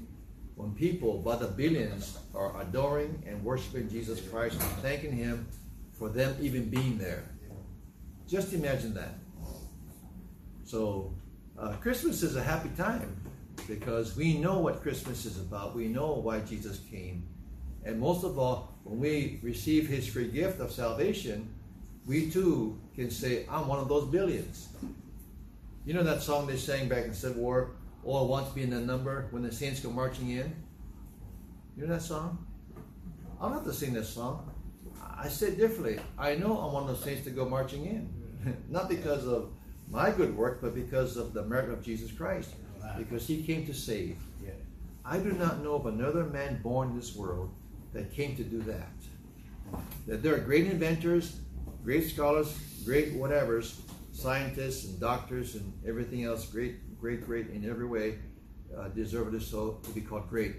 when 0.58 0.72
people 0.72 1.18
by 1.18 1.36
the 1.36 1.46
billions 1.46 2.18
are 2.34 2.60
adoring 2.60 3.22
and 3.26 3.42
worshiping 3.44 3.88
Jesus 3.88 4.20
Christ 4.20 4.60
and 4.60 4.70
thanking 4.82 5.12
Him 5.12 5.46
for 5.92 6.08
them 6.08 6.36
even 6.40 6.68
being 6.68 6.98
there. 6.98 7.22
Just 8.28 8.52
imagine 8.52 8.92
that. 8.94 9.14
So, 10.64 11.14
uh, 11.56 11.74
Christmas 11.74 12.24
is 12.24 12.34
a 12.34 12.42
happy 12.42 12.70
time 12.76 13.16
because 13.68 14.16
we 14.16 14.36
know 14.36 14.58
what 14.58 14.82
Christmas 14.82 15.24
is 15.26 15.38
about. 15.38 15.76
We 15.76 15.86
know 15.86 16.14
why 16.14 16.40
Jesus 16.40 16.80
came. 16.90 17.22
And 17.84 18.00
most 18.00 18.24
of 18.24 18.36
all, 18.36 18.74
when 18.82 18.98
we 18.98 19.38
receive 19.42 19.88
his 19.88 20.08
free 20.08 20.28
gift 20.28 20.60
of 20.60 20.72
salvation, 20.72 21.48
we 22.04 22.30
too 22.30 22.78
can 22.96 23.10
say, 23.10 23.46
I'm 23.48 23.68
one 23.68 23.78
of 23.78 23.88
those 23.88 24.06
billions. 24.06 24.68
You 25.84 25.94
know 25.94 26.02
that 26.02 26.20
song 26.20 26.48
they 26.48 26.56
sang 26.56 26.88
back 26.88 27.04
in 27.04 27.14
Civil 27.14 27.42
War, 27.42 27.70
All 28.08 28.24
I 28.24 28.30
Want 28.30 28.48
to 28.48 28.54
Be 28.54 28.62
in 28.62 28.70
the 28.70 28.80
Number, 28.80 29.26
when 29.32 29.42
the 29.42 29.52
saints 29.52 29.80
go 29.80 29.90
marching 29.90 30.30
in? 30.30 30.56
You 31.76 31.86
know 31.86 31.92
that 31.92 32.00
song? 32.00 32.46
I 33.38 33.44
don't 33.44 33.52
have 33.52 33.64
to 33.64 33.72
sing 33.74 33.92
that 33.92 34.06
song. 34.06 34.50
I 34.98 35.28
say 35.28 35.54
differently. 35.54 36.00
I 36.18 36.34
know 36.36 36.54
one 36.54 36.84
of 36.84 36.88
those 36.88 37.04
saints 37.04 37.24
to 37.24 37.30
go 37.30 37.46
marching 37.46 37.84
in. 37.84 38.56
Not 38.70 38.88
because 38.88 39.26
of 39.26 39.50
my 39.90 40.10
good 40.10 40.34
work, 40.34 40.62
but 40.62 40.74
because 40.74 41.18
of 41.18 41.34
the 41.34 41.42
merit 41.42 41.68
of 41.68 41.82
Jesus 41.82 42.10
Christ. 42.10 42.54
Because 42.96 43.26
he 43.26 43.42
came 43.42 43.66
to 43.66 43.74
save. 43.74 44.16
I 45.04 45.18
do 45.18 45.32
not 45.32 45.62
know 45.62 45.74
of 45.74 45.86
another 45.86 46.24
man 46.24 46.60
born 46.62 46.90
in 46.90 46.96
this 46.96 47.14
world 47.14 47.54
that 47.92 48.12
came 48.12 48.36
to 48.36 48.42
do 48.42 48.60
that. 48.62 48.92
That 50.06 50.22
there 50.22 50.34
are 50.34 50.38
great 50.38 50.66
inventors, 50.66 51.40
great 51.84 52.08
scholars, 52.08 52.58
great 52.84 53.14
whatevers, 53.14 53.80
scientists 54.12 54.84
and 54.84 54.98
doctors 54.98 55.54
and 55.54 55.72
everything 55.86 56.24
else, 56.24 56.46
great, 56.46 56.76
great, 57.00 57.24
great 57.24 57.48
in 57.50 57.68
every 57.68 57.86
way, 57.86 58.18
uh, 58.76 58.88
deservedly 58.88 59.40
so 59.40 59.80
to 59.84 59.90
be 59.90 60.00
called 60.00 60.28
great. 60.28 60.56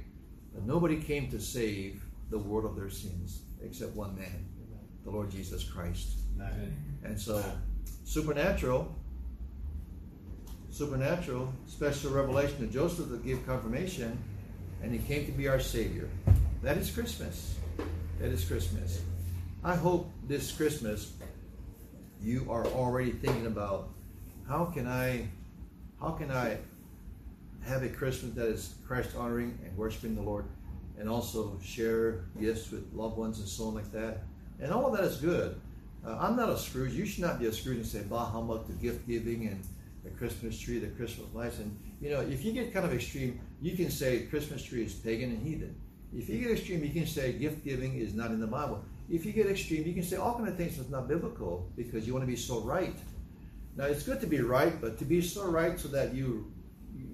But 0.54 0.66
nobody 0.66 1.02
came 1.02 1.30
to 1.32 1.40
save 1.40 2.04
the 2.30 2.38
world 2.38 2.66
of 2.66 2.76
their 2.76 2.90
sins 2.90 3.42
except 3.64 3.96
one 3.96 4.16
man, 4.16 4.46
the 5.04 5.12
Lord 5.12 5.30
Jesus 5.30 5.64
Christ. 5.64 6.20
And 7.04 7.20
so, 7.20 7.44
supernatural, 8.04 8.96
supernatural, 10.70 11.54
special 11.68 12.12
revelation 12.12 12.60
to 12.60 12.68
Joseph 12.68 13.10
to 13.10 13.18
give 13.18 13.46
confirmation, 13.46 14.18
and 14.82 14.94
he 14.94 15.00
came 15.00 15.26
to 15.26 15.32
be 15.32 15.48
our 15.48 15.60
Savior. 15.60 16.10
That 16.64 16.78
is 16.78 16.90
Christmas. 16.90 17.56
That 18.20 18.30
is 18.30 18.46
Christmas. 18.46 19.02
I 19.64 19.76
hope 19.76 20.10
this 20.28 20.52
Christmas 20.52 21.14
you 22.22 22.48
are 22.50 22.66
already 22.68 23.12
thinking 23.12 23.46
about 23.46 23.90
how 24.48 24.66
can 24.66 24.88
I 24.88 25.28
how 26.00 26.12
can 26.12 26.32
I 26.32 26.58
have 27.62 27.84
a 27.84 27.90
Christmas 27.90 28.34
that 28.36 28.48
is 28.48 28.76
Christ 28.88 29.16
honoring 29.18 29.58
and 29.66 29.78
worshiping 29.78 30.16
the 30.16 30.22
Lord 30.22 30.46
and 30.98 31.10
also 31.10 31.58
share 31.64 32.26
gifts 32.40 32.72
with 32.72 32.92
loved 32.94 33.18
ones 33.18 33.40
and 33.40 33.48
so 33.48 33.68
on 33.68 33.76
like 33.76 33.92
that. 33.92 34.24
And 34.60 34.72
all 34.72 34.88
of 34.88 34.98
that 34.98 35.06
is 35.06 35.18
good. 35.18 35.60
Uh, 36.06 36.18
I'm 36.20 36.36
not 36.36 36.50
a 36.50 36.58
Scrooge. 36.58 36.94
You 36.94 37.06
should 37.06 37.24
not 37.24 37.40
be 37.40 37.48
a 37.48 37.54
Scrooge 37.54 37.78
and 37.78 37.86
say, 37.86 38.04
bah 38.10 38.26
humbug, 38.26 38.68
the 38.68 38.74
gift 38.74 39.08
giving 39.08 39.48
and 39.48 39.62
the 40.04 40.10
Christmas 40.12 40.58
tree, 40.58 40.80
the 40.80 40.88
Christmas 40.88 41.28
lights. 41.34 41.60
And, 41.60 41.78
you 42.02 42.10
know, 42.10 42.22
if 42.22 42.44
you 42.44 42.52
get 42.54 42.74
kind 42.74 42.86
of 42.86 42.94
extreme, 42.94 43.40
you 43.62 43.76
can 43.76 43.90
say 43.90 44.24
Christmas 44.24 44.64
tree 44.64 44.84
is 44.84 44.94
pagan 44.94 45.32
and 45.32 45.46
heathen. 45.46 45.76
If 46.16 46.30
you 46.30 46.40
get 46.40 46.52
extreme, 46.52 46.84
you 46.84 46.92
can 46.92 47.06
say 47.06 47.34
gift 47.34 47.64
giving 47.64 47.98
is 48.00 48.14
not 48.14 48.32
in 48.32 48.40
the 48.40 48.48
Bible. 48.48 48.84
If 49.10 49.26
you 49.26 49.32
get 49.32 49.48
extreme, 49.48 49.86
you 49.86 49.94
can 49.94 50.04
say 50.04 50.18
all 50.18 50.36
kind 50.36 50.48
of 50.48 50.56
things 50.56 50.78
that's 50.78 50.90
not 50.90 51.08
biblical 51.08 51.70
because 51.76 52.08
you 52.08 52.14
want 52.14 52.24
to 52.24 52.28
be 52.28 52.36
so 52.36 52.62
right. 52.62 52.96
Now 53.80 53.86
it's 53.86 54.04
good 54.04 54.20
to 54.20 54.28
be 54.28 54.42
right, 54.42 54.80
but 54.82 54.98
to 55.00 55.06
be 55.06 55.22
so 55.22 55.46
right 55.46 55.80
so 55.80 55.88
that 55.88 56.14
you 56.14 56.52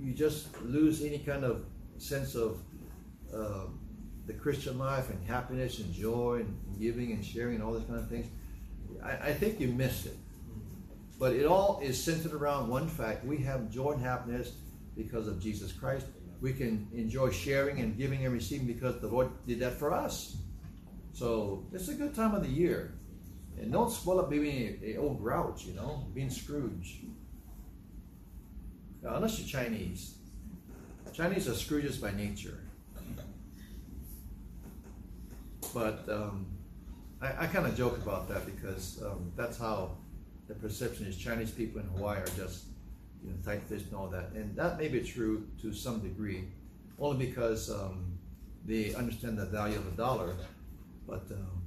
you 0.01 0.15
just 0.15 0.59
lose 0.63 1.03
any 1.03 1.19
kind 1.19 1.43
of 1.43 1.63
sense 1.99 2.33
of 2.33 2.57
uh, 3.31 3.65
the 4.25 4.33
Christian 4.33 4.79
life 4.79 5.11
and 5.11 5.23
happiness 5.27 5.77
and 5.77 5.93
joy 5.93 6.41
and 6.43 6.79
giving 6.79 7.11
and 7.11 7.23
sharing 7.23 7.55
and 7.55 7.63
all 7.63 7.71
those 7.71 7.83
kind 7.83 7.99
of 7.99 8.09
things. 8.09 8.25
I, 9.03 9.29
I 9.29 9.33
think 9.33 9.59
you 9.59 9.67
missed 9.67 10.07
it. 10.07 10.17
But 11.19 11.33
it 11.33 11.45
all 11.45 11.81
is 11.83 12.03
centered 12.03 12.33
around 12.33 12.67
one 12.67 12.87
fact: 12.87 13.23
we 13.23 13.37
have 13.43 13.69
joy 13.69 13.91
and 13.91 14.01
happiness 14.01 14.53
because 14.97 15.27
of 15.27 15.39
Jesus 15.39 15.71
Christ 15.71 16.07
we 16.41 16.51
can 16.51 16.87
enjoy 16.93 17.29
sharing 17.29 17.79
and 17.79 17.95
giving 17.95 18.25
and 18.25 18.33
receiving 18.33 18.65
because 18.65 18.99
the 19.01 19.07
Lord 19.07 19.29
did 19.45 19.59
that 19.59 19.73
for 19.73 19.93
us. 19.93 20.37
So 21.13 21.65
it's 21.71 21.89
a 21.89 21.93
good 21.93 22.15
time 22.15 22.33
of 22.33 22.41
the 22.41 22.49
year. 22.49 22.95
And 23.59 23.71
don't 23.71 23.91
spoil 23.91 24.19
up 24.19 24.29
being 24.29 24.79
a, 24.83 24.93
a 24.93 24.97
old 24.97 25.21
grouch, 25.21 25.65
you 25.65 25.73
know, 25.73 26.05
being 26.13 26.29
Scrooge. 26.29 27.01
Now, 29.01 29.15
unless 29.15 29.39
you're 29.39 29.47
Chinese. 29.47 30.15
Chinese 31.13 31.47
are 31.47 31.51
Scrooges 31.51 32.01
by 32.01 32.11
nature. 32.11 32.59
But 35.73 36.07
um, 36.09 36.47
I, 37.21 37.43
I 37.43 37.47
kind 37.47 37.65
of 37.65 37.75
joke 37.75 37.97
about 37.97 38.27
that 38.29 38.45
because 38.45 39.01
um, 39.03 39.31
that's 39.35 39.57
how 39.57 39.97
the 40.47 40.55
perception 40.55 41.05
is. 41.05 41.17
Chinese 41.17 41.51
people 41.51 41.81
in 41.81 41.87
Hawaii 41.87 42.19
are 42.19 42.37
just 42.37 42.65
you 43.23 43.31
know, 43.31 43.37
tight 43.43 43.63
fist 43.63 43.87
and 43.87 43.95
all 43.95 44.07
that. 44.07 44.31
And 44.35 44.55
that 44.55 44.77
may 44.77 44.87
be 44.87 45.01
true 45.01 45.47
to 45.61 45.73
some 45.73 45.99
degree, 45.99 46.45
only 46.99 47.25
because 47.25 47.69
um, 47.69 48.17
they 48.65 48.93
understand 48.95 49.37
the 49.37 49.45
value 49.45 49.77
of 49.77 49.87
a 49.87 49.91
dollar. 49.91 50.35
But 51.07 51.25
um, 51.31 51.61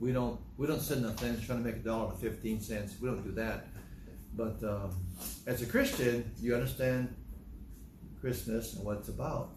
we 0.00 0.12
don't 0.12 0.40
we 0.56 0.66
don't 0.66 0.80
sit 0.80 0.98
in 0.98 1.04
the 1.04 1.12
fence 1.12 1.44
trying 1.44 1.58
to 1.58 1.64
make 1.64 1.76
a 1.76 1.84
dollar 1.84 2.12
to 2.12 2.16
15 2.16 2.60
cents. 2.60 2.96
We 3.00 3.08
don't 3.08 3.22
do 3.22 3.32
that. 3.32 3.66
But 4.36 4.62
um, 4.64 4.90
as 5.46 5.62
a 5.62 5.66
Christian, 5.66 6.30
you 6.40 6.54
understand 6.54 7.14
Christmas 8.20 8.74
and 8.74 8.84
what 8.84 8.98
it's 8.98 9.08
about. 9.08 9.50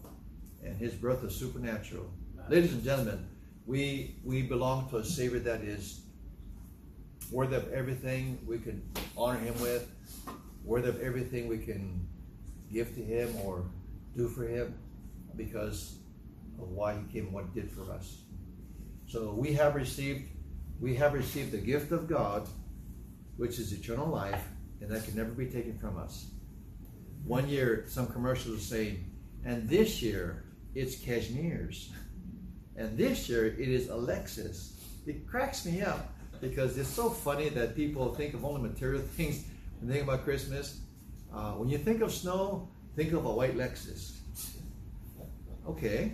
And 0.64 0.76
his 0.76 0.94
birth 0.94 1.24
is 1.24 1.34
supernatural. 1.34 2.10
Ladies 2.48 2.72
and 2.72 2.82
gentlemen, 2.82 3.26
we 3.66 4.16
we 4.24 4.42
belong 4.42 4.88
to 4.90 4.98
a 4.98 5.04
Savior 5.04 5.40
that 5.40 5.62
is 5.62 6.02
worthy 7.30 7.56
of 7.56 7.70
everything 7.72 8.38
we 8.46 8.58
can 8.58 8.82
honor 9.16 9.38
him 9.38 9.60
with 9.60 9.90
worthy 10.68 10.90
of 10.90 11.00
everything 11.00 11.48
we 11.48 11.56
can 11.56 12.06
give 12.70 12.94
to 12.94 13.02
Him 13.02 13.34
or 13.42 13.64
do 14.14 14.28
for 14.28 14.46
Him 14.46 14.74
because 15.34 15.96
of 16.60 16.68
why 16.68 16.94
He 16.94 17.12
came 17.12 17.24
and 17.24 17.32
what 17.32 17.46
He 17.52 17.60
did 17.60 17.70
for 17.70 17.90
us. 17.90 18.18
So 19.08 19.32
we 19.32 19.54
have 19.54 19.74
received 19.74 20.28
we 20.80 20.94
have 20.94 21.14
received 21.14 21.50
the 21.50 21.58
gift 21.58 21.90
of 21.90 22.06
God, 22.06 22.46
which 23.36 23.58
is 23.58 23.72
eternal 23.72 24.06
life, 24.06 24.44
and 24.80 24.90
that 24.90 25.04
can 25.04 25.16
never 25.16 25.30
be 25.30 25.46
taken 25.46 25.76
from 25.76 25.98
us. 25.98 26.26
One 27.24 27.48
year, 27.48 27.84
some 27.88 28.06
commercials 28.06 28.54
were 28.54 28.60
saying, 28.60 29.04
and 29.44 29.68
this 29.68 30.00
year 30.02 30.44
it's 30.74 30.94
Cashmere's, 30.94 31.90
and 32.76 32.96
this 32.96 33.28
year 33.28 33.46
it 33.46 33.68
is 33.68 33.88
a 33.88 33.94
Lexus. 33.94 34.74
It 35.06 35.26
cracks 35.26 35.64
me 35.64 35.80
up 35.82 36.14
because 36.40 36.78
it's 36.78 36.88
so 36.88 37.10
funny 37.10 37.48
that 37.48 37.74
people 37.74 38.14
think 38.14 38.34
of 38.34 38.44
only 38.44 38.60
material 38.60 39.02
things 39.16 39.44
and 39.80 39.90
think 39.90 40.04
about 40.04 40.22
Christmas. 40.22 40.80
Uh, 41.34 41.52
when 41.52 41.68
you 41.68 41.78
think 41.78 42.02
of 42.02 42.12
snow, 42.12 42.68
think 42.94 43.12
of 43.12 43.24
a 43.24 43.32
white 43.32 43.56
Lexus. 43.56 44.18
Okay. 45.66 46.12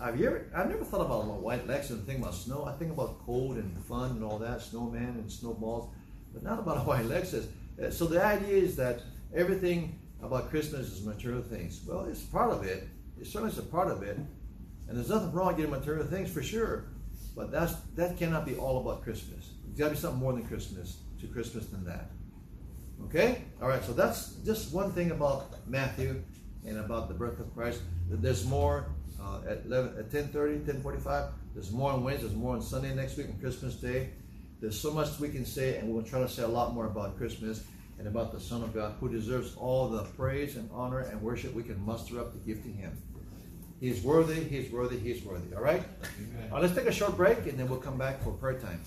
Have 0.00 0.18
you 0.18 0.26
ever? 0.26 0.46
I've 0.54 0.68
never 0.68 0.84
thought 0.84 1.02
about 1.02 1.22
a 1.22 1.40
white 1.40 1.68
Lexus 1.68 1.90
and 1.90 2.04
think 2.04 2.20
about 2.20 2.34
snow. 2.34 2.64
I 2.64 2.72
think 2.72 2.92
about 2.92 3.24
cold 3.24 3.56
and 3.56 3.78
fun 3.84 4.10
and 4.10 4.24
all 4.24 4.38
that, 4.38 4.60
snowman 4.60 5.16
and 5.16 5.30
snowballs, 5.30 5.94
but 6.32 6.42
not 6.42 6.58
about 6.58 6.84
white 6.86 7.04
Lexus. 7.06 7.46
Uh, 7.82 7.90
so 7.90 8.06
the 8.06 8.22
idea 8.22 8.56
is 8.56 8.76
that 8.76 9.02
everything 9.32 9.98
about 10.20 10.50
Christmas 10.50 10.92
is 10.92 11.04
material 11.04 11.42
things. 11.42 11.80
Well, 11.86 12.06
it's 12.06 12.22
part 12.22 12.50
of 12.50 12.64
it. 12.64 12.88
It 13.20 13.26
certainly 13.26 13.52
is 13.52 13.58
a 13.58 13.62
part 13.62 13.88
of 13.88 14.02
it, 14.02 14.16
and 14.16 14.96
there's 14.96 15.08
nothing 15.08 15.32
wrong 15.32 15.54
getting 15.54 15.70
material 15.70 16.04
things 16.06 16.30
for 16.30 16.42
sure. 16.42 16.86
But 17.36 17.52
that's 17.52 17.74
that 17.94 18.18
cannot 18.18 18.46
be 18.46 18.56
all 18.56 18.80
about 18.80 19.02
Christmas. 19.02 19.50
It's 19.68 19.78
got 19.78 19.86
to 19.86 19.90
be 19.92 19.96
something 19.96 20.20
more 20.20 20.32
than 20.32 20.46
Christmas 20.46 20.98
to 21.20 21.28
Christmas 21.28 21.66
than 21.66 21.84
that. 21.84 22.10
Okay? 23.04 23.44
All 23.62 23.68
right, 23.68 23.82
so 23.84 23.92
that's 23.92 24.34
just 24.44 24.72
one 24.72 24.92
thing 24.92 25.12
about 25.12 25.68
Matthew 25.68 26.22
and 26.66 26.78
about 26.78 27.08
the 27.08 27.14
birth 27.14 27.38
of 27.38 27.52
Christ. 27.54 27.80
There's 28.08 28.44
more 28.44 28.86
uh, 29.24 29.40
at 29.48 29.62
11, 29.64 29.98
at 29.98 30.10
10.30, 30.10 30.64
10.45. 30.82 31.30
There's 31.54 31.70
more 31.72 31.92
on 31.92 32.04
Wednesday. 32.04 32.26
There's 32.26 32.38
more 32.38 32.54
on 32.54 32.62
Sunday 32.62 32.94
next 32.94 33.16
week 33.16 33.28
on 33.28 33.38
Christmas 33.38 33.74
Day. 33.76 34.10
There's 34.60 34.78
so 34.78 34.92
much 34.92 35.18
we 35.18 35.28
can 35.28 35.44
say, 35.44 35.78
and 35.78 35.92
we'll 35.92 36.04
try 36.04 36.20
to 36.20 36.28
say 36.28 36.42
a 36.42 36.48
lot 36.48 36.74
more 36.74 36.86
about 36.86 37.16
Christmas 37.16 37.64
and 37.98 38.08
about 38.08 38.32
the 38.32 38.40
Son 38.40 38.62
of 38.62 38.74
God, 38.74 38.94
who 39.00 39.08
deserves 39.08 39.54
all 39.56 39.88
the 39.88 40.02
praise 40.16 40.56
and 40.56 40.68
honor 40.72 41.00
and 41.00 41.20
worship 41.22 41.54
we 41.54 41.62
can 41.62 41.84
muster 41.84 42.20
up 42.20 42.32
to 42.32 42.38
give 42.38 42.62
to 42.62 42.68
him. 42.68 42.96
He 43.80 43.88
is 43.88 44.02
worthy, 44.02 44.42
he 44.42 44.58
is 44.58 44.72
worthy, 44.72 44.98
he 44.98 45.10
is 45.10 45.24
worthy. 45.24 45.54
All 45.54 45.62
right? 45.62 45.82
All 46.50 46.52
right, 46.52 46.62
let's 46.62 46.74
take 46.74 46.86
a 46.86 46.92
short 46.92 47.16
break, 47.16 47.38
and 47.46 47.58
then 47.58 47.68
we'll 47.68 47.80
come 47.80 47.98
back 47.98 48.22
for 48.22 48.30
prayer 48.32 48.58
time. 48.58 48.80